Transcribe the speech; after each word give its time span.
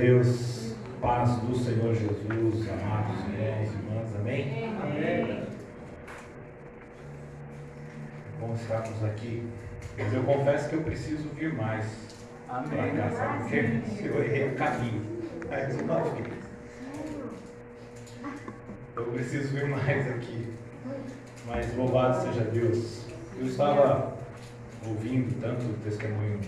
Deus, 0.00 0.74
paz 0.98 1.36
do 1.40 1.54
Senhor 1.54 1.94
Jesus, 1.94 2.70
amados 2.70 3.20
irmãos 3.28 3.68
e 3.68 3.76
irmãs, 3.76 4.16
amém? 4.18 4.74
Amém. 4.82 5.46
Bom 8.40 8.54
estarmos 8.54 9.04
aqui, 9.04 9.46
mas 9.98 10.14
eu 10.14 10.22
confesso 10.22 10.70
que 10.70 10.76
eu 10.76 10.82
preciso 10.84 11.28
vir 11.34 11.52
mais 11.52 11.84
para 12.48 12.62
cá, 12.62 13.10
sabe 13.10 13.42
por 13.42 13.50
quê? 13.50 13.80
Eu 14.02 14.24
errei 14.24 14.48
o 14.48 14.56
caminho, 14.56 15.02
mais 15.50 15.78
uma 15.78 16.00
vez. 16.00 16.34
Eu 18.96 19.04
preciso 19.04 19.54
vir 19.54 19.68
mais 19.68 20.10
aqui, 20.12 20.54
mas 21.46 21.76
louvado 21.76 22.22
seja 22.22 22.44
Deus. 22.44 23.04
Eu 23.38 23.44
estava 23.44 24.16
ouvindo 24.82 25.38
tanto 25.42 25.66
o 25.66 25.74
testemunho 25.84 26.40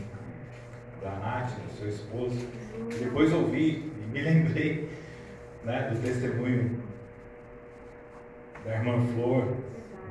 da 1.02 1.10
Nath, 1.10 1.50
do 1.50 1.78
seu 1.78 1.88
esposo, 1.88 2.38
e 2.90 2.94
depois 2.94 3.32
ouvi 3.32 3.92
e 3.96 4.10
me 4.12 4.20
lembrei 4.20 4.88
né, 5.64 5.90
do 5.90 6.00
testemunho 6.00 6.80
da 8.64 8.74
irmã 8.76 9.04
Flor, 9.14 9.56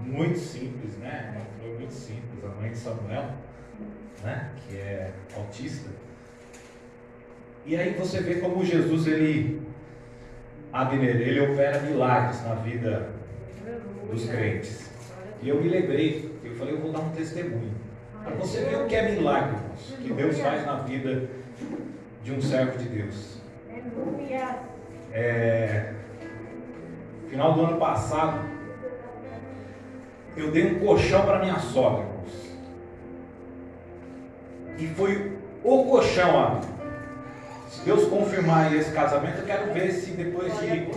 muito 0.02 0.38
simples, 0.38 0.98
né? 0.98 1.34
Uma 1.36 1.46
Flor 1.46 1.80
muito 1.80 1.94
simples, 1.94 2.44
a 2.44 2.48
mãe 2.60 2.72
de 2.72 2.78
Samuel, 2.78 3.30
né? 4.24 4.52
Que 4.68 4.78
é 4.78 5.14
autista. 5.36 5.90
E 7.66 7.76
aí 7.76 7.94
você 7.94 8.22
vê 8.22 8.36
como 8.36 8.66
Jesus 8.66 9.08
ele, 9.08 9.62
Abner, 10.74 11.22
ele 11.22 11.40
opera 11.52 11.80
milagres 11.82 12.44
na 12.44 12.56
vida 12.56 13.10
dos 14.10 14.28
crentes. 14.28 14.90
E 15.42 15.50
eu 15.50 15.62
me 15.62 15.70
lembrei, 15.70 16.32
eu 16.44 16.56
falei, 16.56 16.74
eu 16.74 16.80
vou 16.80 16.92
dar 16.92 17.00
um 17.00 17.12
testemunho. 17.12 17.81
Para 18.24 18.36
você 18.36 18.62
ver 18.62 18.82
o 18.84 18.88
que 18.88 18.96
é 18.96 19.12
milagre, 19.12 19.58
que 20.02 20.14
Deus 20.14 20.40
faz 20.40 20.66
na 20.66 20.76
vida 20.78 21.28
de 22.24 22.32
um 22.32 22.42
servo 22.42 22.78
de 22.78 22.88
Deus. 22.88 23.38
É, 25.12 25.94
final 27.30 27.54
do 27.54 27.62
ano 27.62 27.78
passado, 27.78 28.40
eu 30.38 30.52
dei 30.52 30.76
um 30.76 30.80
colchão 30.80 31.26
para 31.26 31.40
minha 31.40 31.60
sogra. 31.60 32.06
E 34.78 34.88
foi 34.88 35.38
o 35.64 35.84
colchão, 35.86 36.46
amigo. 36.46 36.72
Se 37.70 37.86
Deus 37.86 38.08
confirmar 38.08 38.74
esse 38.76 38.92
casamento, 38.92 39.40
eu 39.40 39.46
quero 39.46 39.74
ver 39.74 39.92
se 39.92 40.12
depois 40.12 40.52
de 40.60 40.88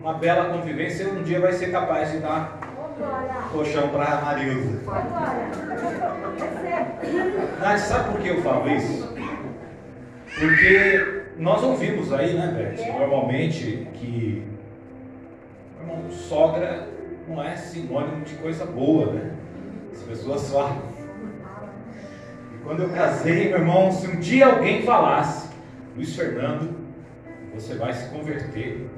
uma 0.00 0.14
bela 0.14 0.56
convivência, 0.56 1.08
um 1.08 1.22
dia 1.22 1.40
vai 1.40 1.52
ser 1.52 1.72
capaz 1.72 2.12
de 2.12 2.18
dar 2.18 2.58
colchão 3.50 3.88
para 3.88 4.04
a 4.04 4.20
Marilza. 4.20 4.80
Mas 7.60 7.80
sabe 7.82 8.12
por 8.12 8.20
que 8.20 8.28
eu 8.28 8.42
falo 8.42 8.68
isso? 8.70 9.14
Porque 10.38 11.24
nós 11.36 11.62
ouvimos 11.62 12.12
aí, 12.12 12.34
né, 12.34 12.48
Beth, 12.76 12.98
normalmente 12.98 13.88
que 13.94 14.44
irmão, 15.80 16.10
sogra 16.10 16.88
não 17.28 17.42
é 17.42 17.56
sinônimo 17.56 18.24
de 18.24 18.34
coisa 18.34 18.64
boa, 18.64 19.12
né? 19.12 19.30
As 19.92 20.02
pessoas 20.02 20.50
falam. 20.50 20.82
E 22.54 22.64
quando 22.64 22.82
eu 22.82 22.90
casei, 22.90 23.48
meu 23.48 23.58
irmão, 23.58 23.92
se 23.92 24.06
um 24.08 24.18
dia 24.18 24.46
alguém 24.46 24.82
falasse, 24.82 25.48
Luiz 25.96 26.16
Fernando, 26.16 26.74
você 27.54 27.74
vai 27.74 27.92
se 27.92 28.08
converter. 28.10 28.88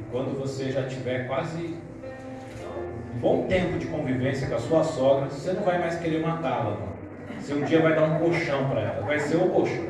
E 0.00 0.10
quando 0.10 0.38
você 0.38 0.70
já 0.70 0.86
tiver 0.86 1.26
quase 1.26 1.76
um 3.14 3.18
bom 3.18 3.46
tempo 3.46 3.78
de 3.78 3.86
convivência 3.86 4.48
com 4.48 4.54
a 4.54 4.58
sua 4.58 4.84
sogra, 4.84 5.28
você 5.28 5.52
não 5.52 5.62
vai 5.62 5.78
mais 5.78 5.98
querer 5.98 6.20
matá-la. 6.20 6.76
Você 7.38 7.54
um 7.54 7.64
dia 7.64 7.80
vai 7.80 7.94
dar 7.94 8.04
um 8.04 8.18
colchão 8.18 8.68
para 8.68 8.80
ela, 8.80 9.06
vai 9.06 9.18
ser 9.18 9.36
o 9.36 9.48
colchão. 9.48 9.84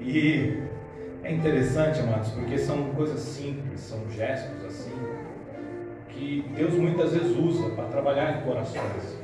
E 0.00 0.62
é 1.24 1.32
interessante, 1.32 2.00
amados, 2.00 2.30
porque 2.30 2.56
são 2.56 2.90
coisas 2.90 3.20
simples, 3.20 3.80
são 3.80 4.08
gestos 4.10 4.64
assim, 4.64 4.94
que 6.08 6.48
Deus 6.56 6.74
muitas 6.74 7.12
vezes 7.12 7.36
usa 7.36 7.70
para 7.70 7.84
trabalhar 7.86 8.38
em 8.38 8.42
corações. 8.42 9.18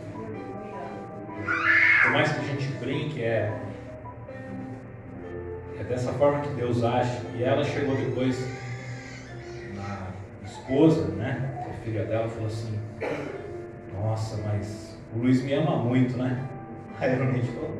Por 2.03 2.11
mais 2.11 2.33
que 2.33 2.41
a 2.41 2.45
gente 2.45 2.67
brinque, 2.81 3.23
é, 3.23 3.57
é 5.79 5.85
dessa 5.85 6.13
forma 6.15 6.41
que 6.41 6.49
Deus 6.55 6.83
age. 6.83 7.21
E 7.37 7.45
ela 7.45 7.63
chegou 7.63 7.95
depois 7.95 8.45
esposa, 10.63 11.09
né, 11.09 11.67
é 11.69 11.85
filha 11.85 12.05
dela, 12.05 12.29
falou 12.29 12.47
assim: 12.47 12.79
Nossa, 13.93 14.41
mas 14.47 14.99
o 15.15 15.19
Luiz 15.19 15.43
me 15.43 15.53
ama 15.55 15.77
muito, 15.77 16.17
né? 16.17 16.49
Aí 16.99 17.11
a 17.11 17.15
Ironite 17.15 17.49
falou: 17.49 17.79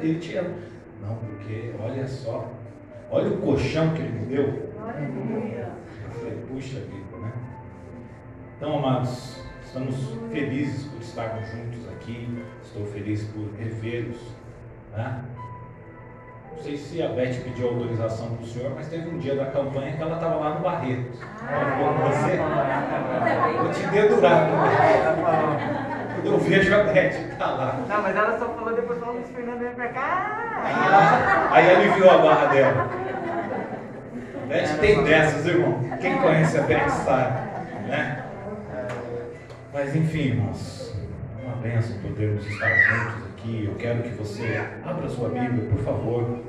Ele 0.00 0.18
te 0.18 0.36
ama. 0.36 0.54
Não, 1.02 1.16
porque 1.16 1.72
olha 1.80 2.06
só, 2.06 2.48
olha 3.10 3.30
o 3.30 3.38
colchão 3.38 3.92
que 3.94 4.02
ele 4.02 4.12
me 4.12 4.26
deu. 4.26 4.44
Eu 4.44 6.10
falei: 6.12 6.38
Puxa 6.48 6.80
vida, 6.80 7.16
né? 7.20 7.32
Então, 8.56 8.78
amados, 8.78 9.42
estamos 9.64 9.96
felizes 10.30 10.84
por 10.84 11.00
estarmos 11.00 11.48
juntos 11.48 11.88
aqui. 11.92 12.44
Estou 12.62 12.86
feliz 12.86 13.24
por 13.24 13.50
revê-los. 13.58 14.20
Né? 14.92 15.24
Não 16.60 16.66
sei 16.66 16.76
se 16.76 17.02
a 17.02 17.08
Beth 17.08 17.42
pediu 17.42 17.68
autorização 17.68 18.36
para 18.36 18.44
o 18.44 18.46
senhor, 18.46 18.72
mas 18.76 18.86
teve 18.88 19.08
um 19.08 19.16
dia 19.16 19.34
da 19.34 19.46
campanha 19.46 19.96
que 19.96 20.02
ela 20.02 20.16
estava 20.16 20.34
lá 20.34 20.50
no 20.56 20.60
Barreto. 20.60 21.10
Ela 21.48 21.70
falou 21.70 21.94
com 21.94 22.02
você. 22.02 22.36
Vou 23.56 23.72
te 23.72 23.86
dedurar 23.86 24.46
também. 24.46 26.16
Quando 26.16 26.26
eu 26.26 26.38
vejo 26.38 26.74
a 26.74 26.82
Beth 26.84 27.38
tá 27.38 27.46
lá. 27.46 27.80
Não, 27.88 28.02
mas 28.02 28.14
ela 28.14 28.38
só 28.38 28.44
falou 28.50 28.74
depois 28.74 28.98
falou 29.00 29.14
Luiz 29.14 29.28
Fernando 29.30 29.58
veio 29.58 29.70
pra 29.70 29.88
cá. 29.88 31.50
Aí, 31.50 31.64
aí 31.64 31.76
aliviou 31.76 32.10
a 32.10 32.18
barra 32.18 32.46
dela. 32.48 32.90
Beth 34.46 34.78
tem 34.80 35.02
dessas, 35.02 35.46
irmão. 35.46 35.80
Quem 35.98 36.18
conhece 36.18 36.58
a 36.58 36.62
Beth 36.62 36.90
sabe. 36.90 37.38
Né? 37.88 38.22
Mas 39.72 39.96
enfim, 39.96 40.18
irmãos, 40.18 40.79
uma 41.60 41.68
benção 41.68 41.98
podermos 41.98 42.46
estar 42.46 42.74
juntos 42.74 43.28
aqui. 43.28 43.64
Eu 43.66 43.74
quero 43.74 44.02
que 44.02 44.10
você 44.10 44.66
abra 44.82 45.08
sua 45.08 45.28
Bíblia, 45.28 45.68
por 45.68 45.78
favor. 45.84 46.42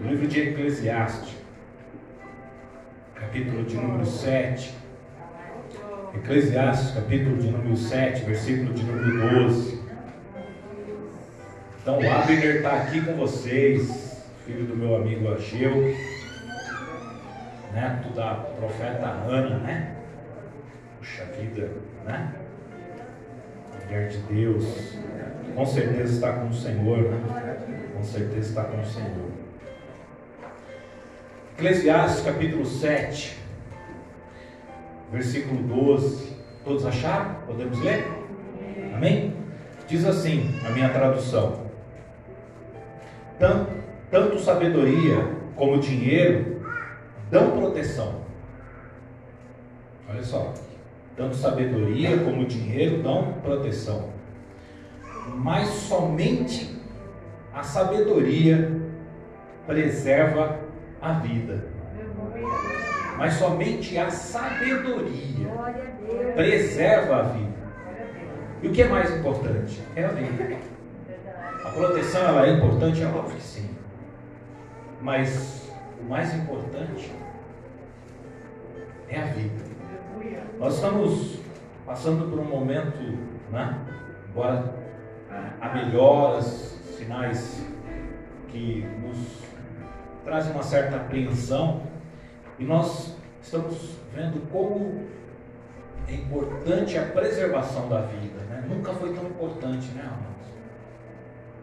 No 0.00 0.10
livro 0.10 0.26
de 0.26 0.40
Eclesiastes, 0.40 1.34
capítulo 3.14 3.64
de 3.64 3.76
número 3.76 4.04
7. 4.04 4.74
Eclesiastes, 6.14 6.94
capítulo 6.94 7.38
de 7.38 7.50
número 7.50 7.76
7, 7.76 8.24
versículo 8.24 8.74
de 8.74 8.84
número 8.84 9.44
12. 9.48 9.80
Então, 11.80 11.98
o 11.98 12.12
Abner 12.12 12.56
está 12.56 12.82
aqui 12.82 13.00
com 13.00 13.14
vocês, 13.14 14.24
filho 14.44 14.66
do 14.66 14.76
meu 14.76 14.96
amigo 14.96 15.32
Ageu, 15.32 15.94
neto 17.72 18.08
da 18.14 18.34
profeta 18.34 19.06
Ana, 19.06 19.58
né? 19.58 19.96
Puxa 20.98 21.24
vida, 21.38 21.70
né? 22.04 22.45
Mulher 23.86 24.08
de 24.08 24.18
Deus, 24.18 24.64
com 25.54 25.64
certeza 25.64 26.14
está 26.14 26.32
com 26.32 26.48
o 26.48 26.52
Senhor? 26.52 27.08
Com 27.94 28.02
certeza 28.02 28.48
está 28.48 28.64
com 28.64 28.80
o 28.80 28.84
Senhor. 28.84 29.30
Eclesiastes 31.56 32.24
capítulo 32.24 32.66
7, 32.66 33.38
versículo 35.12 35.62
12. 35.62 36.36
Todos 36.64 36.84
acharam? 36.84 37.36
Podemos 37.46 37.78
ler? 37.78 38.04
Amém? 38.92 39.36
Diz 39.86 40.04
assim 40.04 40.60
a 40.66 40.70
minha 40.70 40.88
tradução: 40.88 41.66
tanto, 43.38 43.70
tanto 44.10 44.40
sabedoria 44.40 45.30
como 45.54 45.78
dinheiro 45.78 46.60
dão 47.30 47.52
proteção. 47.52 48.20
Olha 50.08 50.24
só, 50.24 50.52
tanto 51.16 51.34
sabedoria 51.34 52.18
como 52.18 52.44
dinheiro 52.44 53.02
dão 53.02 53.32
proteção, 53.42 54.10
mas 55.34 55.68
somente 55.68 56.76
a 57.54 57.62
sabedoria 57.62 58.82
preserva 59.66 60.60
a 61.00 61.12
vida. 61.14 61.64
Mas 63.16 63.32
somente 63.34 63.96
a 63.96 64.10
sabedoria 64.10 65.48
preserva 66.34 67.20
a 67.20 67.22
vida. 67.22 67.56
E 68.62 68.68
o 68.68 68.72
que 68.72 68.82
é 68.82 68.88
mais 68.88 69.10
importante? 69.16 69.80
É 69.94 70.04
a 70.04 70.08
vida. 70.08 70.58
A 71.64 71.70
proteção 71.70 72.22
ela 72.22 72.46
é 72.46 72.50
importante, 72.52 73.02
é 73.02 73.06
óbvio 73.06 73.36
que 73.36 73.42
sim. 73.42 73.70
Mas 75.00 75.72
o 76.00 76.04
mais 76.04 76.34
importante 76.34 77.10
é 79.08 79.18
a 79.18 79.24
vida. 79.24 79.65
Nós 80.58 80.74
estamos 80.74 81.40
passando 81.84 82.30
por 82.30 82.38
um 82.38 82.44
momento, 82.44 82.98
né? 83.50 83.78
Embora 84.28 84.74
há 85.60 85.74
melhoras, 85.74 86.78
sinais 86.96 87.66
que 88.48 88.86
nos 89.02 89.42
trazem 90.24 90.52
uma 90.52 90.62
certa 90.62 90.96
apreensão, 90.96 91.82
e 92.58 92.64
nós 92.64 93.16
estamos 93.42 93.96
vendo 94.14 94.50
como 94.50 95.04
é 96.08 96.14
importante 96.14 96.96
a 96.98 97.06
preservação 97.06 97.88
da 97.88 98.02
vida, 98.02 98.40
né? 98.48 98.64
Nunca 98.68 98.92
foi 98.94 99.12
tão 99.12 99.26
importante, 99.26 99.88
né, 99.88 100.02
amados? 100.02 100.36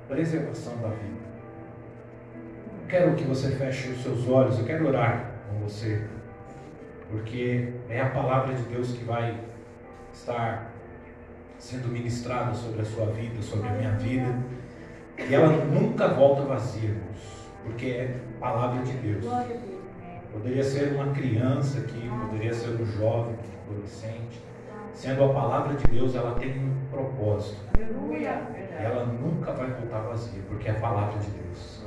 preservação 0.08 0.78
da 0.78 0.90
vida. 0.90 1.24
Eu 2.82 2.88
quero 2.88 3.16
que 3.16 3.24
você 3.24 3.52
feche 3.52 3.90
os 3.90 4.04
seus 4.04 4.28
olhos, 4.28 4.60
eu 4.60 4.66
quero 4.66 4.88
orar 4.88 5.32
com 5.50 5.60
você, 5.60 6.08
porque 7.14 7.74
é 7.90 8.02
a 8.02 8.10
palavra 8.10 8.56
de 8.56 8.64
Deus 8.64 8.92
que 8.92 9.04
vai 9.04 9.40
estar 10.12 10.72
sendo 11.60 11.88
ministrada 11.90 12.54
sobre 12.56 12.82
a 12.82 12.86
sua 12.86 13.06
vida, 13.06 13.40
sobre 13.42 13.70
a 13.70 13.72
minha 13.72 13.92
vida, 13.92 14.36
e 15.18 15.34
ela 15.34 15.64
nunca 15.66 16.08
volta 16.08 16.42
vazia, 16.42 16.90
irmãos, 16.90 17.52
porque 17.64 17.86
é 17.86 18.20
palavra 18.40 18.84
de 18.84 18.94
Deus. 18.94 19.26
Poderia 20.32 20.64
ser 20.64 20.96
uma 20.96 21.14
criança 21.14 21.82
aqui, 21.82 22.10
poderia 22.30 22.52
ser 22.52 22.82
um 22.82 22.86
jovem, 22.86 23.36
um 23.36 23.72
adolescente. 23.72 24.42
Sendo 24.92 25.24
a 25.24 25.34
palavra 25.34 25.76
de 25.76 25.86
Deus, 25.88 26.16
ela 26.16 26.34
tem 26.40 26.58
um 26.58 26.76
propósito. 26.90 27.62
E 27.80 28.84
ela 28.84 29.06
nunca 29.06 29.52
vai 29.52 29.70
voltar 29.70 30.00
vazia, 30.00 30.42
porque 30.50 30.68
é 30.68 30.72
a 30.72 30.80
palavra 30.80 31.20
de 31.20 31.30
Deus. 31.30 31.84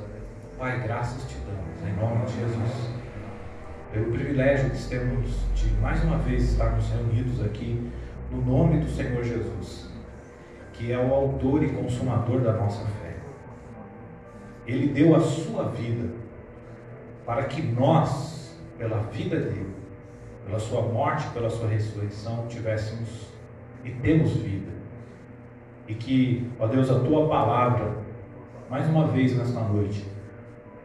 Pai, 0.57 0.81
graças 0.81 1.29
te 1.29 1.37
damos, 1.39 1.85
em 1.85 1.93
nome 2.01 2.25
de 2.25 2.33
Jesus. 2.39 2.96
Pelo 3.91 4.11
privilégio 4.11 4.69
de 4.69 4.85
termos, 4.85 5.29
de 5.55 5.69
mais 5.81 6.03
uma 6.03 6.17
vez 6.17 6.51
estarmos 6.51 6.89
reunidos 6.89 7.43
aqui, 7.43 7.89
no 8.29 8.41
nome 8.41 8.81
do 8.81 8.89
Senhor 8.89 9.23
Jesus, 9.23 9.89
que 10.73 10.91
é 10.91 10.99
o 10.99 11.13
autor 11.13 11.63
e 11.63 11.69
consumador 11.69 12.41
da 12.41 12.53
nossa 12.53 12.85
fé. 12.85 13.15
Ele 14.65 14.87
deu 14.87 15.15
a 15.15 15.21
sua 15.21 15.69
vida 15.69 16.09
para 17.25 17.45
que 17.45 17.61
nós, 17.61 18.59
pela 18.77 18.99
vida 19.03 19.39
dele, 19.39 19.73
pela 20.45 20.59
sua 20.59 20.81
morte, 20.81 21.27
pela 21.29 21.49
sua 21.49 21.69
ressurreição, 21.69 22.45
tivéssemos 22.47 23.27
e 23.85 23.91
temos 23.91 24.33
vida. 24.33 24.71
E 25.87 25.93
que, 25.93 26.51
ó 26.59 26.67
Deus, 26.67 26.91
a 26.91 26.99
tua 26.99 27.27
palavra, 27.29 27.97
mais 28.69 28.87
uma 28.89 29.07
vez 29.07 29.37
nesta 29.37 29.61
noite, 29.61 30.05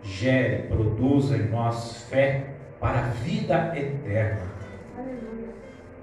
gere, 0.03 0.69
produza 0.69 1.37
em 1.37 1.49
nós 1.49 2.05
fé 2.09 2.52
para 2.82 2.99
a 2.99 3.02
vida 3.02 3.73
eterna. 3.76 4.43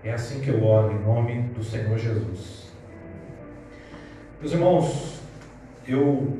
É 0.01 0.13
assim 0.13 0.39
que 0.39 0.47
eu 0.47 0.63
oro 0.63 0.93
em 0.93 0.99
nome 0.99 1.41
do 1.49 1.61
Senhor 1.61 1.97
Jesus. 1.97 2.71
Meus 4.39 4.53
irmãos, 4.53 5.21
eu 5.85 6.37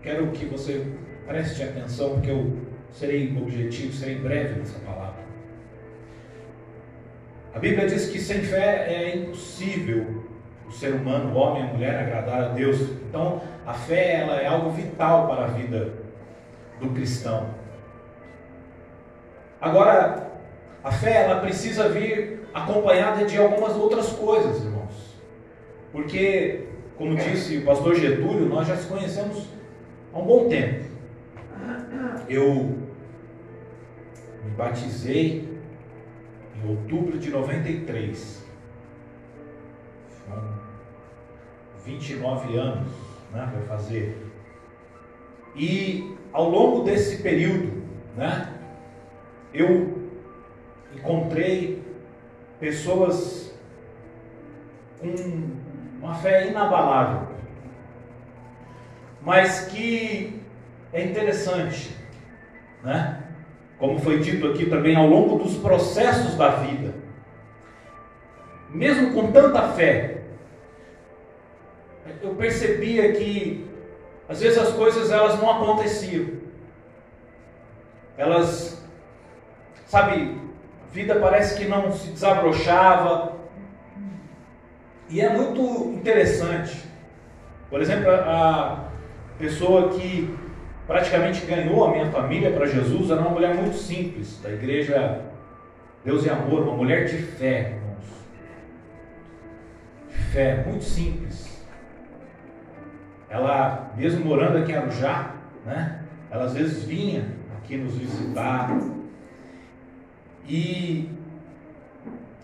quero 0.00 0.28
que 0.28 0.44
você 0.44 0.86
preste 1.26 1.64
atenção, 1.64 2.10
porque 2.10 2.30
eu 2.30 2.56
serei 2.92 3.36
objetivo, 3.36 3.92
serei 3.92 4.20
breve 4.20 4.60
nessa 4.60 4.78
palavra. 4.78 5.26
A 7.52 7.58
Bíblia 7.58 7.88
diz 7.88 8.08
que 8.08 8.20
sem 8.20 8.42
fé 8.42 8.86
é 8.88 9.16
impossível 9.16 10.24
o 10.68 10.70
ser 10.70 10.94
humano, 10.94 11.34
o 11.34 11.38
homem 11.38 11.64
e 11.64 11.68
a 11.68 11.72
mulher, 11.72 11.98
agradar 11.98 12.42
a 12.44 12.48
Deus. 12.50 12.80
Então, 13.08 13.42
a 13.66 13.72
fé 13.72 14.20
ela 14.20 14.40
é 14.40 14.46
algo 14.46 14.70
vital 14.70 15.26
para 15.26 15.46
a 15.46 15.48
vida 15.48 15.92
do 16.80 16.90
cristão. 16.90 17.65
Agora, 19.60 20.30
a 20.84 20.90
fé 20.92 21.24
ela 21.24 21.40
precisa 21.40 21.88
vir 21.88 22.46
acompanhada 22.52 23.24
de 23.24 23.36
algumas 23.38 23.74
outras 23.74 24.10
coisas, 24.10 24.62
irmãos. 24.62 25.16
Porque, 25.92 26.66
como 26.96 27.16
disse 27.16 27.58
o 27.58 27.64
pastor 27.64 27.94
Getúlio, 27.94 28.46
nós 28.46 28.66
já 28.68 28.76
se 28.76 28.86
conhecemos 28.86 29.48
há 30.12 30.18
um 30.18 30.24
bom 30.24 30.48
tempo. 30.48 30.84
Eu 32.28 32.78
me 34.44 34.50
batizei 34.56 35.48
em 36.56 36.68
outubro 36.68 37.18
de 37.18 37.30
93. 37.30 38.44
São 40.26 40.54
29 41.84 42.56
anos, 42.56 42.88
né, 43.32 43.50
vai 43.52 43.62
fazer. 43.66 44.16
E 45.54 46.14
ao 46.32 46.50
longo 46.50 46.84
desse 46.84 47.22
período, 47.22 47.82
né, 48.16 48.55
eu 49.58 50.10
encontrei 50.94 51.82
pessoas 52.60 53.54
com 55.00 55.14
uma 56.00 56.14
fé 56.14 56.48
inabalável, 56.48 57.28
mas 59.22 59.66
que 59.66 60.40
é 60.92 61.04
interessante, 61.04 61.96
né? 62.82 63.22
como 63.78 63.98
foi 63.98 64.20
dito 64.20 64.46
aqui 64.46 64.66
também, 64.66 64.96
ao 64.96 65.06
longo 65.06 65.42
dos 65.42 65.56
processos 65.56 66.34
da 66.34 66.48
vida, 66.56 66.94
mesmo 68.70 69.12
com 69.12 69.30
tanta 69.32 69.68
fé, 69.72 70.22
eu 72.22 72.34
percebia 72.34 73.12
que 73.12 73.68
às 74.28 74.40
vezes 74.40 74.58
as 74.58 74.72
coisas 74.72 75.10
elas 75.10 75.38
não 75.38 75.50
aconteciam. 75.50 76.26
Elas, 78.16 78.75
sabe, 79.86 80.38
vida 80.92 81.16
parece 81.16 81.58
que 81.58 81.66
não 81.66 81.90
se 81.92 82.10
desabrochava. 82.10 83.36
E 85.08 85.20
é 85.20 85.28
muito 85.28 85.92
interessante. 85.94 86.84
Por 87.70 87.80
exemplo, 87.80 88.10
a 88.10 88.88
pessoa 89.38 89.90
que 89.90 90.36
praticamente 90.86 91.44
ganhou 91.46 91.84
a 91.84 91.90
minha 91.90 92.10
família 92.10 92.52
para 92.52 92.66
Jesus, 92.66 93.10
era 93.10 93.20
uma 93.20 93.30
mulher 93.30 93.54
muito 93.54 93.76
simples, 93.76 94.40
da 94.40 94.50
igreja 94.50 95.20
Deus 96.04 96.24
e 96.24 96.30
Amor, 96.30 96.62
uma 96.62 96.76
mulher 96.76 97.06
de 97.06 97.18
fé, 97.18 97.72
irmãos. 97.74 98.04
De 100.08 100.16
fé, 100.16 100.64
muito 100.64 100.84
simples. 100.84 101.66
Ela, 103.28 103.92
mesmo 103.96 104.24
morando 104.24 104.58
aqui 104.58 104.70
em 104.70 104.76
Arujá, 104.76 105.34
né? 105.64 106.02
Ela 106.30 106.44
às 106.44 106.54
vezes 106.54 106.84
vinha 106.84 107.26
aqui 107.58 107.76
nos 107.76 107.96
visitar. 107.96 108.70
E 110.48 111.10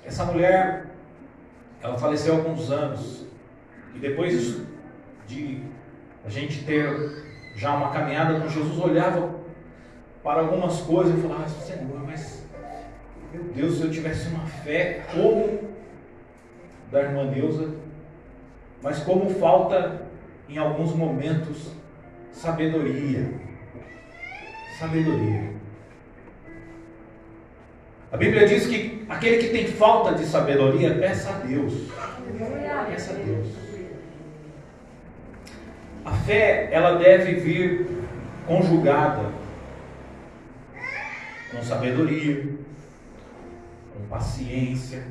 essa 0.04 0.24
mulher, 0.24 0.86
ela 1.82 1.96
faleceu 1.98 2.34
há 2.34 2.36
alguns 2.38 2.70
anos. 2.70 3.26
E 3.94 3.98
depois 3.98 4.62
de 5.26 5.62
a 6.24 6.30
gente 6.30 6.64
ter 6.64 7.22
já 7.54 7.74
uma 7.74 7.90
caminhada 7.90 8.40
com 8.40 8.48
Jesus, 8.48 8.78
olhava 8.78 9.34
para 10.22 10.40
algumas 10.40 10.80
coisas 10.80 11.18
e 11.18 11.22
falava, 11.22 11.48
Senhor, 11.48 12.02
mas 12.04 12.46
meu 13.32 13.44
Deus, 13.44 13.76
se 13.76 13.82
eu 13.82 13.90
tivesse 13.90 14.28
uma 14.28 14.46
fé 14.46 15.04
como 15.12 15.70
da 16.90 17.00
irmã 17.00 17.24
Neuza, 17.24 17.74
mas 18.82 18.98
como 19.00 19.30
falta 19.30 20.02
em 20.48 20.58
alguns 20.58 20.94
momentos 20.94 21.72
sabedoria. 22.30 23.40
Sabedoria. 24.78 25.51
A 28.12 28.16
Bíblia 28.18 28.46
diz 28.46 28.66
que 28.66 29.06
aquele 29.08 29.38
que 29.38 29.48
tem 29.48 29.68
falta 29.68 30.12
de 30.12 30.26
sabedoria, 30.26 30.94
peça 30.96 31.30
a 31.30 31.38
Deus. 31.38 31.72
Peça 32.90 33.12
a 33.12 33.16
Deus. 33.16 33.48
A 36.04 36.12
fé, 36.12 36.68
ela 36.70 36.98
deve 36.98 37.36
vir 37.36 38.04
conjugada 38.46 39.30
com 41.50 41.62
sabedoria, 41.62 42.54
com 43.94 44.06
paciência. 44.10 45.04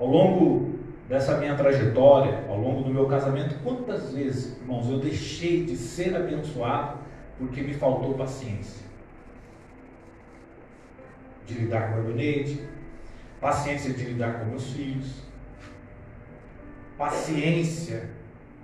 Ao 0.00 0.06
longo 0.08 0.80
dessa 1.08 1.36
minha 1.38 1.54
trajetória, 1.54 2.42
ao 2.48 2.58
longo 2.58 2.82
do 2.82 2.92
meu 2.92 3.06
casamento, 3.06 3.54
quantas 3.62 4.12
vezes, 4.12 4.56
irmãos, 4.60 4.90
eu 4.90 4.98
deixei 4.98 5.64
de 5.64 5.76
ser 5.76 6.16
abençoado 6.16 6.98
porque 7.38 7.62
me 7.62 7.74
faltou 7.74 8.14
paciência 8.14 8.91
de 11.46 11.54
lidar 11.54 11.92
com 11.92 12.00
o 12.00 12.02
gabinete, 12.02 12.60
paciência 13.40 13.92
de 13.92 14.04
lidar 14.04 14.40
com 14.40 14.46
meus 14.46 14.72
filhos, 14.72 15.22
paciência 16.96 18.10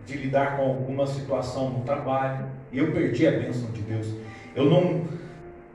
de 0.06 0.16
lidar 0.16 0.56
com 0.56 0.62
alguma 0.62 1.06
situação 1.06 1.70
no 1.70 1.84
trabalho. 1.84 2.46
Eu 2.72 2.92
perdi 2.92 3.26
a 3.26 3.32
bênção 3.32 3.70
de 3.72 3.82
Deus. 3.82 4.14
Eu 4.54 4.66
não, 4.66 5.04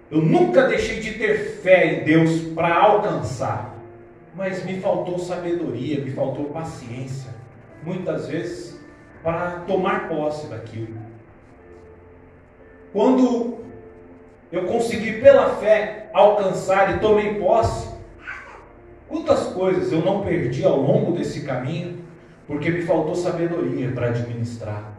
eu 0.09 0.21
nunca 0.21 0.67
deixei 0.67 0.99
de 0.99 1.13
ter 1.13 1.59
fé 1.61 2.01
em 2.01 2.03
Deus 2.03 2.41
para 2.53 2.73
alcançar, 2.73 3.75
mas 4.35 4.63
me 4.65 4.79
faltou 4.79 5.19
sabedoria, 5.19 6.03
me 6.03 6.11
faltou 6.11 6.45
paciência, 6.45 7.31
muitas 7.83 8.27
vezes 8.27 8.79
para 9.21 9.61
tomar 9.61 10.09
posse 10.09 10.47
daquilo. 10.47 10.95
Quando 12.91 13.62
eu 14.53 14.65
consegui 14.65 15.19
pela 15.19 15.55
fé 15.55 16.11
alcançar 16.13 16.95
e 16.95 16.99
tomei 16.99 17.39
posse, 17.39 17.89
quantas 19.09 19.47
coisas 19.47 19.91
eu 19.91 20.05
não 20.05 20.21
perdi 20.21 20.63
ao 20.63 20.79
longo 20.79 21.13
desse 21.13 21.41
caminho 21.41 22.03
porque 22.45 22.69
me 22.69 22.83
faltou 22.83 23.15
sabedoria 23.15 23.91
para 23.91 24.09
administrar. 24.09 24.93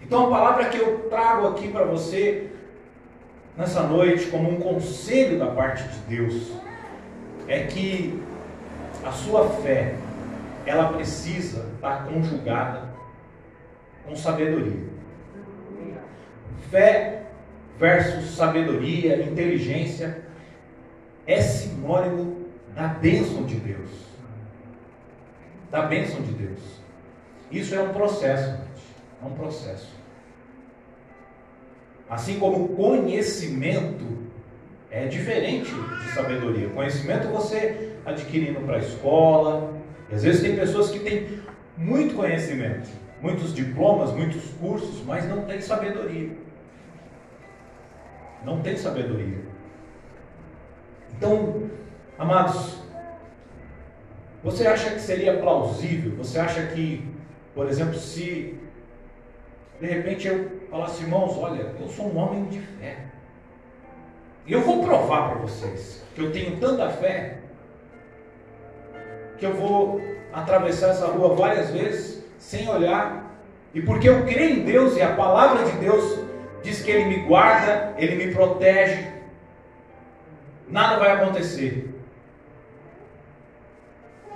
Então 0.00 0.26
a 0.26 0.30
palavra 0.30 0.64
que 0.70 0.78
eu 0.78 1.10
trago 1.10 1.48
aqui 1.48 1.68
para 1.68 1.84
você 1.84 2.50
nessa 3.58 3.82
noite, 3.82 4.26
como 4.28 4.50
um 4.50 4.58
conselho 4.58 5.38
da 5.38 5.48
parte 5.48 5.86
de 5.86 5.98
Deus, 6.16 6.50
é 7.46 7.64
que 7.64 8.22
a 9.04 9.12
sua 9.12 9.50
fé 9.50 9.96
ela 10.64 10.94
precisa 10.94 11.66
estar 11.74 12.06
conjugada 12.06 12.88
com 14.06 14.16
sabedoria. 14.16 14.94
Fé 16.70 17.23
versus 17.78 18.36
sabedoria, 18.36 19.22
inteligência, 19.22 20.22
é 21.26 21.40
sinônimo 21.40 22.46
da 22.74 22.88
bênção 22.88 23.44
de 23.44 23.56
Deus. 23.56 23.90
Da 25.70 25.82
bênção 25.82 26.20
de 26.22 26.32
Deus. 26.32 26.60
Isso 27.50 27.74
é 27.74 27.82
um 27.82 27.92
processo, 27.92 28.50
gente. 28.50 28.84
É 29.22 29.26
um 29.26 29.34
processo. 29.34 29.94
Assim 32.08 32.38
como 32.38 32.68
conhecimento 32.68 34.04
é 34.90 35.06
diferente 35.06 35.72
de 35.72 36.12
sabedoria. 36.12 36.68
Conhecimento 36.68 37.28
você 37.28 37.96
adquirindo 38.04 38.60
para 38.60 38.76
a 38.76 38.78
escola. 38.78 39.74
Às 40.12 40.22
vezes 40.22 40.42
tem 40.42 40.54
pessoas 40.54 40.90
que 40.90 41.00
têm 41.00 41.40
muito 41.76 42.14
conhecimento, 42.14 42.88
muitos 43.20 43.54
diplomas, 43.54 44.12
muitos 44.12 44.44
cursos, 44.60 45.02
mas 45.04 45.28
não 45.28 45.42
tem 45.42 45.60
sabedoria. 45.60 46.30
Não 48.44 48.60
tem 48.60 48.76
sabedoria. 48.76 49.38
Então, 51.16 51.70
amados, 52.18 52.78
você 54.42 54.66
acha 54.66 54.90
que 54.90 55.00
seria 55.00 55.38
plausível? 55.38 56.16
Você 56.16 56.38
acha 56.38 56.66
que, 56.66 57.08
por 57.54 57.66
exemplo, 57.68 57.94
se 57.94 58.58
de 59.80 59.86
repente 59.86 60.28
eu 60.28 60.50
falasse, 60.70 61.02
irmãos, 61.02 61.36
olha, 61.38 61.74
eu 61.80 61.88
sou 61.88 62.06
um 62.06 62.16
homem 62.18 62.44
de 62.44 62.60
fé. 62.60 62.98
E 64.46 64.52
eu 64.52 64.60
vou 64.60 64.84
provar 64.84 65.30
para 65.30 65.40
vocês 65.40 66.04
que 66.14 66.20
eu 66.20 66.30
tenho 66.30 66.58
tanta 66.58 66.90
fé 66.90 67.38
que 69.38 69.46
eu 69.46 69.54
vou 69.54 70.00
atravessar 70.32 70.90
essa 70.90 71.06
rua 71.06 71.34
várias 71.34 71.70
vezes 71.70 72.24
sem 72.38 72.68
olhar. 72.68 73.24
E 73.74 73.82
porque 73.82 74.08
eu 74.08 74.24
creio 74.24 74.58
em 74.58 74.64
Deus 74.64 74.96
e 74.96 75.02
a 75.02 75.14
palavra 75.14 75.64
de 75.64 75.72
Deus 75.78 76.23
diz 76.64 76.82
que 76.82 76.90
Ele 76.90 77.04
me 77.04 77.26
guarda, 77.26 77.94
Ele 77.96 78.16
me 78.16 78.34
protege, 78.34 79.12
nada 80.66 80.98
vai 80.98 81.12
acontecer. 81.12 81.94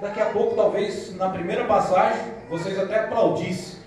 Daqui 0.00 0.20
a 0.20 0.26
pouco, 0.26 0.54
talvez 0.54 1.16
na 1.16 1.30
primeira 1.30 1.64
passagem, 1.64 2.32
vocês 2.49 2.78
até 2.78 3.00
aplaudissem. 3.00 3.80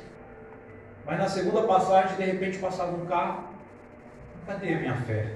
Mas 1.05 1.19
na 1.19 1.29
segunda 1.29 1.61
passagem, 1.63 2.17
de 2.17 2.23
repente 2.23 2.57
passava 2.57 2.91
um 2.91 3.05
carro. 3.05 3.45
Cadê 4.45 4.73
a 4.73 4.79
minha 4.79 4.95
fé? 4.95 5.33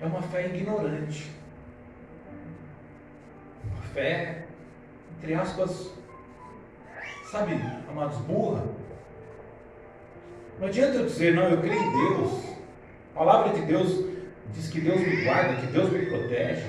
É 0.00 0.06
uma 0.06 0.22
fé 0.22 0.46
ignorante. 0.46 1.30
Uma 3.64 3.82
fé, 3.92 4.44
entre 5.18 5.34
aspas, 5.34 5.92
sabe, 7.30 7.60
amados, 7.90 8.16
burra. 8.18 8.62
Não 10.60 10.68
adianta 10.68 10.98
eu 10.98 11.06
dizer, 11.06 11.34
não, 11.34 11.48
eu 11.48 11.56
creio 11.56 11.82
em 11.82 11.90
Deus. 11.90 12.44
A 13.14 13.18
palavra 13.18 13.54
de 13.54 13.62
Deus 13.62 14.04
diz 14.52 14.68
que 14.68 14.78
Deus 14.78 15.00
me 15.00 15.24
guarda, 15.24 15.56
que 15.56 15.66
Deus 15.68 15.90
me 15.90 16.04
protege, 16.04 16.66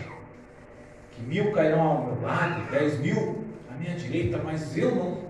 que 1.12 1.22
mil 1.24 1.52
cairão 1.52 1.82
ao 1.82 2.06
meu 2.06 2.22
lado, 2.22 2.72
dez 2.72 2.98
mil 3.00 3.44
à 3.70 3.78
minha 3.78 3.94
direita, 3.96 4.40
mas 4.42 4.78
eu 4.78 4.96
não 4.96 5.24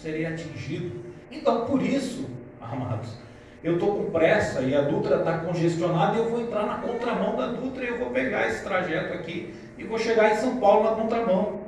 serei 0.00 0.24
atingido. 0.24 1.00
Então, 1.32 1.66
por 1.66 1.82
isso, 1.82 2.30
amados, 2.60 3.18
eu 3.64 3.74
estou 3.74 3.96
com 3.96 4.10
pressa 4.12 4.60
e 4.60 4.72
a 4.72 4.82
Dutra 4.82 5.16
está 5.16 5.38
congestionada 5.38 6.14
e 6.14 6.18
eu 6.18 6.30
vou 6.30 6.40
entrar 6.40 6.64
na 6.64 6.78
contramão 6.78 7.34
da 7.34 7.48
Dutra 7.48 7.84
e 7.84 7.88
eu 7.88 7.98
vou 7.98 8.10
pegar 8.10 8.46
esse 8.46 8.62
trajeto 8.62 9.14
aqui 9.14 9.52
e 9.76 9.82
vou 9.82 9.98
chegar 9.98 10.30
em 10.30 10.36
São 10.36 10.58
Paulo 10.58 10.84
na 10.84 10.94
contramão. 10.94 11.60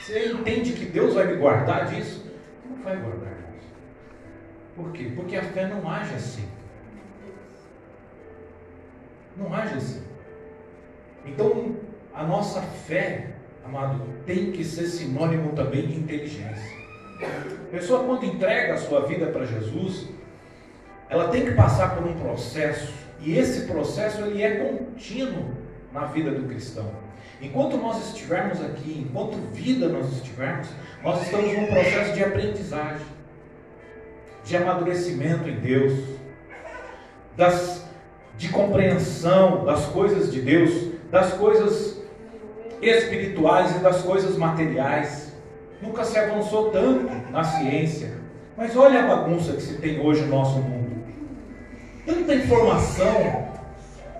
Você 0.00 0.32
entende 0.32 0.72
que 0.72 0.84
Deus 0.84 1.14
vai 1.14 1.28
me 1.28 1.36
guardar 1.36 1.86
disso? 1.86 2.28
Não 2.68 2.82
vai 2.82 2.96
guardar. 2.96 3.33
Por 4.76 4.92
quê? 4.92 5.12
Porque 5.14 5.36
a 5.36 5.42
fé 5.42 5.66
não 5.66 5.88
age 5.88 6.14
assim. 6.14 6.48
Não 9.36 9.52
age 9.52 9.74
assim. 9.74 10.02
Então, 11.26 11.76
a 12.12 12.22
nossa 12.24 12.60
fé, 12.60 13.34
amado, 13.64 14.00
tem 14.26 14.52
que 14.52 14.64
ser 14.64 14.86
sinônimo 14.86 15.52
também 15.52 15.86
de 15.86 15.98
inteligência. 15.98 16.84
A 17.22 17.70
pessoa, 17.70 18.04
quando 18.04 18.24
entrega 18.24 18.74
a 18.74 18.78
sua 18.78 19.06
vida 19.06 19.26
para 19.26 19.44
Jesus, 19.44 20.08
ela 21.08 21.28
tem 21.28 21.44
que 21.44 21.52
passar 21.52 21.96
por 21.96 22.06
um 22.06 22.14
processo, 22.14 22.92
e 23.20 23.36
esse 23.38 23.66
processo 23.66 24.22
ele 24.22 24.42
é 24.42 24.56
contínuo 24.56 25.54
na 25.92 26.06
vida 26.06 26.30
do 26.32 26.48
cristão. 26.48 26.90
Enquanto 27.40 27.76
nós 27.76 28.08
estivermos 28.08 28.60
aqui, 28.60 29.06
enquanto 29.06 29.36
vida 29.52 29.88
nós 29.88 30.12
estivermos, 30.12 30.68
nós 31.02 31.22
estamos 31.22 31.52
num 31.52 31.66
processo 31.66 32.12
de 32.14 32.24
aprendizagem, 32.24 33.06
de 34.44 34.56
amadurecimento 34.56 35.48
em 35.48 35.56
Deus, 35.56 35.92
das, 37.36 37.84
de 38.36 38.48
compreensão 38.50 39.64
das 39.64 39.86
coisas 39.86 40.30
de 40.30 40.40
Deus, 40.40 40.92
das 41.10 41.32
coisas 41.32 41.98
espirituais 42.80 43.74
e 43.76 43.78
das 43.78 44.02
coisas 44.02 44.36
materiais. 44.36 45.32
Nunca 45.80 46.04
se 46.04 46.18
avançou 46.18 46.70
tanto 46.70 47.10
na 47.30 47.42
ciência. 47.42 48.12
Mas 48.56 48.76
olha 48.76 49.04
a 49.04 49.16
bagunça 49.16 49.54
que 49.54 49.62
se 49.62 49.74
tem 49.78 50.00
hoje 50.00 50.22
no 50.22 50.28
nosso 50.28 50.58
mundo. 50.58 51.04
Tanta 52.06 52.34
informação, 52.34 53.48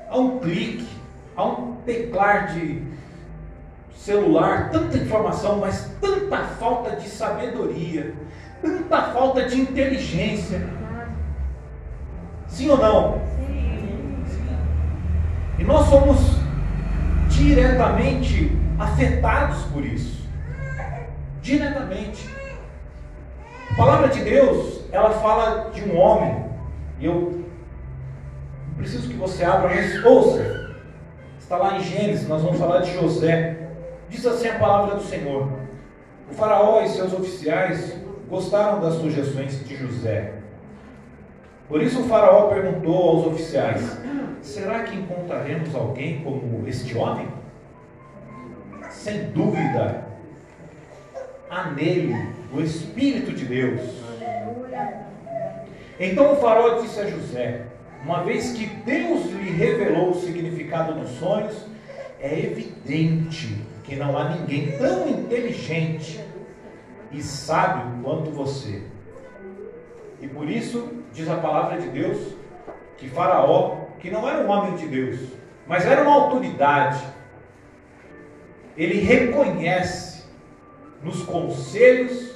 a 0.08 0.18
um 0.18 0.38
clique, 0.38 0.88
a 1.36 1.44
um 1.44 1.76
teclar 1.84 2.54
de 2.54 2.82
celular, 3.96 4.70
tanta 4.70 4.96
informação, 4.96 5.58
mas 5.58 5.90
tanta 6.00 6.44
falta 6.44 6.96
de 6.96 7.08
sabedoria, 7.08 8.14
tanta 8.64 9.02
falta 9.12 9.46
de 9.48 9.60
inteligência. 9.60 10.66
Sim 12.48 12.70
ou 12.70 12.78
não? 12.78 13.20
Sim. 13.36 14.16
E 15.58 15.64
nós 15.64 15.86
somos 15.86 16.18
diretamente 17.28 18.56
afetados 18.78 19.62
por 19.64 19.84
isso 19.84 20.24
diretamente. 21.44 22.26
A 23.70 23.74
palavra 23.76 24.08
de 24.08 24.24
Deus, 24.24 24.80
ela 24.90 25.10
fala 25.10 25.70
de 25.70 25.82
um 25.82 25.96
homem, 25.96 26.44
e 26.98 27.04
eu 27.04 27.44
preciso 28.76 29.08
que 29.08 29.14
você 29.14 29.44
abra, 29.44 29.68
mas 29.68 30.04
ouça. 30.04 30.64
Está 31.38 31.58
lá 31.58 31.76
em 31.76 31.80
Gênesis, 31.80 32.26
nós 32.26 32.42
vamos 32.42 32.58
falar 32.58 32.80
de 32.80 32.94
José. 32.94 33.68
Diz 34.08 34.24
assim 34.26 34.48
a 34.48 34.58
palavra 34.58 34.96
do 34.96 35.02
Senhor: 35.02 35.46
O 36.30 36.34
Faraó 36.34 36.80
e 36.82 36.88
seus 36.88 37.12
oficiais 37.12 37.94
gostaram 38.28 38.80
das 38.80 38.94
sugestões 38.94 39.66
de 39.66 39.76
José. 39.76 40.34
Por 41.68 41.82
isso 41.82 42.00
o 42.00 42.04
Faraó 42.04 42.48
perguntou 42.48 42.94
aos 42.94 43.26
oficiais: 43.26 43.98
Será 44.42 44.82
que 44.82 44.96
encontraremos 44.96 45.74
alguém 45.74 46.22
como 46.22 46.68
este 46.68 46.96
homem? 46.96 47.26
Sem 48.90 49.30
dúvida, 49.30 50.04
há 51.50 51.70
nele 51.70 52.14
o 52.52 52.60
Espírito 52.60 53.32
de 53.32 53.44
Deus. 53.46 53.80
Então 55.98 56.32
o 56.32 56.36
faraó 56.36 56.80
disse 56.80 57.00
a 57.00 57.06
José: 57.06 57.62
Uma 58.04 58.22
vez 58.22 58.52
que 58.52 58.66
Deus 58.66 59.26
lhe 59.26 59.50
revelou 59.50 60.10
o 60.10 60.20
significado 60.20 60.94
dos 60.94 61.10
sonhos, 61.18 61.54
é 62.20 62.38
evidente 62.38 63.56
que 63.82 63.96
não 63.96 64.16
há 64.16 64.36
ninguém 64.36 64.76
tão 64.78 65.08
inteligente 65.08 66.20
e 67.14 67.22
sábio 67.22 68.02
quanto 68.02 68.30
você. 68.30 68.82
E 70.20 70.28
por 70.28 70.48
isso, 70.48 70.90
diz 71.12 71.28
a 71.28 71.36
palavra 71.36 71.80
de 71.80 71.88
Deus, 71.88 72.34
que 72.96 73.08
Faraó, 73.08 73.86
que 73.98 74.10
não 74.10 74.28
era 74.28 74.46
um 74.46 74.50
homem 74.50 74.76
de 74.76 74.86
Deus, 74.86 75.20
mas 75.66 75.86
era 75.86 76.02
uma 76.02 76.12
autoridade, 76.12 77.02
ele 78.76 79.00
reconhece 79.00 80.24
nos 81.02 81.22
conselhos. 81.22 82.34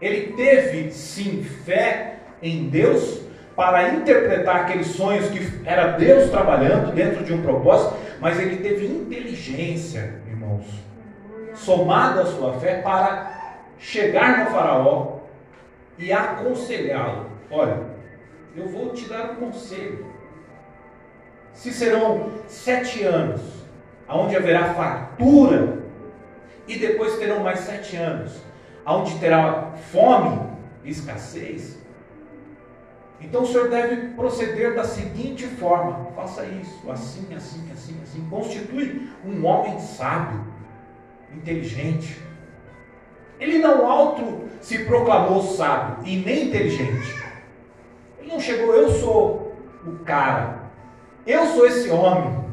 Ele 0.00 0.32
teve 0.32 0.90
sim 0.90 1.44
fé 1.64 2.18
em 2.42 2.68
Deus 2.68 3.22
para 3.54 3.94
interpretar 3.94 4.62
aqueles 4.62 4.88
sonhos 4.88 5.28
que 5.28 5.40
era 5.64 5.92
Deus 5.92 6.30
trabalhando 6.30 6.92
dentro 6.92 7.24
de 7.24 7.32
um 7.32 7.40
propósito, 7.40 7.96
mas 8.20 8.38
ele 8.40 8.56
teve 8.56 8.86
inteligência, 8.86 10.20
irmãos, 10.28 10.66
somada 11.54 12.22
à 12.22 12.26
sua 12.26 12.54
fé 12.54 12.80
para 12.82 13.34
chegar 13.78 14.44
no 14.44 14.50
faraó 14.50 15.18
e 15.98 16.12
aconselhá-lo. 16.12 17.30
Olha, 17.50 17.82
eu 18.56 18.68
vou 18.68 18.90
te 18.90 19.08
dar 19.08 19.32
um 19.32 19.36
conselho. 19.36 20.06
Se 21.52 21.72
serão 21.72 22.32
sete 22.48 23.04
anos, 23.04 23.40
onde 24.08 24.36
haverá 24.36 24.74
fartura 24.74 25.84
e 26.66 26.78
depois 26.78 27.18
terão 27.18 27.40
mais 27.40 27.60
sete 27.60 27.96
anos, 27.96 28.40
onde 28.86 29.18
terá 29.18 29.72
fome 29.92 30.40
e 30.82 30.90
escassez. 30.90 31.78
Então 33.20 33.42
o 33.42 33.46
senhor 33.46 33.70
deve 33.70 34.08
proceder 34.14 34.74
da 34.74 34.84
seguinte 34.84 35.46
forma: 35.46 36.10
faça 36.16 36.44
isso, 36.44 36.90
assim, 36.90 37.34
assim, 37.34 37.70
assim, 37.72 38.00
assim. 38.02 38.28
Constitui 38.28 39.08
um 39.24 39.46
homem 39.46 39.78
sábio 39.78 40.44
inteligente. 41.36 42.20
Ele 43.38 43.58
não 43.58 43.90
auto 43.90 44.48
se 44.60 44.84
proclamou 44.84 45.42
sábio 45.42 46.06
e 46.06 46.16
nem 46.16 46.48
inteligente. 46.48 47.22
Ele 48.18 48.28
não 48.28 48.40
chegou, 48.40 48.74
eu 48.74 48.88
sou 48.88 49.54
o 49.86 50.04
cara, 50.04 50.70
eu 51.26 51.46
sou 51.46 51.66
esse 51.66 51.90
homem. 51.90 52.44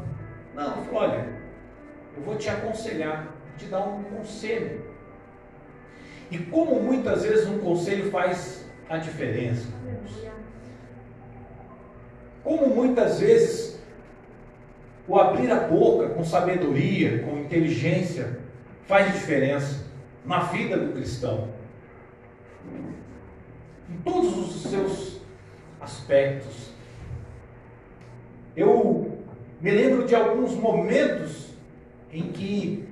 Não, 0.54 0.76
ele 0.76 0.86
falou, 0.86 1.02
olha, 1.02 1.28
eu 2.16 2.22
vou 2.22 2.36
te 2.36 2.50
aconselhar, 2.50 3.28
te 3.56 3.66
dar 3.66 3.80
um 3.80 4.02
conselho. 4.04 4.82
E 6.30 6.38
como 6.38 6.82
muitas 6.82 7.22
vezes 7.22 7.48
um 7.48 7.58
conselho 7.58 8.10
faz 8.10 8.66
a 8.88 8.98
diferença. 8.98 9.68
Como 12.44 12.68
muitas 12.68 13.20
vezes 13.20 13.80
o 15.06 15.18
abrir 15.18 15.50
a 15.50 15.60
boca 15.60 16.08
com 16.08 16.24
sabedoria, 16.24 17.22
com 17.22 17.38
inteligência, 17.38 18.41
faz 18.86 19.12
diferença 19.12 19.84
na 20.24 20.40
vida 20.40 20.76
do 20.76 20.92
cristão. 20.92 21.48
Em 23.88 23.96
todos 24.02 24.36
os 24.38 24.62
seus 24.70 25.20
aspectos. 25.80 26.70
Eu 28.56 29.18
me 29.60 29.70
lembro 29.70 30.06
de 30.06 30.14
alguns 30.14 30.54
momentos 30.54 31.50
em 32.12 32.30
que 32.30 32.88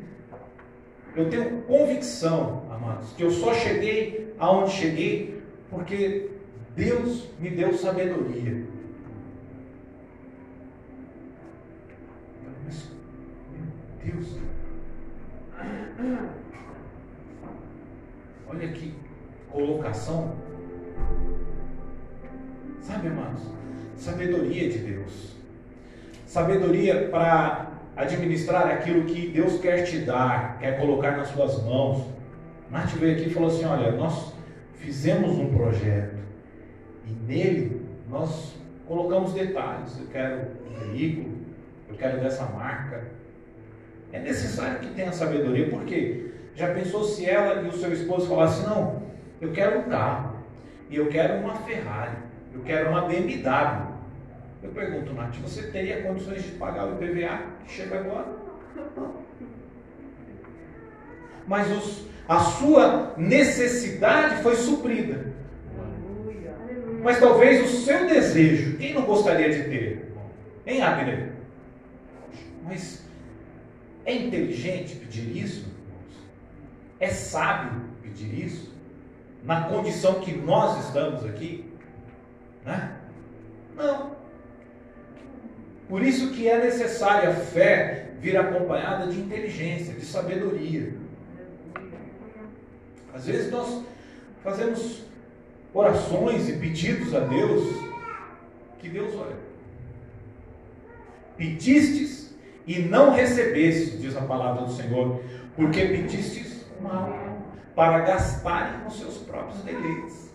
eu 1.14 1.28
tenho 1.28 1.62
convicção, 1.62 2.64
amados, 2.70 3.12
que 3.12 3.22
eu 3.22 3.30
só 3.30 3.52
cheguei 3.54 4.34
aonde 4.38 4.70
cheguei 4.70 5.42
porque 5.68 6.30
Deus 6.74 7.28
me 7.38 7.50
deu 7.50 7.72
sabedoria. 7.74 8.64
Mas, 12.64 12.90
meu 13.52 14.14
Deus, 14.14 14.38
olha 18.48 18.68
que 18.68 18.94
colocação. 19.50 20.34
Sabe, 22.80 23.08
amados, 23.08 23.42
sabedoria 23.96 24.68
de 24.68 24.78
Deus. 24.78 25.36
Sabedoria 26.26 27.08
para 27.08 27.70
administrar 27.96 28.68
aquilo 28.68 29.04
que 29.04 29.28
Deus 29.28 29.60
quer 29.60 29.84
te 29.84 29.98
dar, 29.98 30.58
quer 30.58 30.78
colocar 30.78 31.16
nas 31.16 31.28
suas 31.28 31.62
mãos. 31.64 32.06
Nath 32.70 32.90
veio 32.92 33.16
aqui 33.16 33.28
e 33.28 33.34
falou 33.34 33.48
assim: 33.48 33.64
Olha, 33.64 33.92
nós 33.92 34.32
fizemos 34.74 35.32
um 35.32 35.54
projeto 35.54 36.16
e 37.06 37.12
nele 37.26 37.82
nós 38.08 38.56
colocamos 38.86 39.32
detalhes. 39.32 39.98
Eu 39.98 40.06
quero 40.06 40.48
um 40.66 40.90
veículo, 40.90 41.36
eu 41.88 41.96
quero 41.96 42.20
dessa 42.20 42.44
marca. 42.46 43.19
É 44.12 44.18
necessário 44.18 44.80
que 44.80 44.94
tenha 44.94 45.12
sabedoria, 45.12 45.68
porque 45.68 46.30
já 46.54 46.74
pensou 46.74 47.04
se 47.04 47.28
ela 47.28 47.62
e 47.62 47.68
o 47.68 47.72
seu 47.72 47.92
esposo 47.92 48.28
falassem: 48.28 48.66
Não, 48.66 49.02
eu 49.40 49.52
quero 49.52 49.80
um 49.80 49.82
carro 49.84 50.36
e 50.88 50.96
eu 50.96 51.08
quero 51.08 51.34
uma 51.38 51.54
Ferrari, 51.54 52.16
eu 52.52 52.60
quero 52.60 52.90
uma 52.90 53.02
BMW. 53.02 53.90
Eu 54.62 54.70
pergunto, 54.70 55.14
Nath, 55.14 55.36
você 55.36 55.70
teria 55.70 56.02
condições 56.02 56.42
de 56.42 56.50
pagar 56.52 56.86
o 56.86 57.02
IPVA 57.02 57.40
que 57.64 57.72
chega 57.72 58.00
agora? 58.00 58.26
Mas 61.46 61.70
os, 61.70 62.06
a 62.28 62.38
sua 62.40 63.14
necessidade 63.16 64.42
foi 64.42 64.56
suprida. 64.56 65.32
Mas 67.02 67.18
talvez 67.18 67.64
o 67.64 67.76
seu 67.76 68.06
desejo, 68.06 68.76
quem 68.76 68.92
não 68.92 69.02
gostaria 69.02 69.48
de 69.48 69.70
ter? 69.70 70.12
Hein, 70.66 70.82
Abner? 70.82 71.32
Mas 72.62 73.02
é 74.04 74.14
inteligente 74.14 74.96
pedir 74.96 75.36
isso? 75.36 75.66
É 76.98 77.08
sábio 77.08 77.82
pedir 78.02 78.44
isso? 78.44 78.72
Na 79.44 79.62
condição 79.62 80.20
que 80.20 80.32
nós 80.32 80.84
estamos 80.86 81.24
aqui? 81.24 81.72
Né? 82.64 82.96
Não. 83.76 84.16
Por 85.88 86.02
isso 86.02 86.30
que 86.30 86.48
é 86.48 86.58
necessária 86.58 87.30
a 87.30 87.34
fé 87.34 88.12
vir 88.20 88.36
acompanhada 88.36 89.06
de 89.06 89.18
inteligência, 89.18 89.94
de 89.94 90.04
sabedoria. 90.04 90.94
Às 93.12 93.26
vezes 93.26 93.50
nós 93.50 93.82
fazemos 94.42 95.02
orações 95.72 96.48
e 96.48 96.52
pedidos 96.58 97.14
a 97.14 97.20
Deus 97.20 97.90
que 98.78 98.88
Deus 98.88 99.14
olha. 99.14 99.36
Pedistes 101.36 102.29
e 102.66 102.78
não 102.80 103.12
recebestes, 103.12 104.00
diz 104.00 104.16
a 104.16 104.22
palavra 104.22 104.64
do 104.64 104.72
Senhor, 104.72 105.20
porque 105.56 105.86
pedistes 105.86 106.64
mal 106.80 107.12
para 107.74 108.00
gastarem 108.00 108.80
com 108.80 108.90
seus 108.90 109.18
próprios 109.18 109.62
deleites. 109.62 110.30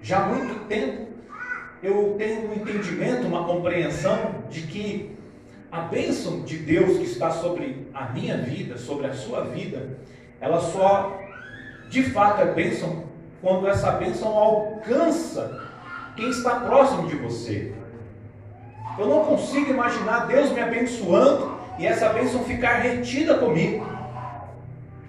Já 0.00 0.24
há 0.24 0.28
muito 0.28 0.66
tempo 0.66 1.12
eu 1.82 2.14
tenho 2.16 2.48
um 2.48 2.54
entendimento, 2.54 3.26
uma 3.26 3.44
compreensão 3.44 4.44
de 4.48 4.62
que 4.62 5.16
a 5.70 5.80
bênção 5.80 6.42
de 6.42 6.58
Deus 6.58 6.98
que 6.98 7.04
está 7.04 7.30
sobre 7.30 7.88
a 7.92 8.06
minha 8.10 8.36
vida, 8.36 8.76
sobre 8.76 9.06
a 9.06 9.14
sua 9.14 9.44
vida, 9.44 9.98
ela 10.40 10.60
só 10.60 11.18
de 11.88 12.02
fato 12.04 12.42
é 12.42 12.52
bênção 12.52 13.04
quando 13.40 13.66
essa 13.66 13.90
bênção 13.92 14.28
alcança 14.28 15.68
quem 16.16 16.30
está 16.30 16.60
próximo 16.60 17.08
de 17.08 17.16
você. 17.16 17.74
Eu 18.98 19.06
não 19.06 19.24
consigo 19.24 19.70
imaginar 19.70 20.26
Deus 20.26 20.50
me 20.50 20.60
abençoando 20.60 21.58
e 21.78 21.86
essa 21.86 22.10
bênção 22.10 22.44
ficar 22.44 22.80
retida 22.80 23.34
comigo. 23.38 23.86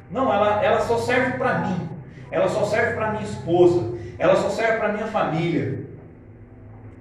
Não, 0.10 0.32
ela, 0.32 0.64
ela 0.64 0.82
só 0.82 0.98
serve 0.98 1.38
para 1.38 1.60
mim, 1.60 1.90
ela 2.32 2.48
só 2.48 2.64
serve 2.66 2.94
para 2.94 3.12
minha 3.12 3.24
esposa, 3.24 3.98
ela 4.18 4.36
só 4.36 4.50
serve 4.50 4.78
para 4.78 4.94
minha 4.94 5.08
família. 5.08 5.84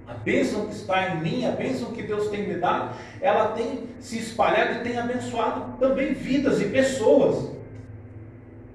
A 0.07 0.13
bênção 0.13 0.65
que 0.65 0.73
está 0.73 1.09
em 1.09 1.21
mim, 1.21 1.45
a 1.45 1.51
bênção 1.51 1.91
que 1.91 2.03
Deus 2.03 2.29
tem 2.29 2.47
me 2.47 2.55
dado, 2.55 2.95
ela 3.21 3.49
tem 3.49 3.89
se 3.99 4.17
espalhado 4.19 4.79
e 4.79 4.83
tem 4.83 4.97
abençoado 4.97 5.77
também 5.79 6.13
vidas 6.13 6.59
e 6.59 6.65
pessoas. 6.65 7.51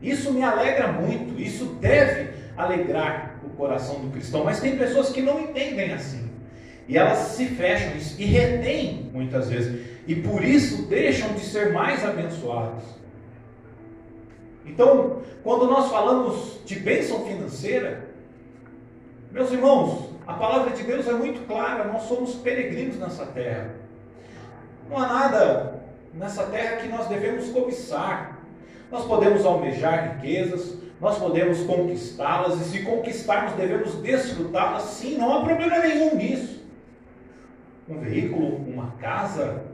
Isso 0.00 0.32
me 0.32 0.42
alegra 0.42 0.92
muito, 0.92 1.40
isso 1.40 1.66
deve 1.80 2.30
alegrar 2.56 3.40
o 3.44 3.50
coração 3.50 4.00
do 4.00 4.10
cristão, 4.10 4.44
mas 4.44 4.60
tem 4.60 4.76
pessoas 4.76 5.10
que 5.10 5.20
não 5.20 5.40
entendem 5.40 5.92
assim. 5.92 6.27
E 6.88 6.96
elas 6.96 7.18
se 7.18 7.44
fecham 7.46 7.92
e 8.18 8.24
retêm 8.24 9.10
muitas 9.12 9.50
vezes, 9.50 9.86
e 10.06 10.14
por 10.16 10.42
isso 10.42 10.86
deixam 10.86 11.34
de 11.34 11.40
ser 11.40 11.70
mais 11.70 12.02
abençoados. 12.02 12.82
Então, 14.64 15.22
quando 15.42 15.66
nós 15.66 15.90
falamos 15.90 16.60
de 16.64 16.80
bênção 16.80 17.26
financeira, 17.26 18.08
meus 19.30 19.52
irmãos, 19.52 20.08
a 20.26 20.32
palavra 20.32 20.74
de 20.74 20.82
Deus 20.82 21.06
é 21.06 21.12
muito 21.12 21.46
clara, 21.46 21.84
nós 21.84 22.04
somos 22.04 22.34
peregrinos 22.36 22.98
nessa 22.98 23.26
terra. 23.26 23.74
Não 24.88 24.96
há 24.96 25.06
nada 25.06 25.82
nessa 26.14 26.44
terra 26.44 26.76
que 26.76 26.88
nós 26.88 27.06
devemos 27.06 27.50
cobiçar. 27.50 28.38
Nós 28.90 29.04
podemos 29.04 29.44
almejar 29.44 30.14
riquezas, 30.14 30.78
nós 30.98 31.18
podemos 31.18 31.60
conquistá-las, 31.64 32.58
e 32.60 32.64
se 32.64 32.82
conquistarmos, 32.82 33.52
devemos 33.52 33.94
desfrutá-las, 33.96 34.84
sim, 34.84 35.18
não 35.18 35.36
há 35.36 35.44
problema 35.44 35.78
nenhum 35.80 36.16
nisso. 36.16 36.57
Um 37.88 38.00
veículo, 38.00 38.56
uma 38.56 38.92
casa, 39.00 39.64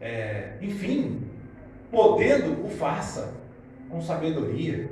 é, 0.00 0.52
enfim, 0.62 1.22
podendo, 1.90 2.64
o 2.64 2.68
faça 2.68 3.34
com 3.90 4.00
sabedoria. 4.00 4.90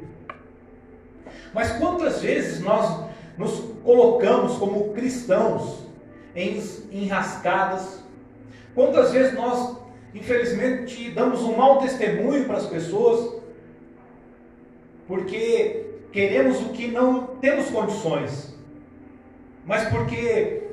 Mas 1.55 1.73
quantas 1.73 2.21
vezes 2.21 2.61
nós 2.61 3.07
nos 3.39 3.61
colocamos 3.83 4.57
como 4.57 4.93
cristãos 4.95 5.87
em 6.35 6.63
enrascadas. 6.93 8.03
Quantas 8.75 9.13
vezes 9.13 9.35
nós, 9.35 9.79
infelizmente, 10.15 11.11
damos 11.11 11.43
um 11.43 11.57
mau 11.57 11.81
testemunho 11.81 12.45
para 12.45 12.59
as 12.59 12.67
pessoas, 12.67 13.41
porque 15.09 15.87
queremos 16.13 16.61
o 16.61 16.71
que 16.71 16.89
não 16.89 17.27
temos 17.39 17.71
condições, 17.71 18.55
mas 19.65 19.89
porque, 19.89 20.66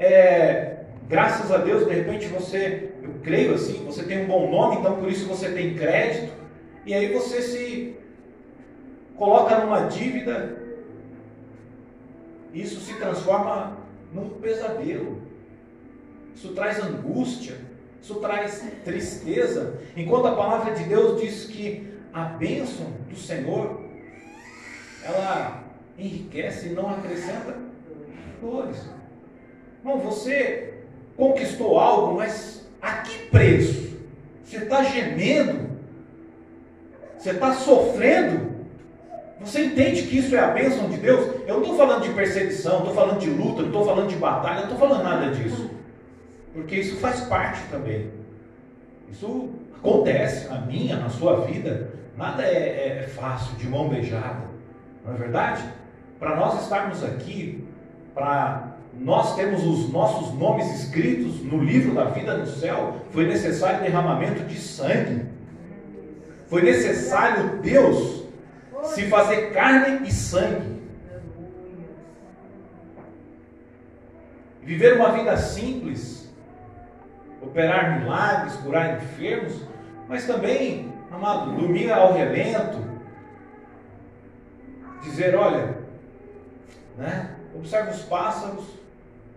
é, 0.00 0.78
graças 1.08 1.52
a 1.52 1.58
Deus, 1.58 1.86
de 1.86 1.94
repente 1.94 2.26
você, 2.26 2.92
eu 3.02 3.14
creio 3.22 3.54
assim, 3.54 3.84
você 3.84 4.02
tem 4.02 4.24
um 4.24 4.26
bom 4.26 4.50
nome, 4.50 4.78
então 4.78 4.96
por 4.96 5.08
isso 5.08 5.28
você 5.28 5.50
tem 5.50 5.76
crédito, 5.76 6.32
e 6.84 6.92
aí 6.92 7.12
você 7.12 7.40
se 7.40 7.96
coloca 9.16 9.58
numa 9.58 9.82
dívida 9.82 10.58
isso 12.52 12.80
se 12.80 12.94
transforma 12.94 13.78
num 14.12 14.28
pesadelo. 14.28 15.22
Isso 16.34 16.52
traz 16.52 16.82
angústia, 16.82 17.58
isso 18.02 18.16
traz 18.16 18.64
tristeza. 18.84 19.80
Enquanto 19.96 20.26
a 20.26 20.34
palavra 20.34 20.74
de 20.74 20.84
Deus 20.84 21.20
diz 21.20 21.44
que 21.44 21.88
a 22.12 22.24
bênção 22.24 22.86
do 23.08 23.16
Senhor, 23.16 23.80
ela 25.04 25.64
enriquece 25.98 26.68
e 26.68 26.72
não 26.72 26.90
acrescenta 26.90 27.56
dores. 28.40 28.88
Não, 29.84 29.98
você 29.98 30.74
conquistou 31.16 31.78
algo, 31.78 32.16
mas 32.16 32.68
a 32.80 32.98
que 32.98 33.26
preço? 33.26 33.98
Você 34.44 34.58
está 34.58 34.82
gemendo 34.82 35.70
você 37.20 37.32
está 37.32 37.52
sofrendo, 37.52 38.50
você 39.38 39.66
entende 39.66 40.04
que 40.04 40.18
isso 40.20 40.34
é 40.34 40.38
a 40.38 40.52
bênção 40.52 40.88
de 40.88 40.96
Deus? 40.96 41.42
Eu 41.46 41.56
não 41.56 41.60
estou 41.60 41.76
falando 41.76 42.02
de 42.02 42.14
perseguição, 42.14 42.78
estou 42.78 42.94
falando 42.94 43.18
de 43.18 43.28
luta, 43.28 43.60
não 43.60 43.68
estou 43.68 43.84
falando 43.84 44.08
de 44.08 44.16
batalha, 44.16 44.60
não 44.60 44.72
estou 44.72 44.78
falando 44.78 45.04
nada 45.04 45.30
disso. 45.34 45.70
Porque 46.54 46.76
isso 46.76 46.96
faz 46.96 47.20
parte 47.20 47.60
também. 47.70 48.10
Isso 49.10 49.50
acontece 49.76 50.48
na 50.48 50.62
minha, 50.62 50.96
na 50.96 51.10
sua 51.10 51.42
vida. 51.42 51.90
Nada 52.16 52.42
é, 52.42 52.54
é, 52.54 53.02
é 53.04 53.08
fácil, 53.08 53.54
de 53.56 53.68
mão 53.68 53.90
beijada. 53.90 54.40
Não 55.04 55.12
é 55.12 55.16
verdade? 55.18 55.62
Para 56.18 56.36
nós 56.36 56.62
estarmos 56.62 57.04
aqui, 57.04 57.68
para 58.14 58.69
nós 58.94 59.34
termos 59.34 59.64
os 59.64 59.90
nossos 59.90 60.34
nomes 60.38 60.68
escritos 60.80 61.40
no 61.42 61.62
livro 61.62 61.94
da 61.94 62.04
vida 62.04 62.36
no 62.36 62.46
céu, 62.46 62.96
foi 63.10 63.26
necessário 63.26 63.82
derramamento 63.82 64.44
de 64.44 64.58
sangue. 64.58 65.26
Foi 66.48 66.62
necessário 66.62 67.60
Deus 67.62 68.24
se 68.84 69.06
fazer 69.06 69.52
carne 69.52 70.08
e 70.08 70.12
sangue. 70.12 70.80
Viver 74.62 74.96
uma 74.96 75.12
vida 75.12 75.36
simples, 75.36 76.30
operar 77.40 78.00
milagres, 78.00 78.56
curar 78.56 78.96
enfermos, 78.96 79.62
mas 80.08 80.26
também, 80.26 80.92
amado, 81.10 81.52
dormir 81.52 81.90
ao 81.90 82.12
relento, 82.12 82.78
dizer, 85.02 85.34
olha, 85.34 85.78
né, 86.98 87.36
observa 87.54 87.90
os 87.90 88.02
pássaros, 88.02 88.79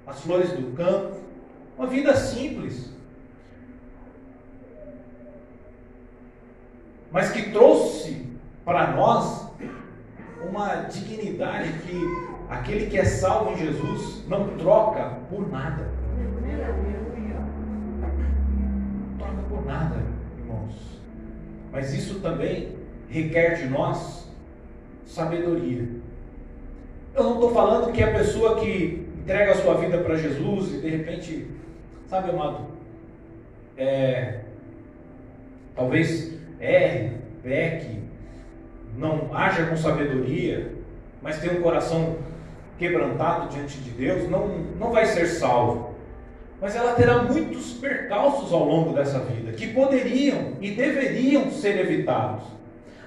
as 0.05 0.21
flores 0.21 0.51
do 0.51 0.75
campo, 0.75 1.17
uma 1.77 1.87
vida 1.87 2.15
simples. 2.15 2.91
Mas 7.11 7.31
que 7.31 7.51
trouxe 7.51 8.27
para 8.65 8.91
nós 8.91 9.47
uma 10.47 10.75
dignidade 10.83 11.71
que 11.79 11.99
aquele 12.49 12.87
que 12.87 12.97
é 12.97 13.05
salvo 13.05 13.51
em 13.51 13.57
Jesus 13.57 14.23
não 14.27 14.57
troca 14.57 15.19
por 15.29 15.49
nada. 15.49 15.89
Não 18.59 19.17
troca 19.17 19.41
por 19.49 19.65
nada, 19.65 20.03
irmãos. 20.37 20.73
Mas 21.71 21.93
isso 21.93 22.19
também 22.19 22.77
requer 23.09 23.55
de 23.61 23.69
nós 23.69 24.27
sabedoria. 25.05 25.87
Eu 27.13 27.23
não 27.23 27.33
estou 27.35 27.53
falando 27.53 27.93
que 27.93 28.01
a 28.01 28.11
pessoa 28.11 28.59
que 28.59 29.02
entrega 29.23 29.53
a 29.53 29.55
sua 29.55 29.75
vida 29.75 29.99
para 29.99 30.17
Jesus 30.17 30.73
e 30.73 30.77
de 30.79 30.89
repente, 30.89 31.47
sabe, 32.07 32.29
amado, 32.29 32.67
é, 33.77 34.41
talvez 35.73 36.33
erre, 36.59 37.11
peque, 37.41 37.99
não 38.97 39.33
haja 39.33 39.65
com 39.65 39.77
sabedoria, 39.77 40.73
mas 41.21 41.39
tem 41.39 41.57
um 41.57 41.61
coração 41.61 42.17
quebrantado 42.77 43.47
diante 43.47 43.77
de 43.77 43.91
Deus, 43.91 44.29
não, 44.29 44.49
não 44.77 44.91
vai 44.91 45.05
ser 45.05 45.25
salvo. 45.27 45.93
Mas 46.59 46.75
ela 46.75 46.93
terá 46.93 47.23
muitos 47.23 47.73
percalços 47.73 48.51
ao 48.51 48.65
longo 48.65 48.93
dessa 48.93 49.19
vida 49.19 49.53
que 49.53 49.67
poderiam 49.67 50.53
e 50.59 50.71
deveriam 50.71 51.49
ser 51.49 51.79
evitados. 51.79 52.43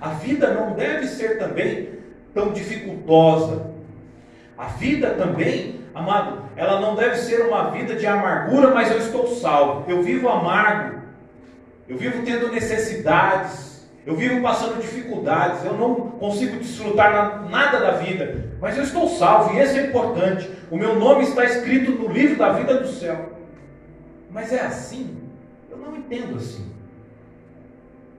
A 0.00 0.11
vida 0.11 0.55
não 0.55 0.74
deve 0.74 1.07
ser 1.07 1.38
também 1.38 1.90
tão 2.35 2.52
dificultosa. 2.52 3.70
A 4.57 4.66
vida 4.66 5.11
também, 5.11 5.76
amado, 5.96 6.42
ela 6.54 6.78
não 6.78 6.94
deve 6.94 7.16
ser 7.16 7.40
uma 7.46 7.70
vida 7.70 7.96
de 7.96 8.06
amargura, 8.06 8.70
mas 8.72 8.90
eu 8.90 8.98
estou 8.98 9.26
salvo. 9.28 9.90
Eu 9.90 10.02
vivo 10.02 10.28
amargo. 10.28 11.00
Eu 11.88 11.96
vivo 11.96 12.22
tendo 12.24 12.52
necessidades. 12.52 13.66
Eu 14.04 14.14
vivo 14.14 14.40
passando 14.40 14.80
dificuldades, 14.80 15.64
eu 15.64 15.72
não 15.72 15.96
consigo 16.12 16.59
desfrutar 16.59 17.50
nada 17.50 17.80
da 17.80 17.90
vida, 17.90 18.52
mas 18.61 18.76
eu 18.76 18.85
estou 18.85 19.09
salvo 19.09 19.52
e 19.52 19.59
esse 19.59 19.76
é 19.80 19.87
importante. 19.87 20.48
O 20.70 20.76
meu 20.76 20.94
nome 20.94 21.24
está 21.24 21.44
escrito 21.44 21.90
no 21.90 22.12
livro 22.12 22.37
da 22.37 22.52
vida 22.52 22.74
do 22.74 22.87
céu. 22.87 23.32
Mas 24.30 24.52
é 24.52 24.61
assim? 24.61 25.18
Eu 25.68 25.78
não 25.78 25.96
entendo 25.96 26.37
assim. 26.37 26.72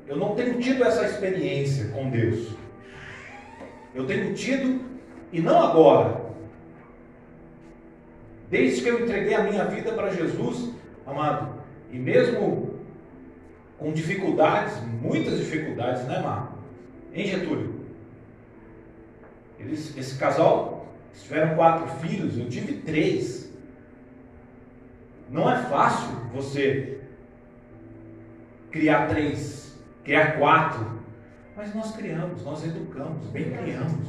Eu 0.05 0.17
não 0.17 0.35
tenho 0.35 0.59
tido 0.59 0.83
essa 0.83 1.05
experiência 1.05 1.87
com 1.91 2.09
Deus. 2.09 2.49
Eu 3.95 4.05
tenho 4.05 4.33
tido, 4.33 4.81
e 5.31 5.39
não 5.39 5.61
agora, 5.61 6.26
desde 8.49 8.81
que 8.81 8.89
eu 8.89 9.03
entreguei 9.03 9.33
a 9.33 9.43
minha 9.43 9.65
vida 9.65 9.91
para 9.93 10.13
Jesus, 10.13 10.73
amado, 11.05 11.61
e 11.91 11.97
mesmo 11.97 12.75
com 13.77 13.91
dificuldades, 13.91 14.75
muitas 15.01 15.37
dificuldades, 15.37 16.03
né, 16.05 16.19
Mar? 16.21 16.55
Em 17.13 17.25
Getúlio. 17.25 17.75
Eles, 19.59 19.95
esse 19.97 20.17
casal 20.17 20.87
tiveram 21.13 21.55
quatro 21.55 21.87
filhos, 21.99 22.37
eu 22.37 22.47
tive 22.49 22.73
três. 22.81 23.51
Não 25.29 25.49
é 25.49 25.57
fácil 25.63 26.09
você 26.33 27.01
criar 28.71 29.07
três, 29.07 29.77
criar 30.03 30.37
quatro. 30.37 30.97
Mas 31.55 31.73
nós 31.73 31.95
criamos, 31.95 32.43
nós 32.43 32.63
educamos, 32.63 33.27
bem 33.27 33.51
criamos. 33.51 34.07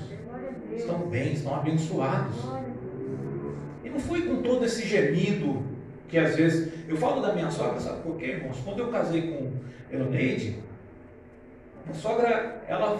Estão 0.77 0.98
bem, 1.09 1.33
estão 1.33 1.55
abençoados. 1.55 2.37
E 3.85 3.88
não 3.88 3.99
foi 3.99 4.23
com 4.23 4.43
todo 4.43 4.64
esse 4.64 4.87
gemido 4.87 5.62
que 6.09 6.19
às 6.19 6.37
vezes. 6.37 6.73
Eu 6.88 6.97
falo 6.97 7.21
da 7.21 7.35
minha 7.35 7.51
sogra, 7.51 7.79
sabe 7.79 8.03
por 8.03 8.17
quê, 8.17 8.27
irmãos? 8.27 8.57
Quando 8.64 8.81
eu 8.81 8.88
casei 8.88 9.31
com 9.31 9.53
Eloneide, 9.95 10.59
a 11.88 11.93
sogra, 11.95 12.62
ela 12.67 12.99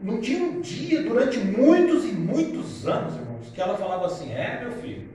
não 0.00 0.20
tinha 0.20 0.42
um 0.42 0.60
dia 0.60 1.02
durante 1.02 1.38
muitos 1.38 2.04
e 2.04 2.12
muitos 2.12 2.86
anos, 2.86 3.16
irmãos, 3.16 3.50
que 3.52 3.60
ela 3.60 3.76
falava 3.76 4.06
assim: 4.06 4.32
É, 4.32 4.60
meu 4.60 4.72
filho, 4.72 5.08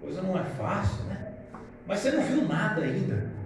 coisa 0.00 0.22
não 0.22 0.38
é 0.38 0.44
fácil, 0.44 1.04
né? 1.04 1.32
Mas 1.86 2.00
você 2.00 2.10
não 2.10 2.22
viu 2.22 2.42
nada 2.46 2.82
ainda. 2.82 3.38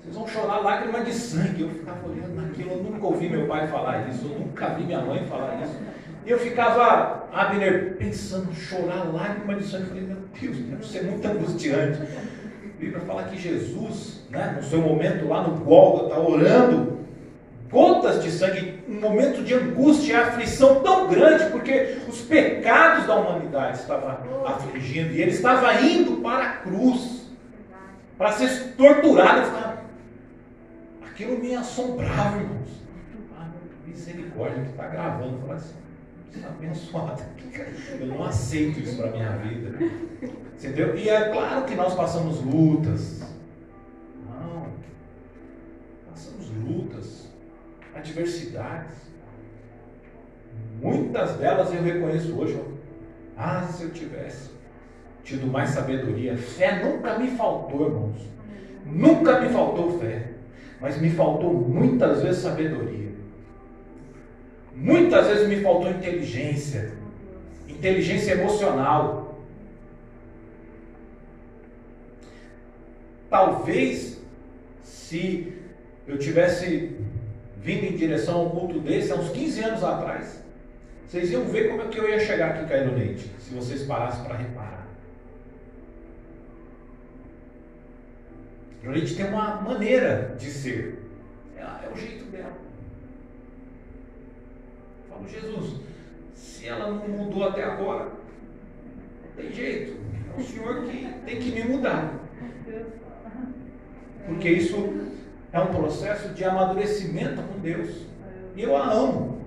Vocês 0.00 0.14
vão 0.14 0.26
chorar 0.26 0.60
lágrimas 0.60 1.04
de 1.04 1.12
sangue. 1.12 1.62
Eu 1.62 1.70
ficava 1.70 2.08
olhando 2.08 2.34
naquilo, 2.34 2.72
eu 2.72 2.82
nunca 2.82 3.06
ouvi 3.06 3.28
meu 3.28 3.46
pai 3.46 3.66
falar 3.66 4.08
isso, 4.08 4.24
eu 4.24 4.38
nunca 4.38 4.70
vi 4.70 4.84
minha 4.84 5.00
mãe 5.00 5.26
falar 5.26 5.60
isso. 5.62 5.78
E 6.26 6.30
eu 6.30 6.38
ficava, 6.38 7.28
Abner, 7.32 7.96
pensando, 7.96 8.54
chorar 8.54 9.12
lágrimas 9.12 9.58
de 9.58 9.70
sangue. 9.70 9.84
Eu 9.84 9.88
falei, 9.88 10.02
meu 10.04 10.16
Deus, 10.40 10.56
deve 10.56 10.86
ser 10.86 11.02
muito 11.04 11.26
angustiante. 11.26 12.02
A 12.02 12.80
Bíblia 12.80 13.00
fala 13.00 13.24
que 13.24 13.36
Jesus, 13.36 14.26
né, 14.30 14.54
no 14.56 14.62
seu 14.62 14.80
momento 14.80 15.26
lá 15.26 15.42
no 15.42 15.56
Gólgota, 15.64 16.08
está 16.08 16.20
orando, 16.20 16.98
gotas 17.70 18.22
de 18.22 18.30
sangue, 18.30 18.82
um 18.88 19.00
momento 19.00 19.42
de 19.42 19.54
angústia 19.54 20.12
e 20.12 20.16
aflição 20.16 20.80
tão 20.80 21.08
grande, 21.08 21.50
porque 21.50 21.98
os 22.08 22.20
pecados 22.20 23.06
da 23.06 23.16
humanidade 23.16 23.78
estavam 23.78 24.16
afligindo, 24.46 25.12
e 25.12 25.22
ele 25.22 25.32
estava 25.32 25.74
indo 25.80 26.22
para 26.22 26.44
a 26.44 26.52
cruz, 26.58 27.26
para 28.16 28.32
ser 28.32 28.74
torturado. 28.76 29.78
Aquilo 31.04 31.38
me 31.38 31.54
assombrava, 31.54 32.38
irmãos. 32.38 32.68
Ah, 33.36 33.48
misericórdia, 33.86 34.62
que 34.62 34.70
está 34.70 34.86
gravando. 34.86 35.34
Eu 35.34 35.40
falei 35.40 35.56
assim, 35.56 35.74
abençoado. 36.44 37.22
Eu 37.98 38.06
não 38.06 38.24
aceito 38.24 38.80
isso 38.80 38.96
para 38.96 39.10
minha 39.10 39.30
vida. 39.38 39.78
Entendeu? 40.54 40.96
E 40.96 41.08
é 41.08 41.30
claro 41.30 41.64
que 41.64 41.74
nós 41.74 41.94
passamos 41.94 42.40
lutas. 42.42 43.20
Não. 44.26 44.66
Passamos 46.10 46.50
lutas, 46.66 47.28
adversidades. 47.94 48.96
Muitas 50.80 51.36
delas 51.36 51.72
eu 51.72 51.82
reconheço 51.82 52.36
hoje. 52.38 52.60
Ah, 53.36 53.62
se 53.62 53.84
eu 53.84 53.90
tivesse 53.90 54.50
tido 55.28 55.46
mais 55.46 55.70
sabedoria. 55.70 56.36
Fé 56.36 56.82
nunca 56.82 57.18
me 57.18 57.28
faltou, 57.28 57.86
irmãos. 57.86 58.28
Nunca 58.86 59.40
me 59.40 59.48
faltou 59.50 59.98
fé. 59.98 60.32
Mas 60.80 61.00
me 61.00 61.10
faltou 61.10 61.52
muitas 61.52 62.22
vezes 62.22 62.42
sabedoria. 62.42 63.07
Muitas 64.80 65.26
vezes 65.26 65.48
me 65.48 65.60
faltou 65.60 65.90
inteligência, 65.90 66.92
inteligência 67.68 68.32
emocional. 68.32 69.36
Talvez, 73.28 74.20
se 74.84 75.52
eu 76.06 76.16
tivesse 76.16 76.96
vindo 77.56 77.86
em 77.86 77.96
direção 77.96 78.36
a 78.36 78.42
um 78.44 78.50
culto 78.50 78.78
desse 78.78 79.10
há 79.10 79.16
uns 79.16 79.30
15 79.30 79.64
anos 79.64 79.82
atrás, 79.82 80.44
vocês 81.08 81.32
iam 81.32 81.44
ver 81.46 81.70
como 81.70 81.82
é 81.82 81.88
que 81.88 81.98
eu 81.98 82.08
ia 82.08 82.20
chegar 82.20 82.50
aqui 82.50 82.68
caindo 82.68 82.94
leite, 82.94 83.28
se 83.40 83.52
vocês 83.52 83.82
parassem 83.82 84.22
para 84.22 84.36
reparar. 84.36 84.86
O 88.84 88.90
leite 88.90 89.16
tem 89.16 89.26
uma 89.26 89.60
maneira 89.60 90.36
de 90.38 90.46
ser, 90.46 91.02
é, 91.56 91.62
é 91.62 91.90
o 91.92 91.98
jeito 91.98 92.24
dela. 92.26 92.67
Jesus, 95.26 95.76
se 96.34 96.66
ela 96.66 96.90
não 96.90 97.08
mudou 97.08 97.48
até 97.48 97.64
agora, 97.64 98.12
não 99.24 99.32
tem 99.36 99.52
jeito. 99.52 100.00
É 100.36 100.40
o 100.40 100.44
Senhor 100.44 100.84
que 100.84 101.08
tem 101.24 101.38
que 101.38 101.50
me 101.50 101.64
mudar. 101.64 102.14
Porque 104.26 104.50
isso 104.50 104.76
é 105.52 105.58
um 105.58 105.74
processo 105.74 106.28
de 106.34 106.44
amadurecimento 106.44 107.42
com 107.42 107.58
Deus. 107.60 108.06
E 108.54 108.62
eu 108.62 108.76
a 108.76 108.92
amo. 108.92 109.38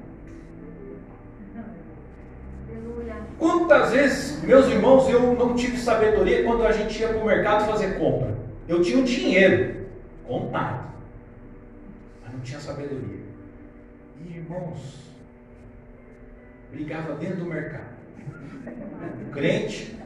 Quantas 3.37 3.91
vezes, 3.91 4.43
meus 4.43 4.67
irmãos, 4.67 5.09
eu 5.09 5.33
não 5.33 5.55
tive 5.55 5.77
sabedoria 5.77 6.43
quando 6.43 6.63
a 6.63 6.71
gente 6.71 6.99
ia 6.99 7.09
para 7.09 7.17
o 7.17 7.25
mercado 7.25 7.65
fazer 7.65 7.97
compra? 7.97 8.37
Eu 8.67 8.81
tinha 8.81 8.99
o 8.99 9.03
dinheiro 9.03 9.87
contado, 10.27 10.91
mas 12.23 12.33
não 12.33 12.39
tinha 12.41 12.59
sabedoria. 12.59 13.21
E 14.23 14.37
irmãos, 14.37 15.10
brigava 16.71 17.15
dentro 17.15 17.37
do 17.37 17.45
mercado. 17.45 17.91
O 19.27 19.31
crente. 19.31 19.97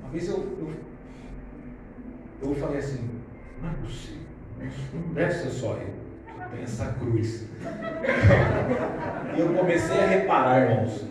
Uma 0.00 0.10
vez 0.10 0.28
eu, 0.28 0.36
eu, 0.36 0.72
eu 2.48 2.54
falei 2.54 2.78
assim, 2.78 3.08
não 3.62 3.70
é 3.70 3.72
possível, 3.74 4.22
não 4.94 5.14
deve 5.14 5.34
ser 5.34 5.50
só 5.50 5.74
eu 5.74 6.08
tem 6.50 6.62
essa 6.62 6.86
cruz. 6.92 7.46
E 9.36 9.40
eu 9.40 9.54
comecei 9.54 9.98
a 9.98 10.06
reparar, 10.06 10.62
irmãos. 10.62 11.04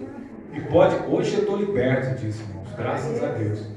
E 0.53 0.61
pode, 0.61 0.95
hoje 1.07 1.35
eu 1.35 1.41
estou 1.41 1.57
liberto 1.57 2.19
disso, 2.19 2.43
irmãos, 2.43 2.73
graças 2.75 3.23
a 3.23 3.27
Deus. 3.27 3.67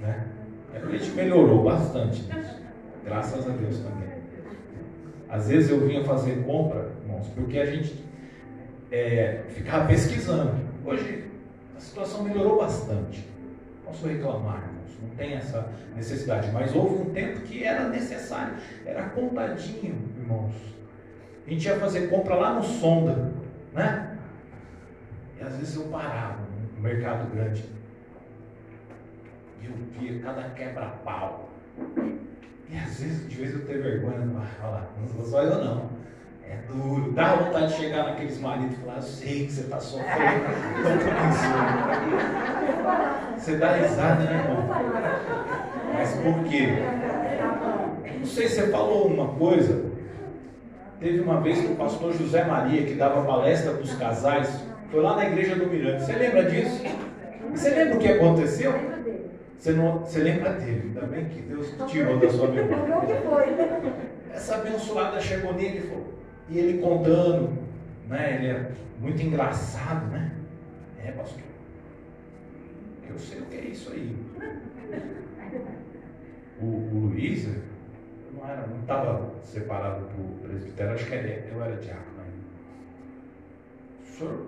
Né? 0.00 0.26
A 0.74 0.90
gente 0.90 1.10
melhorou 1.10 1.62
bastante 1.62 2.22
nisso. 2.22 2.62
Graças 3.04 3.46
a 3.46 3.50
Deus 3.50 3.78
também. 3.78 4.08
Às 5.28 5.48
vezes 5.48 5.70
eu 5.70 5.80
vinha 5.86 6.04
fazer 6.04 6.44
compra, 6.44 6.91
irmãos, 7.22 7.28
porque 7.34 7.58
a 7.58 7.66
gente 7.66 8.04
é, 8.90 9.44
ficava 9.48 9.86
pesquisando. 9.86 10.54
Hoje 10.84 11.30
a 11.76 11.80
situação 11.80 12.24
melhorou 12.24 12.58
bastante. 12.58 13.26
Posso 13.84 14.06
reclamar, 14.06 14.62
irmãos, 14.68 14.98
não 15.00 15.10
tem 15.16 15.34
essa 15.34 15.68
necessidade. 15.94 16.50
Mas 16.52 16.74
houve 16.74 17.02
um 17.02 17.10
tempo 17.12 17.40
que 17.40 17.64
era 17.64 17.88
necessário, 17.88 18.54
era 18.84 19.10
contadinho, 19.10 20.12
irmãos. 20.18 20.54
A 21.46 21.50
gente 21.50 21.66
ia 21.66 21.76
fazer 21.76 22.08
compra 22.08 22.34
lá 22.34 22.54
no 22.54 22.62
Sonda, 22.62 23.32
né? 23.72 24.18
E 25.38 25.42
às 25.42 25.56
vezes 25.56 25.76
eu 25.76 25.84
parava 25.84 26.40
no 26.76 26.82
mercado 26.82 27.30
grande. 27.34 27.64
E 29.60 29.66
eu 29.66 29.72
via 29.98 30.20
cada 30.20 30.50
quebra-pau. 30.50 31.50
E 32.68 32.76
às 32.76 33.00
vezes, 33.00 33.28
de 33.28 33.36
vez 33.36 33.52
eu 33.52 33.66
tenho 33.66 33.82
vergonha, 33.82 34.46
falar, 34.60 34.90
não 34.98 35.06
sou 35.08 35.24
só 35.26 35.42
eu 35.42 35.62
não. 35.62 35.90
É 36.52 36.56
duro, 36.68 37.12
dá 37.12 37.36
vontade 37.36 37.68
de 37.68 37.74
chegar 37.80 38.04
naqueles 38.04 38.38
maridos 38.38 38.76
e 38.76 38.80
falar, 38.80 38.96
eu 38.96 39.02
sei 39.02 39.46
que 39.46 39.52
você 39.52 39.62
está 39.62 39.80
sofrendo, 39.80 40.44
Você 43.38 43.56
dá 43.56 43.72
risada, 43.72 44.24
né, 44.24 44.38
irmão? 44.38 44.68
Mas 45.94 46.12
por 46.16 46.44
quê? 46.44 46.68
Não 48.18 48.26
sei 48.26 48.48
se 48.48 48.56
você 48.56 48.66
falou 48.68 49.06
uma 49.06 49.28
coisa. 49.28 49.90
Teve 51.00 51.20
uma 51.20 51.40
vez 51.40 51.58
que 51.60 51.72
o 51.72 51.76
pastor 51.76 52.12
José 52.12 52.44
Maria, 52.44 52.84
que 52.84 52.92
dava 52.94 53.24
palestra 53.24 53.72
para 53.72 53.82
os 53.82 53.94
casais, 53.94 54.62
foi 54.90 55.00
lá 55.00 55.16
na 55.16 55.24
igreja 55.24 55.54
do 55.56 55.66
Mirante. 55.66 56.02
Você 56.04 56.12
lembra 56.12 56.44
disso? 56.44 56.84
Você 57.50 57.70
lembra 57.70 57.96
o 57.96 57.98
que 57.98 58.08
aconteceu? 58.08 58.74
Você, 59.58 59.72
não, 59.72 60.00
você 60.00 60.18
lembra 60.20 60.50
dele? 60.50 60.92
Ainda 60.94 61.06
bem 61.06 61.24
que 61.24 61.40
Deus 61.40 61.72
tirou 61.88 62.18
da 62.18 62.28
sua 62.28 62.48
memória. 62.48 63.16
Essa 64.32 64.56
abençoada 64.56 65.18
chegou 65.20 65.54
nele 65.54 65.78
e 65.78 65.80
falou, 65.80 66.04
e 66.48 66.58
ele 66.58 66.82
contando, 66.82 67.58
né? 68.08 68.36
Ele 68.36 68.46
é 68.48 68.72
muito 69.00 69.22
engraçado, 69.22 70.06
né? 70.08 70.32
É, 71.04 71.12
pastor. 71.12 71.42
Eu 73.08 73.18
sei 73.18 73.40
o 73.40 73.46
que 73.46 73.56
é 73.56 73.64
isso 73.64 73.92
aí. 73.92 74.16
O, 76.60 76.64
o 76.64 77.08
Luiz, 77.08 77.48
não 78.32 78.48
era, 78.48 78.66
não 78.66 78.80
estava 78.80 79.32
separado 79.42 80.06
para 80.06 80.20
o 80.20 80.38
presbitério, 80.42 80.94
acho 80.94 81.06
que 81.06 81.14
era, 81.14 81.28
eu 81.28 81.62
era 81.62 81.76
diácono 81.76 82.20
ainda. 82.20 82.42
O 84.02 84.06
senhor, 84.06 84.46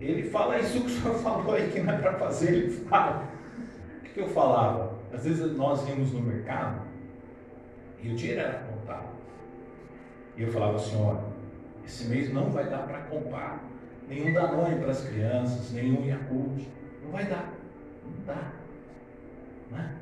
ele 0.00 0.30
fala 0.30 0.58
isso 0.58 0.80
que 0.80 0.86
o 0.86 0.90
senhor 0.90 1.18
falou 1.22 1.54
aí 1.54 1.70
que 1.70 1.80
não 1.80 1.94
é 1.94 1.98
para 1.98 2.14
fazer, 2.14 2.52
ele 2.52 2.70
fala. 2.70 3.28
O 4.00 4.14
que, 4.14 4.20
eu 4.20 4.28
falava? 4.28 4.98
Às 5.12 5.24
vezes 5.24 5.56
nós 5.56 5.88
íamos 5.88 6.12
no 6.12 6.20
mercado 6.20 6.82
e 8.00 8.10
o 8.10 8.14
dinheiro 8.14 8.40
era. 8.40 8.73
E 10.36 10.42
eu 10.42 10.52
falava 10.52 10.76
assim, 10.76 10.96
olha, 11.00 11.20
esse 11.84 12.08
mês 12.08 12.32
não 12.32 12.50
vai 12.50 12.68
dar 12.68 12.86
para 12.86 13.02
comprar 13.02 13.62
nenhum 14.08 14.32
Danone 14.32 14.80
para 14.80 14.90
as 14.90 15.06
crianças, 15.06 15.72
nenhum 15.72 16.04
Yakult. 16.04 16.66
Não 17.02 17.10
vai 17.10 17.26
dar. 17.26 17.52
Não 18.04 18.24
dá. 18.26 18.52
Né? 19.70 19.96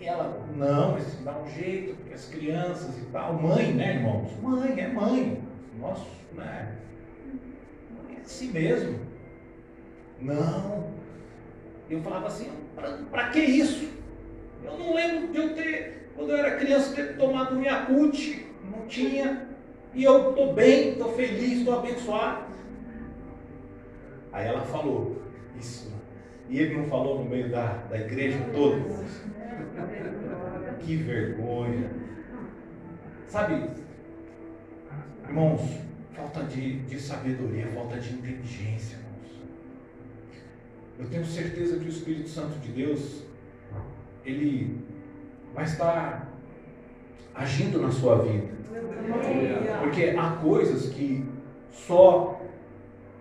E 0.00 0.06
ela, 0.06 0.46
não, 0.56 0.92
mas 0.92 1.18
dá 1.24 1.38
um 1.38 1.48
jeito, 1.48 1.96
porque 1.96 2.14
as 2.14 2.26
crianças 2.26 2.96
e 2.98 3.06
tal. 3.06 3.34
Mãe, 3.34 3.72
né, 3.72 3.96
irmãos? 3.96 4.30
Mãe, 4.40 4.80
é 4.80 4.88
mãe. 4.88 5.42
Nossa, 5.78 6.06
né? 6.34 6.76
É 8.16 8.20
assim 8.20 8.52
mesmo. 8.52 9.00
Não. 10.20 10.92
Eu 11.90 12.00
falava 12.02 12.28
assim, 12.28 12.50
para 13.10 13.28
que 13.30 13.40
isso? 13.40 13.90
Eu 14.62 14.78
não 14.78 14.94
lembro 14.94 15.32
de 15.32 15.38
eu 15.38 15.54
ter, 15.54 16.10
quando 16.14 16.30
eu 16.30 16.36
era 16.36 16.56
criança, 16.58 16.94
ter 16.94 17.16
tomado 17.16 17.56
um 17.56 17.62
Yakult. 17.62 18.47
Não 18.70 18.86
tinha. 18.86 19.48
E 19.94 20.04
eu 20.04 20.30
estou 20.30 20.54
bem, 20.54 20.90
estou 20.90 21.12
feliz, 21.14 21.58
estou 21.58 21.78
abençoado. 21.78 22.48
Aí 24.32 24.46
ela 24.46 24.62
falou, 24.62 25.22
isso. 25.58 25.92
E 26.48 26.58
ele 26.58 26.76
não 26.76 26.84
falou 26.84 27.22
no 27.22 27.28
meio 27.28 27.50
da, 27.50 27.66
da 27.88 27.98
igreja 27.98 28.38
toda. 28.52 28.82
Que 30.80 30.96
vergonha. 30.96 31.90
Sabe, 33.26 33.70
irmãos, 35.26 35.60
falta 36.14 36.44
de, 36.44 36.80
de 36.80 36.98
sabedoria, 36.98 37.66
falta 37.68 37.98
de 37.98 38.14
inteligência, 38.14 38.96
irmãos. 38.96 39.08
Eu 40.98 41.08
tenho 41.08 41.24
certeza 41.24 41.78
que 41.78 41.84
o 41.84 41.88
Espírito 41.88 42.28
Santo 42.28 42.58
de 42.58 42.72
Deus, 42.72 43.24
ele 44.24 44.80
vai 45.54 45.64
estar 45.64 46.27
agindo 47.38 47.80
na 47.80 47.90
sua 47.90 48.18
vida. 48.18 48.48
Porque 49.80 50.14
há 50.18 50.30
coisas 50.42 50.92
que 50.92 51.24
só 51.72 52.40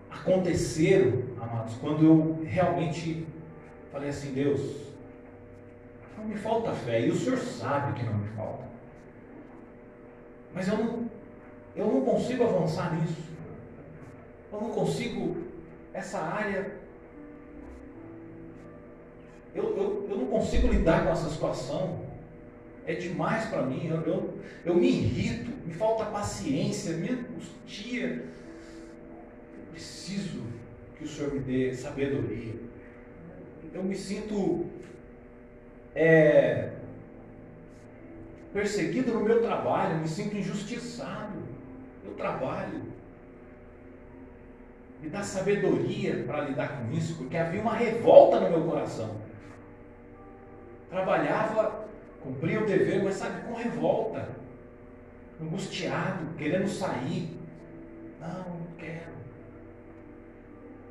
aconteceram, 0.10 1.24
amados, 1.40 1.76
quando 1.76 2.04
eu 2.04 2.44
realmente 2.44 3.28
falei 3.92 4.10
assim, 4.10 4.34
Deus, 4.34 4.88
não 6.18 6.26
me 6.26 6.36
falta 6.36 6.72
fé, 6.72 7.06
e 7.06 7.12
o 7.12 7.16
Senhor 7.16 7.38
sabe 7.38 7.94
que 7.94 8.06
não 8.06 8.16
me 8.16 8.28
falta. 8.30 8.64
Mas 10.54 10.68
eu 10.68 10.78
não, 10.78 11.06
eu 11.76 11.86
não 11.86 12.02
consigo 12.02 12.44
avançar 12.44 12.96
nisso. 12.96 13.28
Eu 14.52 14.62
não 14.62 14.72
consigo, 14.72 15.38
essa 15.94 16.20
área. 16.20 16.76
Eu, 19.54 19.78
eu, 19.78 20.08
eu 20.10 20.18
não 20.18 20.26
consigo 20.26 20.68
lidar 20.68 21.06
com 21.06 21.12
essa 21.12 21.30
situação. 21.30 22.07
É 22.88 22.96
demais 22.96 23.46
para 23.48 23.64
mim. 23.64 23.86
Eu, 23.88 24.02
eu, 24.02 24.40
eu 24.66 24.76
me 24.76 24.88
irrito, 24.88 25.52
me 25.66 25.74
falta 25.74 26.06
paciência, 26.06 26.96
me 26.96 27.10
angustia. 27.10 28.26
Eu 29.58 29.72
preciso 29.74 30.42
que 30.98 31.04
o 31.04 31.08
Senhor 31.08 31.34
me 31.34 31.42
dê 31.42 31.76
sabedoria. 31.76 32.56
Eu 33.74 33.84
me 33.84 33.94
sinto 33.94 34.66
é, 35.94 36.70
perseguido 38.54 39.14
no 39.14 39.20
meu 39.20 39.42
trabalho, 39.42 39.98
me 39.98 40.08
sinto 40.08 40.38
injustiçado. 40.38 41.38
Eu 42.06 42.14
trabalho. 42.14 42.82
Me 45.02 45.10
dá 45.10 45.22
sabedoria 45.22 46.24
para 46.26 46.46
lidar 46.46 46.80
com 46.80 46.92
isso, 46.92 47.18
porque 47.18 47.36
havia 47.36 47.62
uma 47.62 47.76
revolta 47.76 48.40
no 48.40 48.50
meu 48.50 48.64
coração. 48.64 49.18
Trabalhava, 50.90 51.87
cumpria 52.28 52.62
o 52.62 52.66
dever, 52.66 53.04
mas 53.04 53.16
sabe, 53.16 53.42
com 53.42 53.54
revolta, 53.54 54.30
angustiado, 55.42 56.26
querendo 56.38 56.68
sair. 56.68 57.38
Não, 58.20 58.28
não 58.28 58.68
quero. 58.78 59.18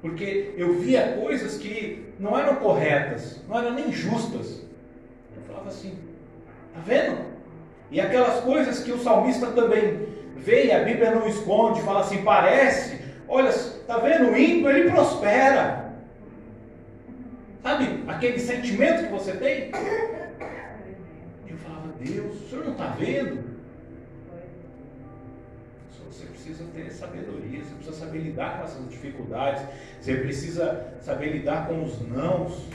Porque 0.00 0.54
eu 0.56 0.78
via 0.78 1.16
coisas 1.20 1.58
que 1.58 2.12
não 2.18 2.38
eram 2.38 2.56
corretas, 2.56 3.42
não 3.48 3.58
eram 3.58 3.74
nem 3.74 3.92
justas 3.92 4.66
falava 5.66 5.68
assim, 5.68 5.98
tá 6.74 6.80
vendo? 6.84 7.18
E 7.90 8.00
aquelas 8.00 8.40
coisas 8.40 8.82
que 8.82 8.92
o 8.92 8.98
salmista 8.98 9.48
também 9.48 10.06
vê 10.36 10.66
e 10.66 10.72
a 10.72 10.84
Bíblia 10.84 11.12
não 11.12 11.26
esconde, 11.26 11.82
fala 11.82 12.00
assim, 12.00 12.22
parece, 12.22 13.00
olha, 13.28 13.52
tá 13.86 13.98
vendo? 13.98 14.30
O 14.30 14.36
ímpio 14.36 14.70
ele 14.70 14.90
prospera. 14.90 15.92
Sabe 17.62 18.04
aquele 18.06 18.38
sentimento 18.38 19.04
que 19.04 19.12
você 19.12 19.32
tem? 19.32 19.70
Eu 21.56 21.70
falava, 21.70 21.88
Deus, 21.98 22.42
o 22.42 22.48
senhor 22.48 22.64
não 22.64 22.72
está 22.72 22.88
vendo? 22.88 23.56
Você 26.10 26.26
precisa 26.26 26.64
ter 26.74 26.90
sabedoria, 26.90 27.62
você 27.62 27.74
precisa 27.74 27.96
saber 27.96 28.18
lidar 28.18 28.58
com 28.58 28.64
essas 28.64 28.88
dificuldades, 28.88 29.62
você 30.00 30.16
precisa 30.16 30.94
saber 31.00 31.30
lidar 31.32 31.66
com 31.66 31.82
os 31.82 32.00
nãos. 32.08 32.68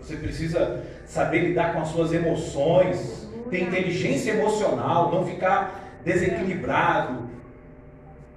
Você 0.00 0.16
precisa 0.16 0.84
saber 1.06 1.40
lidar 1.48 1.74
com 1.74 1.80
as 1.80 1.88
suas 1.88 2.12
emoções. 2.12 3.28
ter 3.50 3.64
inteligência 3.64 4.32
emocional, 4.32 5.12
não 5.12 5.26
ficar 5.26 6.00
desequilibrado, 6.04 7.28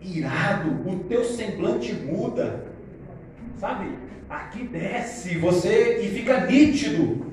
irado, 0.02 0.90
o 0.90 1.04
teu 1.06 1.24
semblante 1.24 1.94
muda. 1.94 2.66
Sabe? 3.58 3.98
Aqui 4.30 4.68
desce 4.68 5.38
você 5.38 6.02
e 6.02 6.10
fica 6.10 6.46
nítido. 6.46 7.26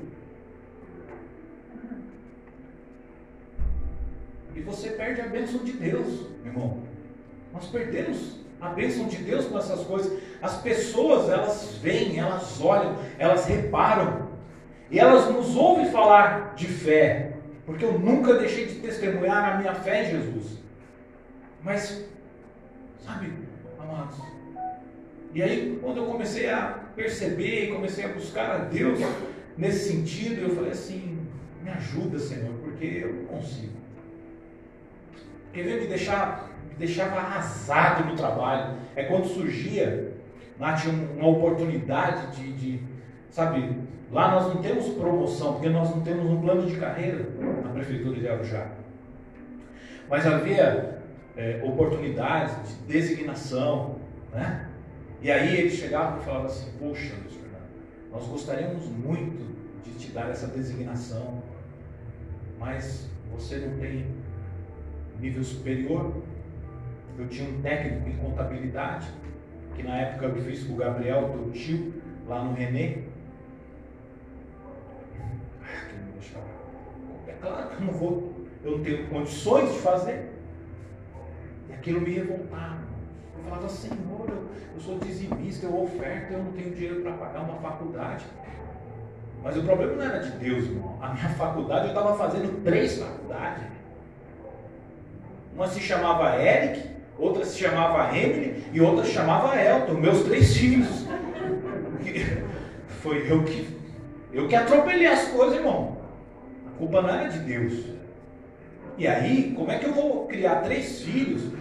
E 4.54 4.60
você 4.60 4.90
perde 4.90 5.20
a 5.20 5.26
bênção 5.42 5.64
de 5.64 5.72
Deus, 5.72 6.26
irmão. 6.44 6.78
Nós 7.52 7.66
perdemos 7.66 8.36
a 8.60 8.68
bênção 8.68 9.08
de 9.08 9.16
Deus 9.18 9.46
com 9.46 9.58
essas 9.58 9.80
coisas. 9.84 10.22
As 10.40 10.60
pessoas, 10.62 11.28
elas 11.28 11.78
vêm, 11.82 12.18
elas 12.18 12.60
olham, 12.60 12.96
elas 13.18 13.46
reparam. 13.46 14.30
E 14.90 14.98
elas 14.98 15.28
nos 15.30 15.56
ouvem 15.56 15.90
falar 15.90 16.54
de 16.54 16.66
fé. 16.66 17.32
Porque 17.66 17.84
eu 17.84 17.98
nunca 17.98 18.34
deixei 18.34 18.66
de 18.66 18.76
testemunhar 18.76 19.54
a 19.54 19.58
minha 19.58 19.74
fé 19.74 20.04
em 20.04 20.10
Jesus. 20.10 20.58
Mas, 21.62 22.04
sabe, 23.04 23.32
amados, 23.78 24.16
e 25.34 25.42
aí 25.42 25.78
quando 25.80 25.98
eu 25.98 26.06
comecei 26.06 26.50
a 26.50 26.78
perceber 26.94 27.64
e 27.64 27.72
comecei 27.72 28.04
a 28.04 28.08
buscar 28.08 28.50
a 28.50 28.58
Deus 28.58 28.98
nesse 29.56 29.90
sentido, 29.90 30.42
eu 30.42 30.56
falei 30.56 30.72
assim, 30.72 31.18
me 31.62 31.70
ajuda, 31.70 32.18
Senhor, 32.18 32.52
porque 32.62 32.84
eu 32.84 33.14
não 33.14 33.24
consigo. 33.26 33.81
Porque 35.52 35.64
veio 35.64 35.82
me 35.82 35.86
deixar, 35.86 36.48
me 36.66 36.74
deixava 36.76 37.16
arrasado 37.16 38.08
no 38.08 38.16
trabalho. 38.16 38.78
É 38.96 39.04
quando 39.04 39.26
surgia, 39.26 40.14
lá 40.58 40.72
tinha 40.72 40.94
uma 40.94 41.28
oportunidade 41.28 42.34
de, 42.34 42.52
de, 42.54 42.80
sabe, 43.28 43.76
lá 44.10 44.30
nós 44.30 44.54
não 44.54 44.62
temos 44.62 44.88
promoção, 44.94 45.52
porque 45.52 45.68
nós 45.68 45.90
não 45.90 46.00
temos 46.00 46.24
um 46.24 46.40
plano 46.40 46.66
de 46.66 46.74
carreira 46.76 47.28
na 47.62 47.68
prefeitura 47.68 48.18
de 48.18 48.26
Arujá. 48.26 48.66
Mas 50.08 50.26
havia 50.26 51.02
é, 51.36 51.60
oportunidades 51.62 52.56
de 52.66 52.74
designação, 52.90 53.96
né? 54.32 54.70
E 55.20 55.30
aí 55.30 55.54
eles 55.54 55.74
chegavam 55.74 56.18
e 56.18 56.24
falavam 56.24 56.46
assim, 56.46 56.70
poxa, 56.78 57.14
nós 58.10 58.26
gostaríamos 58.26 58.86
muito 58.86 59.52
de 59.84 59.90
te 59.98 60.12
dar 60.12 60.30
essa 60.30 60.46
designação, 60.46 61.42
mas 62.58 63.06
você 63.30 63.56
não 63.56 63.78
tem 63.78 64.21
nível 65.22 65.44
superior. 65.44 66.12
Eu 67.16 67.28
tinha 67.28 67.48
um 67.48 67.62
técnico 67.62 68.08
em 68.08 68.16
contabilidade, 68.16 69.08
que 69.76 69.82
na 69.82 69.96
época 69.96 70.26
eu 70.26 70.42
fiz 70.42 70.64
com 70.64 70.74
o 70.74 70.76
Gabriel, 70.76 71.30
teu 71.30 71.50
tio, 71.52 71.94
lá 72.26 72.42
no 72.42 72.54
Renê. 72.54 72.98
É 77.26 77.32
claro 77.40 77.68
que 77.68 77.74
eu 77.74 77.86
não 77.86 77.92
vou, 77.92 78.34
eu 78.64 78.78
não 78.78 78.84
tenho 78.84 79.08
condições 79.08 79.72
de 79.72 79.78
fazer. 79.78 80.30
E 81.68 81.72
aquilo 81.72 82.00
me 82.00 82.10
revoltava. 82.10 82.82
Eu 83.36 83.44
falava, 83.44 83.68
Senhor, 83.68 84.28
eu, 84.28 84.48
eu 84.74 84.80
sou 84.80 84.98
dizimista, 84.98 85.66
eu 85.66 85.82
oferto, 85.82 86.32
eu 86.32 86.42
não 86.42 86.52
tenho 86.52 86.74
dinheiro 86.74 87.02
para 87.02 87.12
pagar 87.12 87.42
uma 87.42 87.56
faculdade. 87.56 88.24
Mas 89.42 89.56
o 89.56 89.62
problema 89.62 89.94
não 89.94 90.02
era 90.02 90.20
de 90.20 90.30
Deus, 90.38 90.64
irmão. 90.64 90.98
A 91.00 91.12
minha 91.12 91.28
faculdade, 91.34 91.86
eu 91.86 91.88
estava 91.88 92.16
fazendo 92.16 92.62
três 92.64 92.98
faculdades. 92.98 93.81
Uma 95.54 95.68
se 95.68 95.80
chamava 95.80 96.36
Eric, 96.36 96.88
outra 97.18 97.44
se 97.44 97.58
chamava 97.58 98.16
Emily 98.16 98.64
e 98.72 98.80
outra 98.80 99.04
se 99.04 99.12
chamava 99.12 99.60
Elton, 99.60 99.94
meus 99.94 100.24
três 100.24 100.56
filhos. 100.56 101.06
Foi 103.02 103.30
eu 103.30 103.42
que, 103.44 103.68
eu 104.32 104.48
que 104.48 104.54
atropelei 104.54 105.06
as 105.06 105.28
coisas, 105.28 105.56
irmão. 105.56 105.98
A 106.66 106.78
culpa 106.78 107.02
não 107.02 107.10
era 107.10 107.28
de 107.28 107.40
Deus. 107.40 107.84
E 108.96 109.06
aí, 109.06 109.52
como 109.56 109.70
é 109.70 109.78
que 109.78 109.86
eu 109.86 109.92
vou 109.92 110.26
criar 110.26 110.56
três 110.56 111.02
filhos 111.02 111.52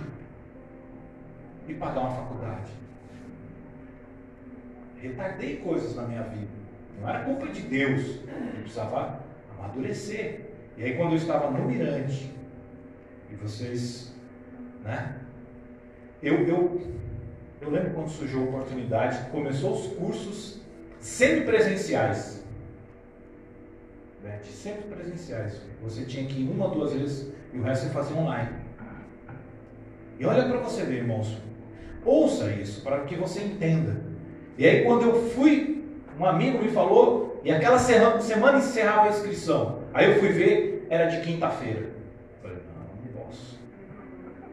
e 1.68 1.74
pagar 1.74 2.02
uma 2.02 2.12
faculdade. 2.12 2.72
Retardei 4.98 5.58
coisas 5.58 5.96
na 5.96 6.04
minha 6.04 6.24
vida. 6.24 6.52
Não 7.00 7.10
era 7.10 7.24
culpa 7.24 7.48
de 7.48 7.62
Deus. 7.62 8.18
Eu 8.28 8.62
precisava 8.62 9.20
amadurecer. 9.58 10.52
E 10.78 10.84
aí 10.84 10.96
quando 10.96 11.12
eu 11.12 11.18
estava 11.18 11.50
no 11.50 11.66
Mirante, 11.66 12.32
e 13.32 13.36
vocês, 13.36 14.13
né? 14.84 15.17
Eu, 16.22 16.48
eu, 16.48 16.82
eu 17.62 17.70
lembro 17.70 17.91
quando 17.91 18.10
surgiu 18.10 18.41
a 18.41 18.44
oportunidade, 18.44 19.30
começou 19.32 19.74
os 19.74 19.88
cursos 19.94 20.62
semipresenciais. 21.00 22.44
Beth, 24.22 24.44
sempre 24.44 24.84
presenciais. 24.84 25.62
Você 25.82 26.06
tinha 26.06 26.28
que 26.28 26.41
ir 26.41 26.50
uma 26.50 26.65
ou 26.65 26.76
duas 26.76 26.94
vezes 26.94 27.34
e 27.54 27.58
o 27.58 27.63
resto 27.63 27.88
você 27.88 27.94
fazia 27.94 28.15
online. 28.15 28.50
E 30.20 30.26
olha 30.26 30.48
para 30.48 30.60
você 30.60 30.84
ver, 30.84 30.98
irmãos, 30.98 31.41
Ouça 32.06 32.48
isso 32.52 32.82
para 32.82 33.02
que 33.02 33.15
você 33.15 33.41
entenda. 33.41 34.02
E 34.58 34.65
aí, 34.65 34.84
quando 34.84 35.04
eu 35.04 35.30
fui, 35.30 35.86
um 36.20 36.26
amigo 36.26 36.60
me 36.60 36.70
falou, 36.70 37.39
e 37.44 37.52
aquela 37.52 37.78
semana 37.78 38.58
encerrava 38.58 39.08
a 39.08 39.10
inscrição. 39.10 39.84
Aí 39.94 40.12
eu 40.12 40.20
fui 40.20 40.30
ver, 40.30 40.88
era 40.89 41.06
de 41.06 41.22
quinta-feira. 41.22 41.89
Falei, 42.41 42.58
não, 42.58 43.06
não 43.06 43.24
posso. 43.24 43.60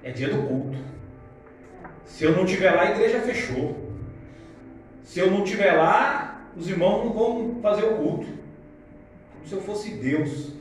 É 0.09 0.11
dia 0.11 0.31
do 0.31 0.43
culto. 0.49 0.79
Se 2.07 2.25
eu 2.25 2.35
não 2.35 2.45
estiver 2.45 2.71
lá, 2.71 2.83
a 2.85 2.91
igreja 2.93 3.21
fechou. 3.21 3.93
Se 5.05 5.21
eu 5.21 5.31
não 5.31 5.45
estiver 5.45 5.73
lá, 5.73 6.49
os 6.57 6.67
irmãos 6.67 7.05
não 7.05 7.13
vão 7.13 7.61
fazer 7.61 7.85
o 7.85 7.97
culto. 7.97 8.27
Como 9.35 9.47
se 9.47 9.53
eu 9.53 9.61
fosse 9.61 9.91
Deus. 9.97 10.55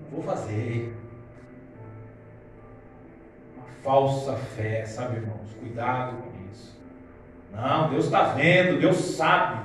Não 0.00 0.10
vou 0.10 0.22
fazer 0.22 0.92
falsa 3.84 4.34
fé, 4.34 4.84
sabe, 4.84 5.18
irmãos? 5.18 5.54
Cuidado 5.60 6.16
com 6.16 6.50
isso. 6.50 6.76
Não, 7.52 7.90
Deus 7.90 8.06
está 8.06 8.32
vendo, 8.32 8.80
Deus 8.80 8.96
sabe. 8.96 9.64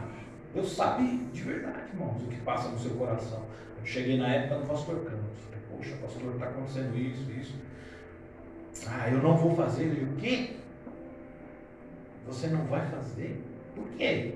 Deus 0.53 0.71
sabe 0.73 1.17
de 1.33 1.41
verdade, 1.41 1.89
irmãos, 1.91 2.21
o 2.21 2.27
que 2.27 2.39
passa 2.41 2.69
no 2.69 2.77
seu 2.77 2.91
coração. 2.91 3.43
Eu 3.79 3.85
cheguei 3.85 4.19
na 4.19 4.27
época 4.27 4.59
do 4.59 4.67
pastor 4.67 4.97
Campos. 4.97 5.52
Poxa, 5.75 5.95
pastor, 6.01 6.33
está 6.33 6.45
acontecendo 6.45 6.97
isso, 6.97 7.31
isso. 7.31 7.55
Ah, 8.87 9.09
eu 9.09 9.21
não 9.21 9.37
vou 9.37 9.55
fazer. 9.55 9.83
Ele, 9.83 10.05
o 10.05 10.15
quê? 10.17 10.57
Você 12.27 12.47
não 12.47 12.65
vai 12.65 12.85
fazer? 12.89 13.43
Por 13.75 13.87
quê? 13.89 14.33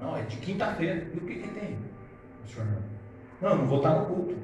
Não, 0.00 0.16
é 0.16 0.22
de 0.22 0.36
quinta-feira. 0.36 1.06
E 1.12 1.16
o 1.16 1.20
que, 1.20 1.34
que 1.34 1.48
tem? 1.48 1.78
Senhor, 2.46 2.66
não. 3.40 3.50
não, 3.50 3.58
não 3.58 3.66
vou 3.66 3.78
estar 3.78 4.00
no 4.00 4.06
culto. 4.06 4.36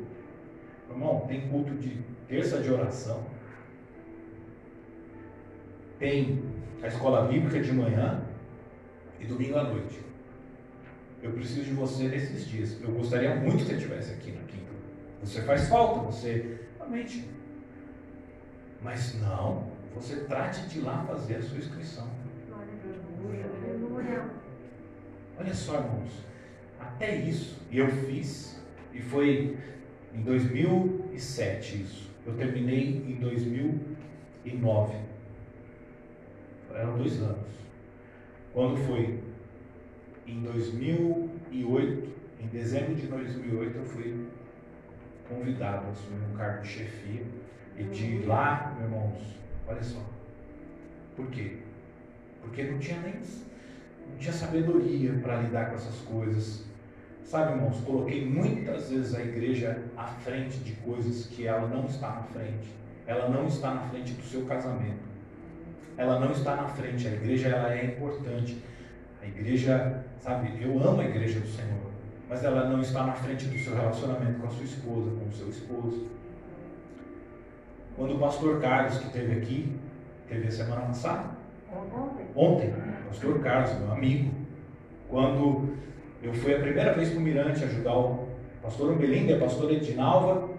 Irmão, 0.88 1.24
tem 1.28 1.48
culto 1.48 1.74
de 1.74 2.02
terça 2.26 2.60
de 2.60 2.70
oração 2.70 3.24
tem 6.00 6.42
a 6.82 6.88
escola 6.88 7.28
bíblica 7.28 7.60
de 7.60 7.72
manhã 7.72 8.22
e 9.20 9.26
domingo 9.26 9.58
à 9.58 9.64
noite. 9.64 10.00
Eu 11.22 11.32
preciso 11.32 11.64
de 11.64 11.72
você 11.72 12.08
nesses 12.08 12.48
dias. 12.48 12.80
Eu 12.80 12.90
gostaria 12.92 13.34
muito 13.36 13.58
que 13.58 13.64
você 13.64 13.74
estivesse 13.74 14.12
aqui 14.14 14.32
na 14.32 14.40
quinta. 14.44 14.69
Você 15.22 15.42
faz 15.42 15.68
falta, 15.68 16.00
você 16.00 16.60
realmente. 16.76 17.28
Mas 18.82 19.20
não, 19.20 19.70
você 19.94 20.16
trate 20.24 20.66
de 20.68 20.80
lá 20.80 21.04
fazer 21.04 21.36
a 21.36 21.42
sua 21.42 21.58
inscrição. 21.58 22.08
Olha 25.38 25.54
só, 25.54 25.76
irmãos, 25.76 26.24
até 26.78 27.16
isso, 27.16 27.58
e 27.70 27.78
eu 27.78 27.88
fiz, 27.88 28.60
e 28.92 29.00
foi 29.00 29.56
em 30.14 30.22
2007 30.22 31.82
isso. 31.82 32.10
Eu 32.26 32.34
terminei 32.36 33.04
em 33.08 33.14
2009 33.20 35.10
eram 36.74 36.96
dois 36.96 37.20
anos. 37.20 37.48
Quando 38.52 38.76
foi 38.86 39.20
em 40.26 40.42
2008, 40.42 42.08
em 42.40 42.46
dezembro 42.46 42.94
de 42.94 43.06
2008, 43.06 43.76
eu 43.76 43.84
fui 43.84 44.26
convidado 45.34 45.86
a 45.86 45.90
assumir 45.90 46.22
um 46.32 46.36
cargo 46.36 46.62
de 46.62 46.68
chefia. 46.68 47.22
E 47.76 47.84
de 47.84 48.26
lá, 48.26 48.74
meus 48.76 48.90
irmãos, 48.90 49.36
olha 49.66 49.82
só. 49.82 50.00
Por 51.16 51.26
quê? 51.28 51.58
Porque 52.42 52.64
não 52.64 52.78
tinha 52.78 53.00
nem 53.00 53.14
não 53.14 54.18
tinha 54.18 54.32
sabedoria 54.32 55.12
para 55.22 55.36
lidar 55.36 55.70
com 55.70 55.76
essas 55.76 56.00
coisas. 56.00 56.66
Sabe, 57.24 57.52
irmãos, 57.52 57.80
coloquei 57.84 58.28
muitas 58.28 58.90
vezes 58.90 59.14
a 59.14 59.22
igreja 59.22 59.82
à 59.96 60.06
frente 60.06 60.58
de 60.58 60.72
coisas 60.72 61.26
que 61.26 61.46
ela 61.46 61.68
não 61.68 61.86
está 61.86 62.10
na 62.10 62.22
frente. 62.24 62.74
Ela 63.06 63.28
não 63.28 63.46
está 63.46 63.72
na 63.74 63.82
frente 63.82 64.12
do 64.12 64.22
seu 64.22 64.44
casamento 64.46 65.10
ela 66.00 66.18
não 66.18 66.32
está 66.32 66.56
na 66.56 66.66
frente. 66.66 67.06
A 67.06 67.12
igreja 67.12 67.48
ela 67.48 67.74
é 67.74 67.84
importante. 67.84 68.62
A 69.22 69.26
igreja, 69.26 70.02
sabe, 70.18 70.50
eu 70.60 70.70
amo 70.82 71.00
a 71.02 71.04
igreja 71.04 71.40
do 71.40 71.46
Senhor, 71.46 71.89
mas 72.30 72.44
ela 72.44 72.68
não 72.68 72.80
está 72.80 73.04
na 73.04 73.12
frente 73.12 73.46
do 73.46 73.58
seu 73.58 73.74
relacionamento 73.74 74.38
com 74.38 74.46
a 74.46 74.50
sua 74.50 74.64
esposa, 74.64 75.10
com 75.10 75.28
o 75.28 75.32
seu 75.32 75.48
esposo. 75.48 76.06
Quando 77.96 78.14
o 78.14 78.18
pastor 78.20 78.60
Carlos, 78.60 78.98
que 78.98 79.06
esteve 79.06 79.32
aqui, 79.32 79.76
teve 80.28 80.46
a 80.46 80.50
semana 80.52 80.82
passada? 80.82 81.30
Ontem. 81.74 82.26
Ontem, 82.36 82.74
pastor 83.08 83.40
Carlos, 83.40 83.76
meu 83.80 83.92
amigo, 83.92 84.32
quando 85.08 85.74
eu 86.22 86.32
fui 86.32 86.54
a 86.54 86.60
primeira 86.60 86.92
vez 86.92 87.10
para 87.10 87.18
o 87.18 87.20
Mirante 87.20 87.64
ajudar 87.64 87.98
o, 87.98 88.30
Pastor 88.62 88.92
Umbelindo, 88.92 89.34
a 89.34 89.38
pastora 89.38 89.72
Edinalva, 89.72 90.50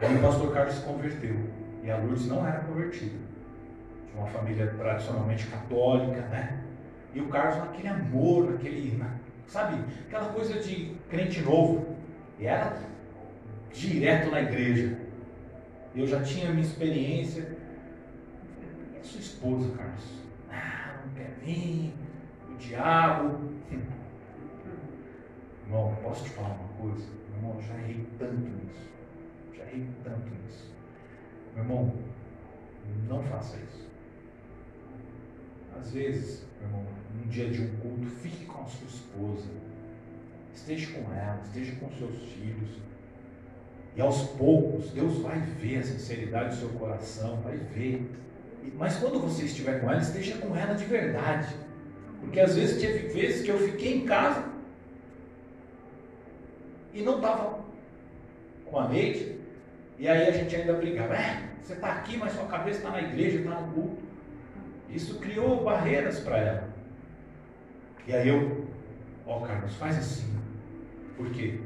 aí 0.00 0.16
o 0.16 0.22
pastor 0.22 0.52
Carlos 0.52 0.74
se 0.74 0.82
converteu. 0.82 1.36
E 1.82 1.90
a 1.90 1.98
Lourdes 1.98 2.26
não 2.26 2.46
era 2.46 2.60
convertida. 2.60 3.18
De 4.10 4.18
uma 4.18 4.26
família 4.26 4.66
tradicionalmente 4.78 5.46
católica, 5.46 6.22
né? 6.22 6.64
E 7.12 7.20
o 7.20 7.28
Carlos 7.28 7.58
naquele 7.58 7.88
amor, 7.88 8.54
aquele, 8.54 8.98
sabe, 9.46 9.84
aquela 10.06 10.32
coisa 10.32 10.60
de 10.60 10.96
crente 11.08 11.40
novo. 11.40 11.96
E 12.38 12.46
era 12.46 12.76
direto 13.72 14.30
na 14.30 14.42
igreja. 14.42 14.98
Eu 15.94 16.06
já 16.06 16.22
tinha 16.22 16.50
minha 16.50 16.62
experiência. 16.66 17.56
E 18.94 18.98
a 18.98 19.02
sua 19.02 19.20
esposa, 19.20 19.76
Carlos? 19.76 20.04
Ah, 20.50 20.96
não 21.04 21.14
quer 21.14 21.36
vir, 21.42 21.92
o 22.50 22.56
diabo. 22.56 23.52
Irmão, 25.66 25.96
posso 26.02 26.24
te 26.24 26.30
falar 26.30 26.56
uma 26.56 26.68
coisa? 26.80 27.06
Meu 27.28 27.36
irmão, 27.36 27.54
eu 27.56 27.62
já 27.62 27.74
errei 27.74 28.06
tanto 28.18 28.34
nisso. 28.34 28.90
Já 29.56 29.62
errei 29.64 29.86
tanto 30.02 30.28
nisso. 30.28 30.72
Meu 31.54 31.64
irmão, 31.64 31.94
não 33.08 33.22
faça 33.22 33.56
isso. 33.56 33.88
Às 35.78 35.92
vezes, 35.92 36.46
meu 36.60 36.68
irmão, 36.68 36.86
num 37.14 37.28
dia 37.28 37.48
de 37.48 37.62
um 37.62 37.76
culto, 37.76 38.06
fique 38.22 38.44
com 38.44 38.62
a 38.62 38.66
sua 38.66 38.86
esposa. 38.86 39.48
Esteja 40.54 40.92
com 40.92 41.12
ela, 41.12 41.40
esteja 41.44 41.72
com 41.76 41.90
seus 41.90 42.16
filhos. 42.32 42.70
E 43.96 44.00
aos 44.00 44.22
poucos, 44.30 44.90
Deus 44.90 45.18
vai 45.18 45.38
ver 45.40 45.78
a 45.78 45.82
sinceridade 45.82 46.50
do 46.50 46.60
seu 46.60 46.68
coração, 46.70 47.40
vai 47.42 47.56
ver. 47.56 48.10
Mas 48.76 48.96
quando 48.96 49.20
você 49.20 49.44
estiver 49.44 49.80
com 49.80 49.90
ela, 49.90 50.00
esteja 50.00 50.36
com 50.38 50.56
ela 50.56 50.74
de 50.74 50.84
verdade. 50.84 51.54
Porque 52.20 52.40
às 52.40 52.56
vezes 52.56 52.80
teve 52.80 53.08
vezes 53.08 53.44
que 53.44 53.50
eu 53.50 53.58
fiquei 53.58 53.98
em 53.98 54.06
casa 54.06 54.44
e 56.92 57.02
não 57.02 57.16
estava 57.16 57.62
com 58.64 58.78
a 58.78 58.88
Neide, 58.88 59.36
e 59.98 60.08
aí 60.08 60.28
a 60.28 60.30
gente 60.30 60.54
ainda 60.56 60.72
brigava, 60.72 61.14
é, 61.14 61.42
você 61.62 61.74
está 61.74 61.92
aqui, 61.92 62.16
mas 62.16 62.32
sua 62.32 62.46
cabeça 62.46 62.78
está 62.78 62.90
na 62.90 63.02
igreja, 63.02 63.38
está 63.38 63.60
no 63.60 63.72
culto. 63.72 64.02
Isso 64.88 65.18
criou 65.18 65.62
barreiras 65.62 66.20
para 66.20 66.38
ela. 66.38 66.73
E 68.06 68.14
aí 68.14 68.28
eu, 68.28 68.66
ó 69.26 69.40
Carlos, 69.40 69.74
faz 69.76 69.98
assim. 69.98 70.34
Por 71.16 71.30
quê? 71.30 71.60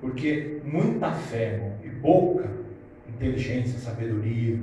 Porque 0.00 0.60
muita 0.64 1.12
fé 1.12 1.54
irmão, 1.54 1.78
e 1.84 1.90
pouca 2.00 2.50
inteligência, 3.08 3.78
sabedoria. 3.78 4.58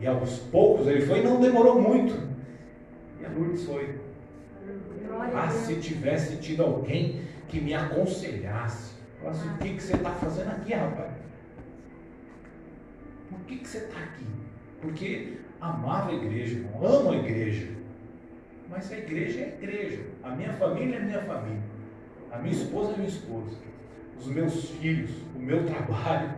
E 0.00 0.06
aos 0.06 0.38
poucos 0.38 0.86
ele 0.86 1.02
foi 1.02 1.20
e 1.20 1.24
não 1.24 1.40
demorou 1.40 1.80
muito. 1.80 2.14
E 3.20 3.26
a 3.26 3.28
Lourdes 3.30 3.64
foi. 3.64 3.98
Ah, 5.34 5.50
se 5.50 5.76
tivesse 5.76 6.36
tido 6.36 6.62
alguém 6.62 7.22
que 7.48 7.60
me 7.60 7.74
aconselhasse, 7.74 8.98
Falasse, 9.20 9.48
o 9.48 9.58
que, 9.58 9.74
que 9.74 9.82
você 9.82 9.96
está 9.96 10.10
fazendo 10.12 10.50
aqui, 10.50 10.72
rapaz? 10.72 11.12
Por 13.28 13.40
que, 13.40 13.56
que 13.56 13.68
você 13.68 13.78
está 13.78 13.98
aqui? 13.98 14.26
Porque 14.80 15.38
amava 15.60 16.10
a 16.10 16.14
igreja, 16.14 16.58
irmão, 16.58 16.86
amo 16.86 17.10
a 17.10 17.16
igreja. 17.16 17.68
Mas 18.68 18.92
a 18.92 18.98
igreja 18.98 19.40
é 19.40 19.44
a 19.44 19.48
igreja. 19.48 20.02
A 20.22 20.30
minha 20.30 20.52
família 20.54 20.96
é 20.96 20.98
a 20.98 21.04
minha 21.04 21.22
família. 21.22 21.62
A 22.30 22.38
minha 22.38 22.54
esposa 22.54 22.90
é 22.90 22.94
a 22.94 22.98
minha 22.98 23.08
esposa. 23.08 23.56
Os 24.18 24.26
meus 24.26 24.70
filhos, 24.70 25.10
o 25.34 25.38
meu 25.38 25.64
trabalho. 25.64 26.30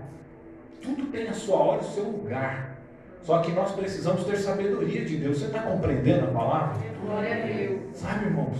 Tudo 0.80 1.06
tem 1.06 1.28
a 1.28 1.32
sua 1.32 1.56
hora 1.56 1.82
e 1.82 1.86
o 1.86 1.90
seu 1.90 2.04
lugar. 2.04 2.78
Só 3.22 3.40
que 3.40 3.52
nós 3.52 3.72
precisamos 3.72 4.24
ter 4.24 4.36
sabedoria 4.36 5.04
de 5.04 5.16
Deus. 5.16 5.38
Você 5.38 5.46
está 5.46 5.62
compreendendo 5.62 6.26
a 6.26 6.30
palavra? 6.30 6.78
Glória 7.04 7.34
a 7.34 7.46
Deus. 7.46 7.96
Sabe, 7.96 8.26
irmãos? 8.26 8.56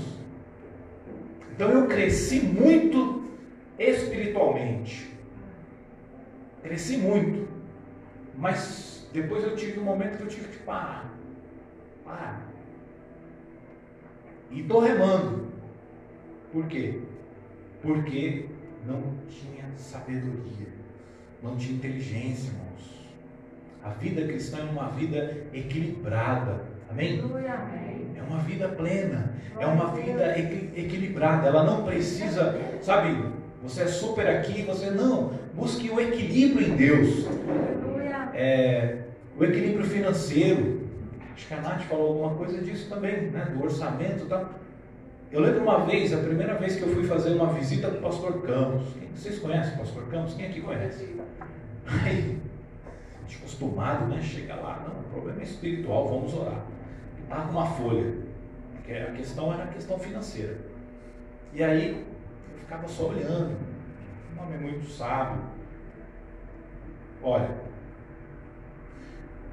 Então 1.53 1.71
eu 1.71 1.87
cresci 1.87 2.41
muito 2.41 3.31
espiritualmente. 3.79 5.11
Cresci 6.63 6.99
muito. 6.99 7.49
Mas 8.37 9.09
depois 9.13 9.45
eu 9.45 9.57
tive 9.57 9.81
um 9.81 9.85
momento 9.85 10.19
que 10.19 10.23
eu 10.23 10.29
tive 10.29 10.49
que 10.49 10.59
parar. 10.59 11.11
Parar. 12.05 12.50
E 14.51 14.61
estou 14.61 14.81
remando. 14.81 15.47
Por 16.53 16.67
quê? 16.67 17.01
Porque 17.83 18.47
não 18.87 19.15
tinha 19.29 19.65
sabedoria, 19.77 20.69
não 21.43 21.57
tinha 21.57 21.77
inteligência, 21.77 22.49
irmãos. 22.49 22.71
A 23.83 23.91
vida 23.91 24.27
cristã 24.27 24.59
é 24.59 24.71
uma 24.71 24.89
vida 24.89 25.47
equilibrada. 25.53 26.65
Amém? 26.91 27.21
É 28.17 28.23
uma 28.23 28.39
vida 28.43 28.69
plena, 28.69 29.35
é 29.59 29.67
uma 29.67 29.95
vida 29.95 30.37
equilibrada. 30.39 31.47
Ela 31.47 31.63
não 31.65 31.85
precisa, 31.85 32.59
sabe, 32.83 33.17
você 33.63 33.83
é 33.83 33.87
super 33.87 34.27
aqui, 34.27 34.63
você 34.63 34.91
não. 34.91 35.33
Busque 35.55 35.89
o 35.91 36.01
equilíbrio 36.01 36.67
em 36.67 36.77
Deus. 36.77 37.27
É, 38.35 38.99
o 39.39 39.45
equilíbrio 39.45 39.85
financeiro. 39.85 40.80
Acho 41.35 41.47
que 41.47 41.55
a 41.55 41.61
Nath 41.61 41.83
falou 41.83 42.09
alguma 42.09 42.35
coisa 42.35 42.61
disso 42.63 42.89
também, 42.89 43.31
né? 43.31 43.45
Do 43.47 43.63
orçamento. 43.63 44.27
Tá? 44.27 44.49
Eu 45.31 45.41
lembro 45.41 45.63
uma 45.63 45.87
vez, 45.87 46.13
a 46.13 46.19
primeira 46.19 46.55
vez 46.55 46.77
que 46.77 46.83
eu 46.83 46.89
fui 46.89 47.05
fazer 47.05 47.35
uma 47.35 47.53
visita 47.53 47.91
do 47.91 48.01
pastor 48.01 48.43
Campos. 48.43 48.89
Vocês 49.15 49.39
conhecem 49.39 49.75
o 49.75 49.79
pastor 49.79 50.07
Campos? 50.09 50.35
Quem 50.35 50.47
aqui 50.47 50.61
conhece? 50.61 51.17
Aí, 52.05 52.41
acostumado, 53.51 54.07
né? 54.07 54.23
Chega 54.23 54.55
lá, 54.55 54.87
não, 54.87 55.01
o 55.01 55.05
problema 55.05 55.41
é 55.41 55.45
espiritual, 55.45 56.09
vamos 56.09 56.35
orar. 56.35 56.65
Estava 57.23 57.47
com 57.47 57.53
uma 57.53 57.67
folha, 57.67 58.15
porque 58.73 58.93
a 58.93 59.13
questão 59.13 59.53
era 59.53 59.65
a 59.65 59.69
questão 59.69 59.99
financeira. 59.99 60.59
E 61.53 61.63
aí 61.63 62.07
ficava 62.59 62.87
só 62.87 63.09
olhando. 63.09 63.57
Um 64.37 64.43
homem 64.43 64.59
muito 64.59 64.89
sábio. 64.89 65.43
Olha, 67.23 67.51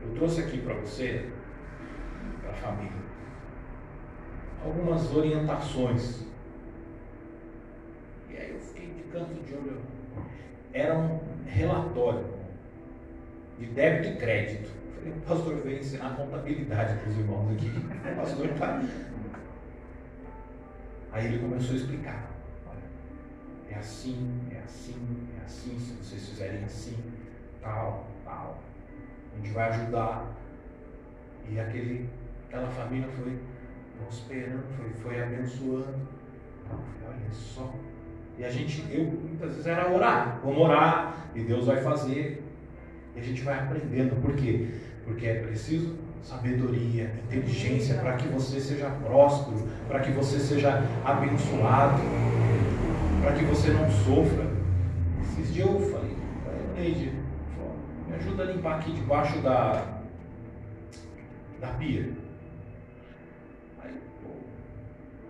eu 0.04 0.14
trouxe 0.16 0.42
aqui 0.42 0.60
para 0.60 0.76
você, 0.76 1.30
para 2.42 2.52
a 2.52 2.54
família, 2.54 3.02
algumas 4.64 5.16
orientações. 5.16 6.26
E 8.30 8.38
aí 8.38 8.52
eu 8.52 8.60
fiquei 8.60 8.94
de 8.94 9.04
canto 9.04 9.34
de 9.34 9.54
olho. 9.54 9.82
Era 10.74 10.98
um 10.98 11.20
relatório 11.46 12.26
de 13.60 13.66
débito 13.68 14.10
e 14.10 14.18
crédito. 14.18 14.70
falei, 14.96 15.14
pastor 15.28 15.56
veio 15.58 15.80
ensinar 15.80 16.16
contabilidade 16.16 17.00
para 17.00 17.10
os 17.10 17.18
irmãos 17.18 17.52
aqui. 17.52 17.68
O 17.68 18.16
pastor 18.22 18.48
tá... 18.60 18.82
Aí 21.12 21.26
ele 21.26 21.40
começou 21.40 21.74
a 21.74 21.78
explicar 21.78 22.38
é 23.78 23.80
assim, 23.80 24.48
é 24.52 24.60
assim, 24.66 25.28
é 25.40 25.46
assim, 25.46 25.78
se 25.80 25.94
vocês 25.94 26.30
fizerem 26.30 26.64
assim, 26.64 26.98
tal, 27.62 28.08
tal. 28.26 28.60
A 29.34 29.38
gente 29.38 29.54
vai 29.54 29.70
ajudar. 29.70 30.36
E 31.52 31.60
aquele, 31.60 32.10
aquela 32.48 32.68
família 32.68 33.08
foi 33.10 33.38
prosperando, 34.02 34.64
foi, 34.76 34.90
foi 35.02 35.24
abençoando. 35.24 36.08
Olha 36.72 37.32
só. 37.32 37.74
E 38.38 38.46
a 38.46 38.50
gente, 38.50 38.86
eu 38.92 39.06
muitas 39.06 39.52
vezes 39.52 39.66
era 39.66 39.92
orar. 39.92 40.40
Vamos 40.44 40.60
orar 40.60 41.30
e 41.34 41.42
Deus 41.42 41.66
vai 41.66 41.78
fazer. 41.78 42.44
E 43.16 43.20
a 43.20 43.24
gente 43.24 43.42
vai 43.42 43.60
aprendendo. 43.60 44.22
Por 44.22 44.36
quê? 44.36 44.68
Porque 45.04 45.26
é 45.26 45.42
preciso 45.42 45.96
sabedoria, 46.22 47.14
inteligência 47.26 47.96
para 48.00 48.18
que 48.18 48.28
você 48.28 48.60
seja 48.60 48.90
próspero, 48.90 49.66
para 49.88 50.02
que 50.02 50.12
você 50.12 50.40
seja 50.40 50.84
abençoado 51.06 52.02
para 53.28 53.36
que 53.36 53.44
você 53.44 53.72
não 53.72 53.90
sofra. 53.90 54.48
Esses 55.22 55.54
dias 55.54 55.68
eu 55.68 55.80
falei, 55.92 56.16
Neide, 56.78 57.12
me 58.08 58.16
ajuda 58.16 58.44
a 58.44 58.46
limpar 58.46 58.78
aqui 58.78 58.94
debaixo 58.94 59.40
da, 59.40 59.97
da 61.60 61.68
pia. 61.70 62.10
Aí, 63.84 63.94
pô, 64.24 64.30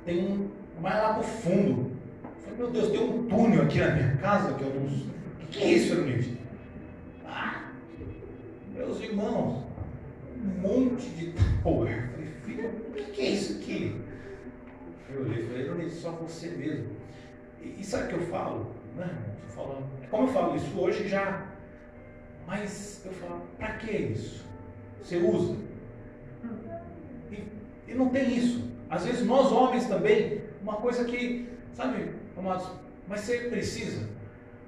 tem 0.05 0.25
um, 0.25 0.49
mais 0.82 0.95
lá 0.95 1.13
pro 1.15 1.23
fundo. 1.23 1.91
Eu 2.23 2.41
falei, 2.41 2.57
meu 2.57 2.71
Deus, 2.71 2.91
tem 2.91 2.99
um 3.01 3.28
túnel 3.28 3.63
aqui 3.63 3.80
na 3.80 3.91
minha 3.91 4.17
casa 4.17 4.53
que 4.53 4.63
eu 4.63 4.73
não. 4.73 4.86
O 4.86 5.39
que, 5.39 5.45
que 5.47 5.63
é 5.63 5.67
isso, 5.71 5.95
Neide? 5.95 6.38
Ah, 7.25 7.71
meus 8.73 9.01
irmãos, 9.01 9.63
um 10.43 10.61
monte 10.61 11.09
de 11.09 11.34
power. 11.63 11.91
Eu 11.91 12.09
falei, 12.09 12.28
filho, 12.43 12.69
o 12.69 12.93
que, 12.93 13.03
que 13.11 13.21
é 13.21 13.30
isso 13.30 13.57
aqui? 13.59 14.01
Eu 15.09 15.21
olhei 15.21 15.43
e 15.43 15.47
falei, 15.47 15.71
Neide, 15.71 15.91
só 15.91 16.11
você 16.11 16.49
mesmo. 16.49 16.97
E, 17.61 17.84
sabe 17.84 18.05
o 18.05 18.07
que 18.07 18.15
eu 18.15 18.28
falo? 18.28 18.71
Né? 18.95 19.09
Eu 19.43 19.49
falo, 19.49 19.84
como 20.09 20.28
eu 20.28 20.34
falo 20.34 20.55
isso 20.55 20.80
hoje 20.80 21.07
já, 21.07 21.47
mas 22.45 23.01
eu 23.05 23.11
falo, 23.13 23.41
para 23.57 23.73
que 23.78 23.91
isso? 23.91 24.45
Você 25.01 25.17
usa? 25.17 25.66
E, 27.32 27.91
e 27.91 27.93
não 27.93 28.09
tem 28.09 28.38
isso. 28.38 28.67
Às 28.89 29.05
vezes 29.05 29.25
nós 29.25 29.51
homens 29.51 29.86
também, 29.88 30.41
uma 30.61 30.75
coisa 30.75 31.03
que, 31.05 31.49
sabe, 31.73 32.11
amados, 32.38 32.67
mas 33.07 33.21
você 33.21 33.38
precisa. 33.49 34.07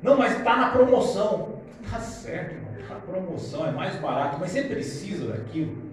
Não, 0.01 0.18
mas 0.18 0.38
está 0.38 0.55
na 0.55 0.70
promoção. 0.70 1.60
Tá 1.89 1.99
certo, 1.99 2.55
irmão, 2.55 2.74
está 2.80 2.95
na 2.95 2.99
promoção, 3.01 3.68
é 3.68 3.72
mais 3.72 3.95
barato, 3.95 4.38
mas 4.39 4.51
você 4.51 4.64
precisa 4.64 5.28
daquilo. 5.34 5.89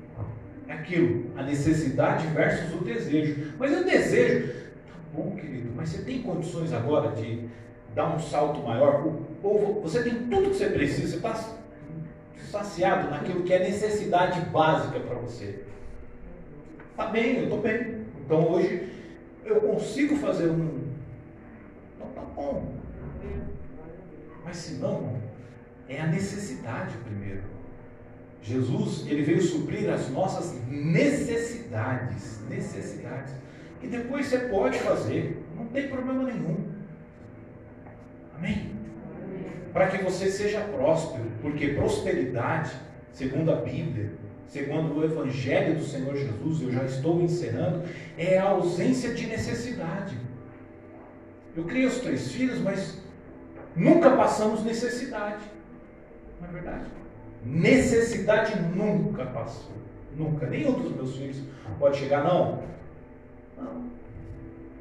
Aquilo, 0.69 1.31
a 1.37 1.45
necessidade 1.45 2.27
versus 2.29 2.75
o 2.75 2.85
desejo. 2.85 3.53
Mas 3.57 3.77
o 3.77 3.85
desejo, 3.85 4.53
bom, 5.15 5.37
querido, 5.37 5.71
mas 5.77 5.91
você 5.91 6.03
tem 6.03 6.23
condições 6.23 6.73
agora 6.73 7.13
de 7.13 7.49
dar 7.95 8.15
um 8.15 8.19
salto 8.19 8.61
maior, 8.63 9.07
ou 9.43 9.81
você 9.81 10.03
tem 10.03 10.15
tudo 10.27 10.51
que 10.51 10.57
você 10.57 10.67
precisa, 10.67 11.09
você 11.09 11.17
está 11.17 11.57
saciado 12.51 13.11
naquilo 13.11 13.43
que 13.43 13.53
é 13.53 13.61
necessidade 13.61 14.41
básica 14.51 14.99
para 15.01 15.17
você. 15.17 15.61
Está 16.97 17.09
bem, 17.09 17.37
eu 17.37 17.43
estou 17.43 17.61
bem. 17.61 18.07
Então 18.25 18.49
hoje 18.49 18.89
eu 19.45 19.61
consigo 19.61 20.17
fazer 20.17 20.49
um. 20.49 20.81
Então 21.95 22.09
tá 22.15 22.23
bom. 22.23 22.73
Mas 24.43 24.57
se 24.57 24.77
não, 24.77 25.21
é 25.91 26.01
a 26.01 26.07
necessidade 26.07 26.97
primeiro. 27.05 27.43
Jesus, 28.41 29.07
ele 29.07 29.21
veio 29.25 29.43
suprir 29.43 29.93
as 29.93 30.09
nossas 30.09 30.59
necessidades, 30.71 32.41
necessidades. 32.49 33.35
E 33.83 33.89
depois 33.89 34.25
você 34.25 34.39
pode 34.39 34.79
fazer, 34.79 35.45
não 35.55 35.67
tem 35.67 35.89
problema 35.89 36.23
nenhum. 36.23 36.65
Amém? 38.39 38.71
Para 39.71 39.89
que 39.89 40.03
você 40.03 40.31
seja 40.31 40.61
próspero, 40.61 41.31
porque 41.43 41.75
prosperidade, 41.75 42.73
segundo 43.13 43.53
a 43.53 43.57
Bíblia, 43.57 44.13
segundo 44.49 44.99
o 44.99 45.05
Evangelho 45.05 45.77
do 45.77 45.85
Senhor 45.85 46.17
Jesus, 46.17 46.63
eu 46.63 46.73
já 46.73 46.85
estou 46.85 47.21
encerrando, 47.21 47.83
é 48.17 48.39
a 48.39 48.45
ausência 48.51 49.15
de 49.15 49.27
necessidade. 49.27 50.17
Eu 51.57 51.65
criei 51.65 51.87
os 51.87 51.99
três 52.01 52.33
filhos, 52.33 52.61
mas 52.61 53.01
nunca 53.75 54.11
passamos 54.11 54.63
necessidade. 54.65 55.43
Não 56.41 56.49
é 56.49 56.53
verdade? 56.53 56.85
Necessidade 57.45 58.61
nunca 58.75 59.25
passou. 59.27 59.73
Nunca. 60.17 60.47
Nenhum 60.47 60.73
dos 60.73 60.95
meus 60.95 61.17
filhos 61.17 61.43
pode 61.79 61.99
chegar, 61.99 62.25
não. 62.25 62.63
Não. 63.57 63.85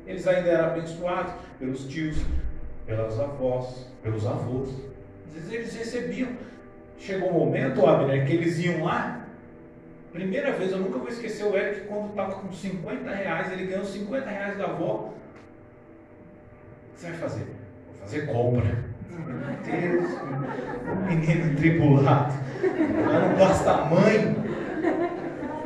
Eles 0.05 0.27
ainda 0.27 0.49
eram 0.49 0.67
abençoados 0.67 1.33
pelos 1.59 1.85
tios, 1.87 2.17
pelas 2.85 3.19
avós, 3.19 3.87
pelos 4.03 4.25
avós. 4.25 4.69
Às 5.27 5.33
vezes 5.33 5.51
eles 5.51 5.75
recebiam. 5.75 6.29
Chegou 6.97 7.29
um 7.29 7.45
momento, 7.45 7.85
Abner, 7.85 8.25
que 8.25 8.33
eles 8.33 8.59
iam 8.59 8.83
lá. 8.83 9.24
Primeira 10.15 10.53
vez, 10.53 10.71
eu 10.71 10.77
nunca 10.77 10.97
vou 10.97 11.09
esquecer 11.09 11.43
o 11.43 11.57
Eric, 11.57 11.87
quando 11.87 12.11
estava 12.11 12.35
com 12.35 12.49
50 12.49 13.13
reais, 13.13 13.51
ele 13.51 13.65
ganhou 13.65 13.83
50 13.83 14.29
reais 14.29 14.57
da 14.57 14.63
avó. 14.63 15.09
O 15.09 16.93
que 16.93 17.01
você 17.01 17.07
vai 17.07 17.17
fazer? 17.17 17.43
Vou 17.85 17.95
fazer 17.99 18.25
compra. 18.25 18.85
Meu 19.09 19.35
Deus, 19.65 20.09
menino 21.05 21.57
tribulado. 21.57 22.33
Já 22.63 23.19
não 23.19 23.37
basta 23.37 23.71
a 23.71 23.85
mãe. 23.89 24.35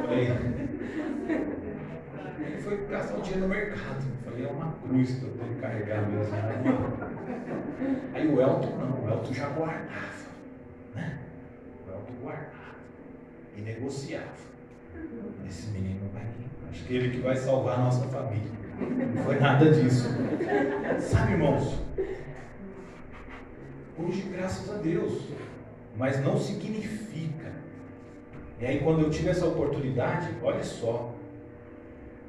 Falei. 0.02 0.32
Ele 2.40 2.58
foi 2.64 2.88
gastar 2.88 3.18
o 3.20 3.22
dinheiro 3.22 3.42
no 3.42 3.50
mercado. 3.50 4.04
Falei, 4.26 4.46
é 4.46 4.48
uma 4.48 4.74
cruz 4.82 5.12
que 5.12 5.26
eu 5.26 5.30
tenho 5.30 5.54
que 5.54 5.62
carregar 5.62 6.08
mesmo. 6.08 6.36
Aí 8.16 8.28
o 8.28 8.42
Elton 8.42 8.78
não, 8.78 9.06
o 9.06 9.10
Elton 9.12 9.32
já 9.32 9.48
guardava. 9.50 10.30
Né? 10.96 11.20
O 11.88 11.92
Elton 11.92 12.14
guardava 12.24 12.69
e 13.60 13.62
negociava. 13.62 14.50
Esse 15.48 15.68
menino 15.68 16.10
vai. 16.14 16.24
Acho 16.72 16.86
que 16.86 16.94
ele 16.96 17.10
que 17.10 17.20
vai 17.20 17.36
salvar 17.36 17.80
a 17.80 17.84
nossa 17.84 18.08
família. 18.08 18.52
Não 18.80 19.24
foi 19.24 19.40
nada 19.40 19.72
disso. 19.72 20.10
Sabe, 21.00 21.34
irmãos? 21.34 21.80
Hoje, 23.98 24.22
graças 24.32 24.70
a 24.70 24.78
Deus. 24.78 25.28
Mas 25.98 26.24
não 26.24 26.38
significa. 26.38 27.52
E 28.60 28.66
aí, 28.66 28.80
quando 28.80 29.02
eu 29.02 29.10
tive 29.10 29.30
essa 29.30 29.46
oportunidade, 29.46 30.30
olha 30.42 30.64
só. 30.64 31.14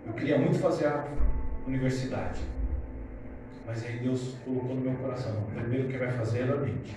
Eu 0.07 0.13
queria 0.15 0.39
muito 0.39 0.59
fazer 0.59 0.87
a 0.87 1.07
universidade. 1.67 2.41
Mas 3.67 3.85
aí 3.85 3.99
Deus 3.99 4.35
colocou 4.45 4.75
no 4.75 4.81
meu 4.81 4.95
coração: 4.95 5.39
o 5.43 5.51
primeiro 5.53 5.89
que 5.89 5.99
vai 5.99 6.11
fazer 6.11 6.41
é 6.41 6.53
a 6.53 6.57
mente. 6.57 6.97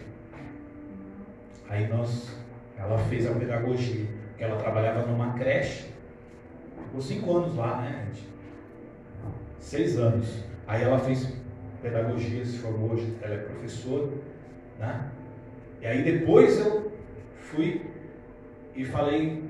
Aí 1.69 1.87
nós, 1.87 2.35
ela 2.77 2.97
fez 2.97 3.27
a 3.29 3.33
pedagogia, 3.33 4.07
ela 4.37 4.57
trabalhava 4.57 5.05
numa 5.05 5.33
creche. 5.33 5.91
Ficou 6.85 7.01
cinco 7.01 7.37
anos 7.37 7.55
lá, 7.55 7.81
né, 7.81 8.07
gente? 8.07 8.27
Seis 9.59 9.97
anos. 9.97 10.43
Aí 10.67 10.83
ela 10.83 10.99
fez 10.99 11.33
pedagogia, 11.81 12.45
se 12.45 12.57
formou 12.57 12.91
hoje, 12.91 13.15
ela 13.21 13.35
é 13.35 13.37
professora. 13.37 14.09
Né? 14.79 15.11
E 15.81 15.85
aí 15.85 16.03
depois 16.03 16.59
eu 16.59 16.91
fui 17.37 17.85
e 18.75 18.85
falei, 18.85 19.43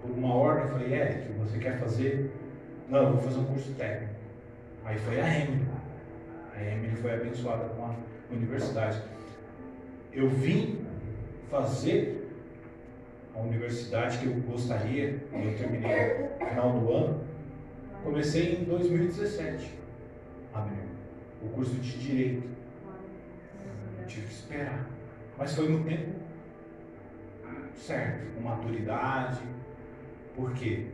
por 0.00 0.10
uma 0.10 0.34
ordem, 0.34 0.68
falei, 0.68 0.92
Eric, 0.92 1.32
você 1.34 1.58
quer 1.58 1.78
fazer? 1.78 2.30
Não, 2.88 3.04
eu 3.04 3.12
vou 3.12 3.20
fazer 3.22 3.38
um 3.38 3.44
curso 3.44 3.72
técnico. 3.74 4.14
Aí 4.84 4.98
foi 4.98 5.20
a 5.20 5.40
Emily. 5.40 5.68
A 6.56 6.62
Emily 6.62 6.96
foi 6.96 7.14
abençoada 7.14 7.64
com 7.68 7.84
a 7.84 7.94
universidade. 8.30 9.00
Eu 10.12 10.28
vim 10.28 10.84
fazer 11.50 12.19
a 13.40 13.42
universidade 13.42 14.18
que 14.18 14.26
eu 14.26 14.34
gostaria, 14.42 15.18
eu 15.32 15.56
terminei 15.56 16.28
no 16.38 16.46
final 16.46 16.78
do 16.78 16.92
ano. 16.92 17.24
Comecei 18.04 18.56
em 18.56 18.64
2017, 18.64 19.80
o 21.42 21.48
curso 21.48 21.74
de 21.74 21.98
Direito 21.98 22.48
tive 24.06 24.26
que 24.26 24.32
esperar. 24.32 24.86
Mas 25.38 25.54
foi 25.54 25.68
no 25.68 25.82
tempo 25.84 26.20
certo, 27.74 28.26
com 28.34 28.42
maturidade. 28.42 29.40
Por 30.36 30.52
quê? 30.52 30.86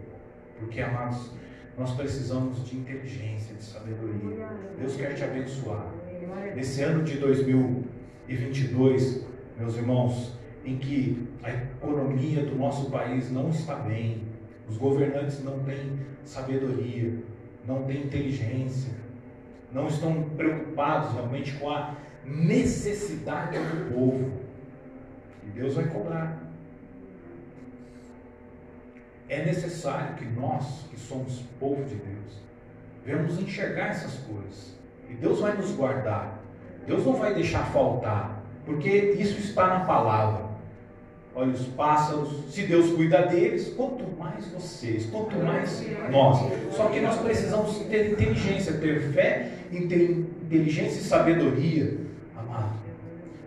Porque, 0.58 0.80
amados, 0.80 1.32
nós 1.76 1.92
precisamos 1.94 2.66
de 2.68 2.76
inteligência, 2.76 3.54
de 3.54 3.64
sabedoria. 3.64 4.48
Deus 4.78 4.96
quer 4.96 5.14
te 5.14 5.24
abençoar. 5.24 5.92
Nesse 6.54 6.82
ano 6.82 7.02
de 7.02 7.18
2022, 7.18 9.26
meus 9.58 9.76
irmãos, 9.76 10.38
em 10.66 10.76
que 10.78 11.28
a 11.44 11.50
economia 11.50 12.44
do 12.44 12.56
nosso 12.56 12.90
país 12.90 13.30
não 13.30 13.50
está 13.50 13.76
bem, 13.76 14.22
os 14.68 14.76
governantes 14.76 15.42
não 15.44 15.60
têm 15.60 16.00
sabedoria, 16.24 17.22
não 17.64 17.84
têm 17.84 18.02
inteligência, 18.02 18.92
não 19.72 19.86
estão 19.86 20.24
preocupados 20.36 21.12
realmente 21.12 21.52
com 21.54 21.70
a 21.70 21.94
necessidade 22.24 23.56
do 23.56 23.94
povo. 23.94 24.32
E 25.46 25.50
Deus 25.50 25.74
vai 25.74 25.84
cobrar. 25.86 26.42
É 29.28 29.44
necessário 29.44 30.16
que 30.16 30.24
nós, 30.24 30.86
que 30.90 30.98
somos 30.98 31.42
povo 31.60 31.84
de 31.84 31.94
Deus, 31.94 32.42
venhamos 33.04 33.38
enxergar 33.38 33.88
essas 33.88 34.14
coisas. 34.18 34.76
E 35.08 35.14
Deus 35.14 35.40
vai 35.40 35.56
nos 35.56 35.70
guardar. 35.72 36.42
Deus 36.86 37.06
não 37.06 37.14
vai 37.14 37.34
deixar 37.34 37.66
faltar, 37.66 38.42
porque 38.64 38.88
isso 38.88 39.38
está 39.38 39.78
na 39.78 39.84
palavra. 39.84 40.45
Olha 41.36 41.52
os 41.52 41.66
pássaros, 41.66 42.30
se 42.50 42.62
Deus 42.62 42.92
cuida 42.92 43.26
deles, 43.26 43.72
quanto 43.76 44.04
mais 44.18 44.48
vocês, 44.48 45.06
quanto 45.06 45.36
mais 45.36 45.84
nós. 46.10 46.38
Só 46.72 46.88
que 46.88 46.98
nós 46.98 47.18
precisamos 47.18 47.78
ter 47.90 48.12
inteligência, 48.12 48.72
ter 48.72 49.12
fé, 49.12 49.50
inteligência 49.70 50.98
e 50.98 51.04
sabedoria 51.04 52.06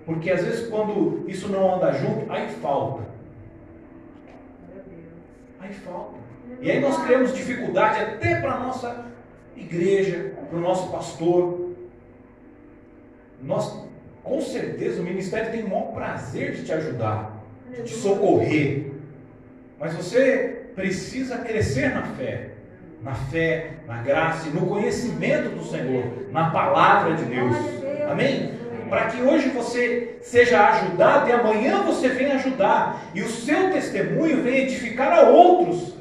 porque 0.09 0.31
às 0.31 0.43
vezes 0.43 0.67
quando 0.67 1.23
isso 1.29 1.47
não 1.49 1.75
anda 1.75 1.93
junto, 1.93 2.31
aí 2.31 2.49
falta. 2.55 3.03
Aí 5.59 5.71
falta. 5.71 6.17
E 6.59 6.71
aí 6.71 6.79
nós 6.79 6.97
criamos 7.03 7.35
dificuldade 7.35 8.01
até 8.01 8.41
para 8.41 8.53
a 8.53 8.59
nossa 8.59 9.05
igreja, 9.55 10.33
para 10.49 10.57
o 10.57 10.61
nosso 10.61 10.91
pastor. 10.91 11.75
Nós, 13.43 13.85
com 14.23 14.41
certeza, 14.41 14.99
o 14.99 15.05
ministério 15.05 15.51
tem 15.51 15.63
o 15.63 15.69
maior 15.69 15.93
prazer 15.93 16.55
de 16.55 16.65
te 16.65 16.73
ajudar, 16.73 17.28
de 17.69 17.83
te 17.83 17.93
socorrer. 17.93 18.91
Mas 19.79 19.93
você 19.93 20.67
precisa 20.75 21.37
crescer 21.37 21.93
na 21.93 22.03
fé. 22.03 22.51
Na 23.01 23.13
fé, 23.13 23.71
na 23.87 24.01
graça 24.01 24.49
e 24.49 24.51
no 24.51 24.67
conhecimento 24.67 25.49
do 25.55 25.63
Senhor, 25.63 26.03
na 26.31 26.49
palavra 26.49 27.15
de 27.15 27.23
Deus. 27.23 27.55
Amém? 28.09 28.59
para 28.89 29.05
que 29.05 29.21
hoje 29.21 29.49
você 29.49 30.17
seja 30.21 30.67
ajudado 30.67 31.29
e 31.29 31.31
amanhã 31.31 31.83
você 31.83 32.09
venha 32.09 32.35
ajudar 32.35 33.03
e 33.13 33.21
o 33.21 33.29
seu 33.29 33.71
testemunho 33.71 34.41
venha 34.41 34.63
edificar 34.63 35.13
a 35.13 35.29
outros, 35.29 35.93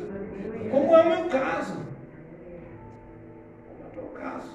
como 0.70 0.96
é 0.96 1.02
o 1.02 1.08
meu 1.08 1.24
caso. 1.26 1.74
Como 3.68 3.84
é 3.84 3.92
o 3.92 4.02
meu 4.02 4.10
caso. 4.12 4.50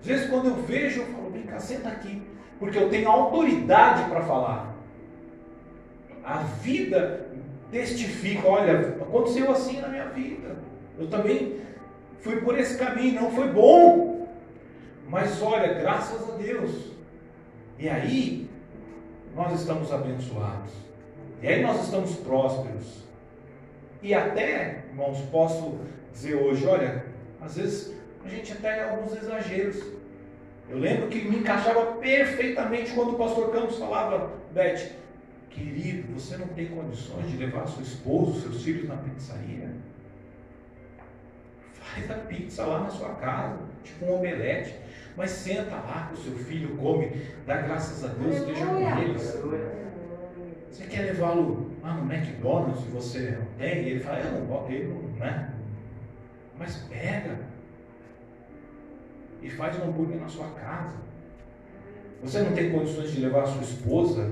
Às 0.00 0.06
vezes 0.06 0.30
quando 0.30 0.48
eu 0.48 0.54
vejo, 0.54 1.02
eu 1.02 1.06
falo, 1.06 1.30
vem 1.30 1.42
cá, 1.42 1.60
senta 1.60 1.90
aqui, 1.90 2.22
porque 2.58 2.78
eu 2.78 2.88
tenho 2.88 3.08
autoridade 3.08 4.08
para 4.08 4.22
falar. 4.22 4.67
A 6.28 6.42
vida 6.60 7.26
testifica, 7.70 8.46
olha, 8.46 8.80
aconteceu 9.00 9.50
assim 9.50 9.80
na 9.80 9.88
minha 9.88 10.04
vida. 10.10 10.56
Eu 10.98 11.08
também 11.08 11.58
fui 12.20 12.42
por 12.42 12.58
esse 12.58 12.76
caminho, 12.76 13.22
não 13.22 13.30
foi 13.30 13.48
bom. 13.48 14.28
Mas 15.08 15.40
olha, 15.40 15.72
graças 15.72 16.28
a 16.28 16.36
Deus, 16.36 16.92
e 17.78 17.88
aí, 17.88 18.50
nós 19.34 19.58
estamos 19.58 19.90
abençoados. 19.90 20.70
E 21.40 21.48
aí 21.48 21.62
nós 21.62 21.84
estamos 21.84 22.14
prósperos. 22.16 23.04
E 24.02 24.12
até, 24.12 24.84
irmãos, 24.90 25.22
posso 25.30 25.78
dizer 26.12 26.34
hoje, 26.34 26.66
olha, 26.66 27.06
às 27.40 27.56
vezes 27.56 27.94
a 28.22 28.28
gente 28.28 28.52
até 28.52 28.90
alguns 28.90 29.16
exageros. 29.16 29.82
Eu 30.68 30.78
lembro 30.78 31.08
que 31.08 31.22
me 31.22 31.38
encaixava 31.38 31.92
perfeitamente 31.92 32.92
quando 32.92 33.14
o 33.14 33.18
pastor 33.18 33.50
Campos 33.50 33.78
falava, 33.78 34.30
Beth, 34.52 34.92
querido, 35.50 36.12
você 36.14 36.36
não 36.36 36.48
tem 36.48 36.68
condições 36.68 37.30
de 37.30 37.36
levar 37.36 37.66
sua 37.66 37.82
esposa, 37.82 38.40
seus 38.40 38.62
filhos 38.62 38.88
na 38.88 38.96
pizzaria. 38.96 39.70
Faz 41.72 42.10
a 42.10 42.14
pizza 42.14 42.64
lá 42.66 42.80
na 42.80 42.90
sua 42.90 43.14
casa, 43.14 43.58
tipo 43.82 44.04
um 44.04 44.14
omelete. 44.14 44.76
Mas 45.16 45.30
senta 45.30 45.74
lá 45.74 46.06
com 46.08 46.14
o 46.14 46.16
seu 46.16 46.32
filho, 46.32 46.76
come, 46.76 47.10
dá 47.44 47.56
graças 47.62 48.04
a 48.04 48.08
Deus, 48.14 48.36
esteja 48.36 48.66
com 48.66 49.00
eles. 49.00 49.36
Você 50.70 50.84
quer 50.84 51.06
levá-lo 51.06 51.72
lá 51.82 51.94
no 51.94 52.12
McDonald's 52.12 52.84
e 52.84 52.88
você 52.88 53.30
não 53.32 53.46
tem? 53.58 53.82
E 53.82 53.88
ele 53.90 54.00
fala, 54.00 54.20
eu 54.20 54.32
não 54.32 54.46
gosto, 54.46 54.70
ele 54.70 54.88
não, 54.88 55.02
né? 55.16 55.54
Mas 56.56 56.76
pega 56.88 57.38
e 59.42 59.50
faz 59.50 59.78
um 59.80 59.88
hambúrguer 59.88 60.20
na 60.20 60.28
sua 60.28 60.48
casa. 60.50 60.96
Você 62.22 62.42
não 62.42 62.52
tem 62.52 62.70
condições 62.70 63.12
de 63.12 63.20
levar 63.20 63.42
a 63.42 63.46
sua 63.46 63.62
esposa 63.62 64.30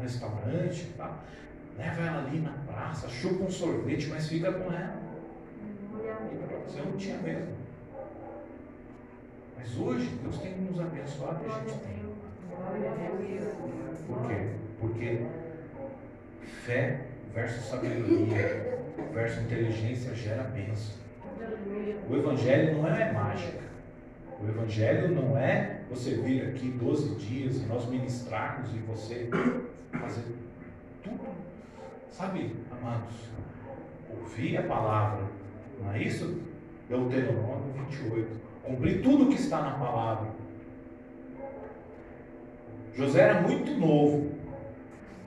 num 0.00 0.02
restaurante, 0.02 0.86
tá? 0.96 1.18
leva 1.76 2.02
ela 2.02 2.26
ali 2.26 2.40
na 2.40 2.52
praça, 2.66 3.08
chupa 3.08 3.44
um 3.44 3.50
sorvete, 3.50 4.08
mas 4.08 4.28
fica 4.28 4.52
com 4.52 4.72
ela. 4.72 5.00
Você 6.66 6.80
não 6.80 6.96
tinha 6.96 7.18
mesmo. 7.18 7.54
Mas 9.56 9.78
hoje 9.78 10.08
Deus 10.22 10.38
tem 10.38 10.56
nos 10.56 10.80
abençoado 10.80 11.44
e 11.44 11.50
a 11.50 11.58
gente 11.58 11.78
tem. 11.80 12.00
Por 14.06 14.26
quê? 14.26 14.48
Porque 14.80 15.26
fé 16.64 17.06
versus 17.34 17.64
sabedoria 17.66 18.80
versus 19.12 19.42
inteligência 19.42 20.14
gera 20.14 20.44
bênção. 20.44 20.94
O 22.08 22.16
evangelho 22.16 22.78
não 22.78 22.88
é 22.88 23.12
mágica. 23.12 23.70
O 24.40 24.48
evangelho 24.48 25.14
não 25.14 25.36
é 25.36 25.80
você 25.90 26.14
vir 26.16 26.48
aqui 26.48 26.70
12 26.70 27.14
dias 27.16 27.56
e 27.56 27.66
nós 27.66 27.86
ministrarmos 27.88 28.70
e 28.74 28.78
você 28.78 29.28
fazer 29.98 30.24
tudo. 31.02 31.28
Sabe, 32.10 32.56
amados, 32.70 33.14
ouvir 34.10 34.56
a 34.58 34.62
palavra, 34.62 35.24
não 35.80 35.92
é 35.92 36.02
isso? 36.02 36.40
Deuteronômio 36.88 37.72
28 37.88 38.40
cumprir 38.70 39.02
tudo 39.02 39.24
o 39.24 39.28
que 39.28 39.40
está 39.40 39.60
na 39.62 39.72
palavra. 39.72 40.30
José 42.94 43.20
era 43.20 43.40
muito 43.40 43.72
novo, 43.72 44.32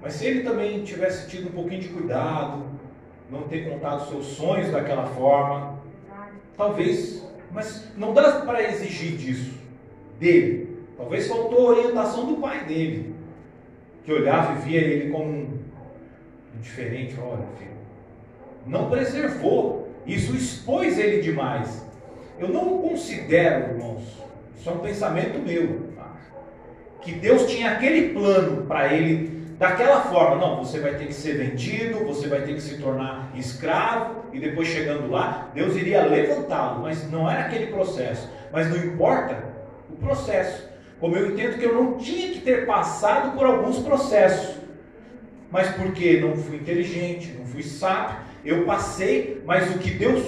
mas 0.02 0.14
se 0.14 0.26
ele 0.26 0.44
também 0.44 0.84
tivesse 0.84 1.30
tido 1.30 1.50
um 1.50 1.52
pouquinho 1.52 1.82
de 1.82 1.90
cuidado, 1.90 2.66
não 3.30 3.44
ter 3.44 3.70
contado 3.70 4.08
seus 4.10 4.26
sonhos 4.26 4.72
daquela 4.72 5.08
forma, 5.08 5.80
talvez, 6.56 7.26
mas 7.52 7.92
não 7.98 8.14
dá 8.14 8.42
para 8.42 8.64
exigir 8.64 9.18
disso 9.18 9.60
dele. 10.20 10.78
Talvez 10.96 11.28
faltou 11.28 11.70
orientação 11.70 12.28
do 12.28 12.40
pai 12.40 12.66
dele, 12.66 13.13
que 14.04 14.12
olhava 14.12 14.54
e 14.54 14.62
via 14.64 14.82
ele 14.82 15.12
como 15.12 15.30
um 15.30 15.60
diferente. 16.62 17.16
Olha, 17.20 17.46
filho, 17.58 17.72
não 18.66 18.90
preservou, 18.90 19.90
isso 20.06 20.36
expôs 20.36 20.98
ele 20.98 21.22
demais. 21.22 21.86
Eu 22.40 22.50
não 22.50 22.80
considero, 22.80 23.74
irmãos, 23.74 24.02
isso 24.58 24.70
é 24.70 24.74
um 24.74 24.80
pensamento 24.80 25.40
meu, 25.40 25.92
tá? 25.96 26.12
que 27.02 27.12
Deus 27.12 27.46
tinha 27.48 27.72
aquele 27.72 28.14
plano 28.14 28.66
para 28.66 28.94
ele 28.94 29.44
daquela 29.58 30.02
forma. 30.02 30.38
Não, 30.38 30.58
você 30.58 30.80
vai 30.80 30.96
ter 30.96 31.08
que 31.08 31.14
ser 31.14 31.38
vendido, 31.38 32.06
você 32.06 32.28
vai 32.28 32.42
ter 32.42 32.54
que 32.54 32.62
se 32.62 32.78
tornar 32.80 33.32
escravo, 33.36 34.24
e 34.34 34.40
depois 34.40 34.68
chegando 34.68 35.10
lá, 35.10 35.50
Deus 35.54 35.76
iria 35.76 36.06
levantá-lo, 36.06 36.82
mas 36.82 37.10
não 37.12 37.30
era 37.30 37.42
aquele 37.46 37.68
processo. 37.68 38.30
Mas 38.52 38.70
não 38.70 38.78
importa 38.78 39.44
o 39.90 39.96
processo. 39.96 40.73
Como 41.04 41.18
eu 41.18 41.32
entendo 41.32 41.60
que 41.60 41.66
eu 41.66 41.74
não 41.74 41.98
tinha 41.98 42.32
que 42.32 42.40
ter 42.40 42.66
passado 42.66 43.36
por 43.36 43.46
alguns 43.46 43.78
processos, 43.80 44.56
mas 45.52 45.70
porque 45.76 46.22
não 46.22 46.38
fui 46.38 46.56
inteligente, 46.56 47.36
não 47.38 47.46
fui 47.46 47.62
sábio, 47.62 48.20
eu 48.46 48.64
passei, 48.64 49.44
mas 49.46 49.76
o 49.76 49.80
que 49.80 49.92
Deus 49.92 50.24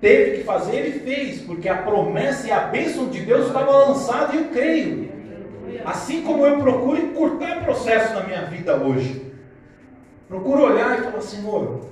teve 0.00 0.36
que 0.36 0.44
fazer, 0.44 0.76
ele 0.76 1.00
fez, 1.00 1.40
porque 1.40 1.68
a 1.68 1.82
promessa 1.82 2.46
e 2.46 2.52
a 2.52 2.60
bênção 2.60 3.08
de 3.08 3.22
Deus 3.22 3.48
estava 3.48 3.72
lançada 3.72 4.36
e 4.36 4.38
eu 4.38 4.44
creio. 4.50 5.10
Assim 5.84 6.22
como 6.22 6.46
eu 6.46 6.60
procuro 6.60 6.96
encurtar 6.96 7.64
processo 7.64 8.14
na 8.14 8.22
minha 8.22 8.42
vida 8.42 8.76
hoje. 8.76 9.32
Procuro 10.28 10.62
olhar 10.62 10.96
e 10.96 11.02
falar, 11.02 11.20
Senhor, 11.22 11.90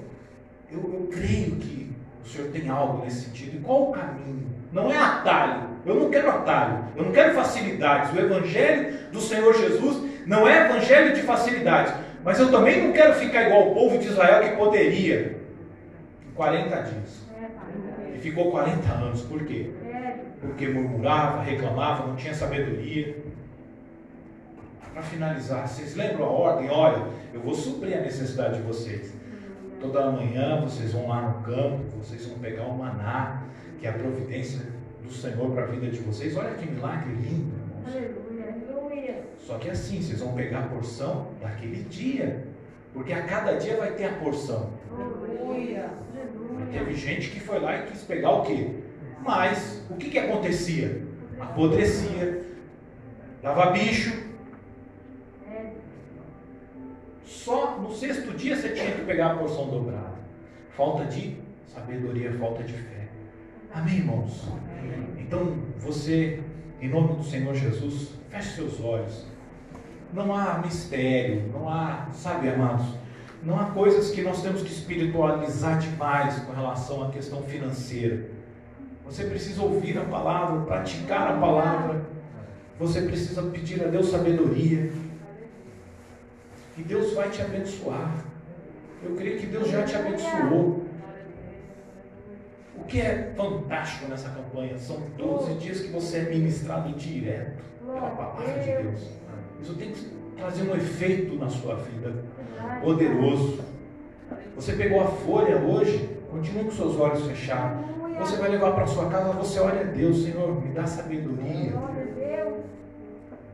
eu, 0.71 0.79
eu 0.79 1.09
creio 1.11 1.57
que 1.57 1.91
o 2.25 2.29
Senhor 2.29 2.53
tem 2.53 2.69
algo 2.69 3.05
nesse 3.05 3.25
sentido. 3.25 3.57
E 3.57 3.61
qual 3.63 3.89
o 3.89 3.93
caminho? 3.93 4.47
Não 4.71 4.93
é 4.93 4.97
atalho. 4.97 5.76
Eu 5.87 5.95
não 5.95 6.11
quero 6.11 6.29
atalho. 6.31 6.85
Eu 6.97 7.05
não 7.05 7.13
quero 7.13 7.35
facilidades. 7.35 8.13
O 8.13 8.19
Evangelho 8.19 8.99
do 9.13 9.21
Senhor 9.21 9.55
Jesus 9.55 10.05
não 10.27 10.47
é 10.47 10.67
evangelho 10.67 11.15
de 11.15 11.23
facilidades. 11.23 11.95
Mas 12.25 12.41
eu 12.41 12.51
também 12.51 12.85
não 12.85 12.93
quero 12.93 13.15
ficar 13.15 13.45
igual 13.45 13.71
o 13.71 13.75
povo 13.75 13.97
de 13.99 14.09
Israel 14.09 14.43
que 14.43 14.57
poderia. 14.57 15.37
Em 16.29 16.35
40 16.35 16.83
dias 16.83 17.27
ficou 18.27 18.51
40 18.51 18.93
anos. 18.93 19.23
Por 19.23 19.45
quê? 19.45 19.71
Porque 20.41 20.69
murmurava, 20.69 21.43
reclamava, 21.43 22.07
não 22.07 22.17
tinha 22.17 22.35
sabedoria. 22.35 23.17
Para 24.93 25.03
finalizar, 25.03 25.69
vocês 25.69 25.95
lembram 25.95 26.25
a 26.25 26.31
ordem? 26.31 26.71
Olha, 26.71 27.07
eu 27.33 27.41
vou 27.41 27.55
suprir 27.55 27.99
a 27.99 28.01
necessidade 28.01 28.57
de 28.57 28.63
vocês. 28.63 29.15
Toda 29.81 30.11
manhã 30.11 30.61
vocês 30.61 30.93
vão 30.93 31.07
lá 31.07 31.21
no 31.21 31.43
campo, 31.43 31.85
vocês 31.99 32.27
vão 32.27 32.39
pegar 32.39 32.65
o 32.65 32.77
maná, 32.77 33.43
que 33.79 33.87
é 33.87 33.91
a 33.91 33.93
providência 33.93 34.61
do 35.07 35.13
Senhor 35.13 35.51
para 35.53 35.65
a 35.65 35.67
vida 35.67 35.89
de 35.89 35.99
vocês. 36.01 36.37
Olha 36.37 36.55
que 36.55 36.67
milagre 36.69 37.13
lindo, 37.15 37.55
irmãos. 37.57 38.27
Só 39.39 39.59
que 39.59 39.71
assim, 39.71 40.03
vocês 40.03 40.21
vão 40.21 40.35
pegar 40.35 40.65
a 40.65 40.69
porção 40.69 41.29
daquele 41.41 41.85
dia. 41.85 42.47
Porque 42.93 43.13
a 43.13 43.23
cada 43.23 43.53
dia 43.53 43.77
vai 43.77 43.93
ter 43.93 44.07
a 44.07 44.13
porção. 44.15 44.71
Aleluia. 44.91 45.91
Teve 46.73 46.95
gente 46.95 47.31
que 47.31 47.41
foi 47.41 47.61
lá 47.61 47.77
e 47.77 47.87
quis 47.87 48.03
pegar 48.03 48.31
o 48.31 48.43
quê? 48.43 48.81
Mas 49.23 49.85
o 49.91 49.95
que, 49.95 50.11
que 50.11 50.19
acontecia? 50.19 51.03
Apodrecia, 51.39 52.43
dava 53.43 53.71
bicho. 53.71 54.27
Só 57.25 57.79
no 57.79 57.95
sexto 57.95 58.33
dia 58.33 58.57
você 58.57 58.71
tinha 58.71 58.93
que 58.93 59.03
pegar 59.03 59.33
a 59.33 59.37
porção 59.37 59.69
dobrada. 59.69 60.17
Falta 60.77 61.05
de 61.05 61.37
sabedoria, 61.67 62.33
falta 62.33 62.63
de 62.63 62.73
fé. 62.73 63.06
Amém, 63.73 63.97
irmãos? 63.97 64.49
Então 65.19 65.57
você, 65.79 66.41
em 66.81 66.89
nome 66.89 67.15
do 67.15 67.25
Senhor 67.25 67.55
Jesus, 67.55 68.11
feche 68.31 68.55
seus 68.55 68.81
olhos. 68.81 69.27
Não 70.13 70.35
há 70.35 70.59
mistério, 70.59 71.51
não 71.53 71.69
há, 71.69 72.09
sabe, 72.13 72.49
amados, 72.49 72.87
não 73.43 73.59
há 73.59 73.67
coisas 73.67 74.11
que 74.11 74.23
nós 74.23 74.43
temos 74.43 74.63
que 74.63 74.73
espiritualizar 74.73 75.79
demais 75.79 76.39
com 76.41 76.53
relação 76.53 77.05
à 77.05 77.11
questão 77.11 77.43
financeira. 77.43 78.31
Você 79.05 79.25
precisa 79.25 79.63
ouvir 79.63 79.99
a 79.99 80.05
palavra, 80.05 80.65
praticar 80.65 81.33
a 81.33 81.39
palavra. 81.39 82.07
Você 82.79 83.03
precisa 83.03 83.43
pedir 83.43 83.85
a 83.85 83.89
Deus 83.89 84.11
sabedoria. 84.11 84.91
E 86.77 86.83
Deus 86.83 87.15
vai 87.15 87.31
te 87.31 87.41
abençoar. 87.41 88.25
Eu 89.03 89.15
creio 89.15 89.39
que 89.39 89.47
Deus 89.47 89.69
já 89.69 89.85
te 89.85 89.95
abençoou. 89.95 90.86
O 92.87 92.89
que 92.89 93.01
é 93.01 93.33
fantástico 93.37 94.09
nessa 94.09 94.29
campanha 94.29 94.79
são 94.79 94.97
12 95.19 95.55
dias 95.55 95.81
que 95.81 95.89
você 95.89 96.19
é 96.19 96.23
ministrado 96.31 96.93
direto 96.93 97.61
pela 97.85 98.11
palavra 98.11 98.61
de 98.61 98.65
Deus. 98.65 99.01
Isso 99.61 99.75
tem 99.75 99.91
que 99.91 100.09
trazer 100.37 100.71
um 100.71 100.77
efeito 100.77 101.35
na 101.35 101.51
sua 101.51 101.75
vida 101.75 102.15
poderoso. 102.81 103.59
Você 104.55 104.75
pegou 104.75 105.01
a 105.01 105.07
folha 105.09 105.57
hoje, 105.57 106.09
continue 106.31 106.67
com 106.67 106.71
seus 106.71 106.97
olhos 106.97 107.27
fechados. 107.27 107.85
Você 108.21 108.37
vai 108.37 108.51
levar 108.51 108.71
para 108.71 108.87
sua 108.87 109.11
casa, 109.11 109.33
você 109.33 109.59
olha 109.59 109.81
a 109.81 109.85
Deus, 109.85 110.23
Senhor, 110.23 110.63
me 110.63 110.73
dá 110.73 110.87
sabedoria. 110.87 111.73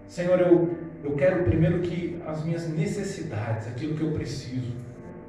Senhor, 0.09 0.41
eu, 0.41 0.76
eu 1.03 1.12
quero 1.16 1.45
primeiro 1.45 1.78
que 1.78 2.20
as 2.26 2.45
minhas 2.45 2.68
necessidades, 2.68 3.66
aquilo 3.66 3.97
que 3.97 4.03
eu 4.03 4.12
preciso, 4.12 4.72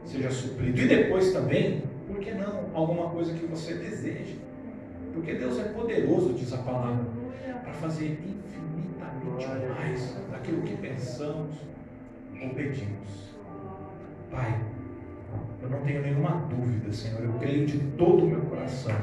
seja 0.03 0.29
suprido. 0.29 0.81
E 0.81 0.87
depois 0.89 1.31
também, 1.31 1.83
por 2.13 2.21
que 2.21 2.31
não, 2.31 2.65
alguma 2.73 3.09
coisa 3.09 3.33
que 3.33 3.45
você 3.47 3.73
deseja. 3.73 4.35
Porque 5.13 5.33
Deus 5.33 5.59
é 5.59 5.63
poderoso, 5.63 6.33
diz 6.33 6.53
a 6.53 6.57
palavra, 6.57 7.05
para 7.63 7.73
fazer 7.73 8.19
infinitamente 8.23 9.47
mais 9.69 10.15
daquilo 10.31 10.61
que 10.61 10.77
pensamos 10.77 11.55
ou 12.41 12.49
pedimos. 12.49 13.33
Pai, 14.31 14.61
eu 15.61 15.69
não 15.69 15.81
tenho 15.81 16.01
nenhuma 16.01 16.47
dúvida, 16.49 16.91
Senhor, 16.91 17.23
eu 17.23 17.33
creio 17.33 17.65
de 17.65 17.79
todo 17.97 18.25
o 18.25 18.27
meu 18.27 18.41
coração 18.41 18.95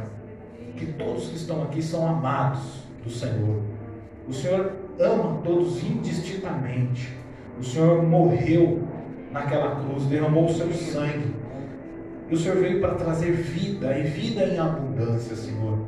que 0.77 0.87
todos 0.93 1.29
que 1.29 1.37
estão 1.37 1.63
aqui 1.65 1.83
são 1.83 2.09
amados 2.09 2.85
do 3.05 3.11
Senhor. 3.11 3.61
O 4.29 4.33
Senhor 4.33 4.73
ama 4.99 5.41
todos 5.43 5.83
indistintamente. 5.83 7.13
O 7.59 7.65
Senhor 7.65 8.03
morreu 8.03 8.83
naquela 9.33 9.77
cruz, 9.77 10.05
derramou 10.07 10.47
o 10.47 10.53
seu 10.53 10.73
sangue. 10.73 11.35
E 12.31 12.35
o 12.35 12.39
Senhor 12.39 12.59
veio 12.59 12.81
para 12.81 12.95
trazer 12.95 13.33
vida 13.33 13.99
e 13.99 14.05
vida 14.05 14.45
em 14.45 14.59
abundância, 14.59 15.35
Senhor. 15.35 15.81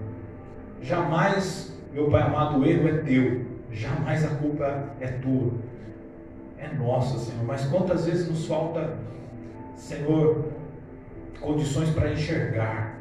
Jamais, 0.82 1.72
meu 1.92 2.10
Pai 2.10 2.22
amado, 2.22 2.58
o 2.58 2.66
erro 2.66 2.88
é 2.88 2.98
teu 2.98 3.52
jamais 3.72 4.24
a 4.24 4.28
culpa 4.36 4.90
é 5.00 5.06
tua, 5.06 5.52
é 6.58 6.68
nossa, 6.74 7.18
Senhor. 7.18 7.44
Mas 7.44 7.64
quantas 7.66 8.06
vezes 8.06 8.28
nos 8.28 8.46
falta, 8.46 8.96
Senhor, 9.76 10.44
condições 11.40 11.90
para 11.90 12.12
enxergar 12.12 13.00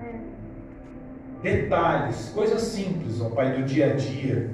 detalhes, 1.44 2.32
coisas 2.34 2.62
simples, 2.62 3.20
ó 3.22 3.30
Pai, 3.30 3.54
do 3.54 3.66
dia 3.66 3.94
a 3.94 3.96
dia. 3.96 4.50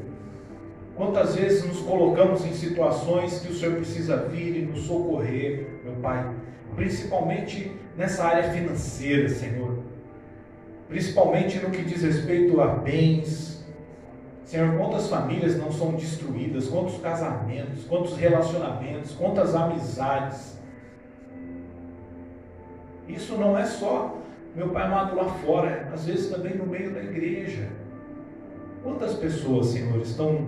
Quantas 0.96 1.36
vezes 1.36 1.64
nos 1.66 1.80
colocamos 1.82 2.44
em 2.44 2.54
situações 2.54 3.40
que 3.40 3.52
o 3.52 3.56
Senhor 3.56 3.76
precisa 3.76 4.18
vir 4.18 4.58
e 4.58 4.66
nos 4.66 4.82
socorrer, 4.82 5.68
meu 5.84 5.94
Pai, 6.02 6.34
principalmente 6.78 7.72
nessa 7.98 8.24
área 8.24 8.52
financeira, 8.52 9.28
Senhor, 9.28 9.80
principalmente 10.88 11.60
no 11.60 11.72
que 11.72 11.82
diz 11.82 12.04
respeito 12.04 12.62
a 12.62 12.68
bens. 12.68 13.66
Senhor, 14.46 14.78
quantas 14.78 15.10
famílias 15.10 15.58
não 15.58 15.70
são 15.70 15.96
destruídas, 15.96 16.70
quantos 16.70 17.00
casamentos, 17.00 17.84
quantos 17.84 18.16
relacionamentos, 18.16 19.12
quantas 19.12 19.54
amizades. 19.54 20.58
Isso 23.10 23.36
não 23.36 23.58
é 23.58 23.66
só 23.66 24.16
meu 24.56 24.70
Pai 24.70 24.88
amado 24.88 25.16
lá 25.16 25.26
fora, 25.26 25.90
às 25.94 26.06
vezes 26.06 26.32
também 26.32 26.56
no 26.56 26.66
meio 26.66 26.92
da 26.92 27.00
igreja. 27.00 27.68
Quantas 28.82 29.14
pessoas, 29.16 29.68
Senhor, 29.68 30.00
estão, 30.02 30.48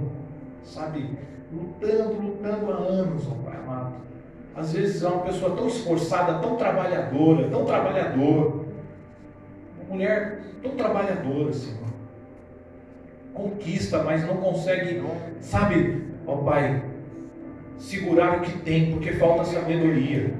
sabe, 0.63 1.17
lutando, 1.51 2.13
lutando 2.19 2.71
há 2.71 2.77
anos, 2.77 3.27
ó 3.27 3.35
Pai 3.43 3.57
amado. 3.57 3.95
Às 4.55 4.73
vezes 4.73 5.03
é 5.03 5.07
uma 5.07 5.23
pessoa 5.23 5.55
tão 5.55 5.67
esforçada, 5.67 6.39
tão 6.39 6.55
trabalhadora, 6.55 7.47
tão 7.49 7.65
trabalhador. 7.65 8.65
Uma 9.79 9.89
mulher 9.89 10.41
tão 10.61 10.71
trabalhadora, 10.71 11.53
Senhor. 11.53 11.89
Conquista, 13.33 14.03
mas 14.03 14.25
não 14.27 14.37
consegue, 14.37 15.01
sabe, 15.39 16.03
ó 16.27 16.37
Pai, 16.37 16.83
segurar 17.77 18.37
o 18.37 18.41
que 18.41 18.59
tem, 18.59 18.91
porque 18.91 19.13
falta 19.13 19.45
sabedoria. 19.45 20.33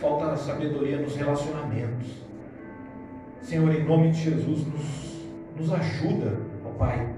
Falta 0.00 0.36
sabedoria 0.36 0.98
nos 0.98 1.16
relacionamentos. 1.16 2.22
Senhor, 3.40 3.74
em 3.74 3.84
nome 3.84 4.10
de 4.10 4.22
Jesus, 4.22 4.66
nos, 4.66 5.26
nos 5.56 5.72
ajuda, 5.72 6.38
ó 6.64 6.70
Pai. 6.70 7.08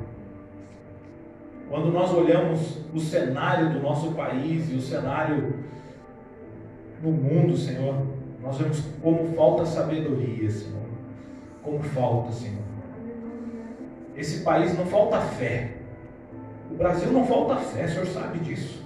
Quando 1.69 1.91
nós 1.91 2.13
olhamos 2.13 2.79
o 2.95 3.01
cenário 3.01 3.73
do 3.73 3.81
nosso 3.81 4.13
país 4.13 4.71
e 4.71 4.75
o 4.75 4.81
cenário 4.81 5.55
no 7.05 7.11
mundo, 7.11 7.55
Senhor, 7.55 7.95
nós 8.43 8.57
vemos 8.57 8.83
como 9.03 9.27
falta 9.35 9.67
sabedoria, 9.67 10.51
Senhor. 10.51 10.81
Como 11.63 11.83
falta, 11.83 12.33
Senhor. 12.33 12.65
Esse 14.17 14.43
país 14.43 14.77
não 14.77 14.87
falta 14.87 15.21
fé. 15.21 15.77
O 16.71 16.75
Brasil 16.75 17.13
não 17.13 17.27
falta 17.27 17.57
fé, 17.57 17.85
o 17.85 17.89
Senhor 17.89 18.07
sabe 18.07 18.39
disso. 18.39 18.83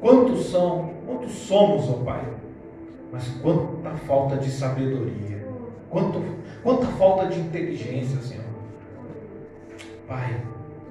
Quantos 0.00 0.46
são, 0.50 0.94
quantos 1.04 1.32
somos, 1.32 1.88
ó 1.88 2.04
Pai, 2.04 2.24
mas 3.10 3.26
quanta 3.42 3.90
falta 4.06 4.36
de 4.36 4.50
sabedoria. 4.50 5.44
Quanto, 5.90 6.22
quanta 6.62 6.86
falta 6.86 7.26
de 7.26 7.40
inteligência, 7.40 8.20
Senhor. 8.20 8.44
Pai, 10.06 10.40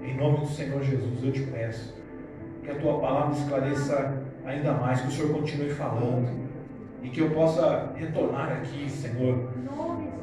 em 0.01 0.17
nome 0.17 0.39
do 0.39 0.47
Senhor 0.47 0.83
Jesus, 0.83 1.23
eu 1.23 1.31
te 1.31 1.43
peço 1.43 1.93
que 2.63 2.71
a 2.71 2.75
tua 2.75 2.99
palavra 2.99 3.37
esclareça 3.37 4.22
ainda 4.45 4.73
mais, 4.73 5.01
que 5.01 5.07
o 5.07 5.11
Senhor 5.11 5.31
continue 5.31 5.69
falando 5.69 6.29
e 7.01 7.09
que 7.09 7.19
eu 7.19 7.29
possa 7.31 7.91
retornar 7.95 8.51
aqui, 8.51 8.89
Senhor, 8.89 9.49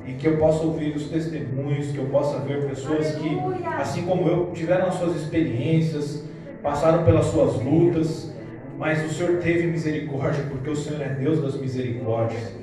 e 0.07 0.13
que 0.15 0.27
eu 0.27 0.39
possa 0.39 0.65
ouvir 0.65 0.97
os 0.97 1.09
testemunhos, 1.09 1.93
que 1.93 1.99
eu 1.99 2.07
possa 2.07 2.39
ver 2.41 2.67
pessoas 2.67 3.15
que, 3.17 3.39
assim 3.79 4.05
como 4.07 4.29
eu, 4.29 4.51
tiveram 4.53 4.87
as 4.87 4.95
suas 4.95 5.17
experiências, 5.17 6.25
passaram 6.63 7.05
pelas 7.05 7.27
suas 7.27 7.63
lutas, 7.63 8.35
mas 8.79 9.05
o 9.05 9.15
Senhor 9.15 9.39
teve 9.39 9.67
misericórdia, 9.67 10.43
porque 10.49 10.71
o 10.71 10.77
Senhor 10.77 11.03
é 11.03 11.11
Deus 11.11 11.43
das 11.43 11.61
misericórdias 11.61 12.55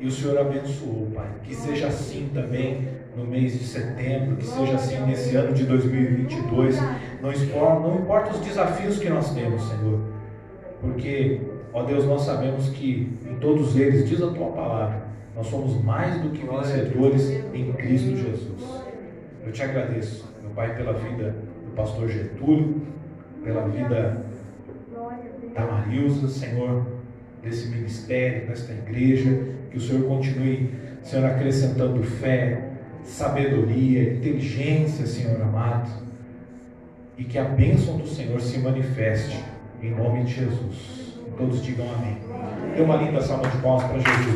e 0.00 0.06
o 0.06 0.10
Senhor 0.10 0.38
abençoou, 0.38 1.08
Pai. 1.14 1.28
Que 1.44 1.54
seja 1.54 1.86
assim 1.86 2.28
também 2.34 2.88
no 3.16 3.24
mês 3.24 3.52
de 3.52 3.64
setembro, 3.64 4.36
que 4.36 4.44
seja 4.44 4.74
assim 4.74 5.00
nesse 5.06 5.36
ano 5.36 5.54
de 5.54 5.64
2022. 5.64 6.76
Não 7.22 7.32
importa, 7.32 7.80
não 7.80 7.98
importa 8.00 8.30
os 8.32 8.40
desafios 8.40 8.98
que 8.98 9.08
nós 9.08 9.32
temos, 9.32 9.62
Senhor, 9.68 10.00
porque, 10.80 11.40
ó 11.72 11.82
Deus, 11.82 12.04
nós 12.04 12.22
sabemos 12.22 12.68
que 12.70 13.12
em 13.28 13.36
todos 13.36 13.76
eles, 13.76 14.08
diz 14.08 14.22
a 14.22 14.30
tua 14.30 14.50
palavra, 14.50 15.06
nós 15.34 15.46
somos 15.46 15.82
mais 15.82 16.20
do 16.20 16.30
que 16.30 16.46
vencedores 16.46 17.30
em 17.52 17.72
Cristo 17.72 18.16
Jesus. 18.16 18.82
Eu 19.44 19.52
te 19.52 19.62
agradeço, 19.62 20.32
meu 20.42 20.50
Pai, 20.50 20.74
pela 20.74 20.92
vida 20.94 21.36
do 21.64 21.72
pastor 21.72 22.08
Getúlio, 22.08 22.82
pela 23.44 23.68
vida 23.68 24.24
da 25.54 25.66
Marilza, 25.66 26.28
Senhor, 26.28 26.86
desse 27.42 27.68
ministério, 27.68 28.48
desta 28.48 28.72
igreja 28.72 29.54
que 29.70 29.76
o 29.76 29.80
Senhor 29.80 30.08
continue, 30.08 30.70
Senhor, 31.02 31.26
acrescentando 31.26 32.02
fé, 32.02 32.70
sabedoria, 33.04 34.14
inteligência, 34.14 35.06
Senhor 35.06 35.40
amado. 35.40 35.90
E 37.16 37.24
que 37.24 37.38
a 37.38 37.44
bênção 37.44 37.96
do 37.96 38.06
Senhor 38.06 38.40
se 38.40 38.58
manifeste 38.58 39.42
em 39.82 39.90
nome 39.90 40.24
de 40.24 40.34
Jesus. 40.34 41.16
Todos 41.36 41.62
digam 41.62 41.86
amém. 41.94 42.16
Dê 42.74 42.82
uma 42.82 42.96
linda 42.96 43.20
salva 43.20 43.48
de 43.48 43.58
palmas 43.58 43.84
para 43.84 43.98
Jesus. 43.98 44.34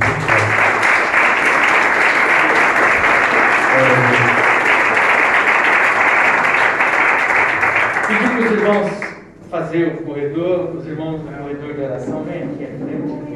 Pedir 8.06 8.28
para 8.28 8.38
os 8.38 8.52
irmãos 8.52 9.10
fazer 9.50 9.88
o 9.88 10.04
corredor, 10.04 10.76
os 10.76 10.86
irmãos 10.86 11.20
do 11.20 11.26
corredor 11.26 11.74
de 11.74 11.80
oração, 11.80 12.24
vem 12.24 12.42
aqui 12.42 12.64
à 12.64 12.68
frente. 12.68 13.29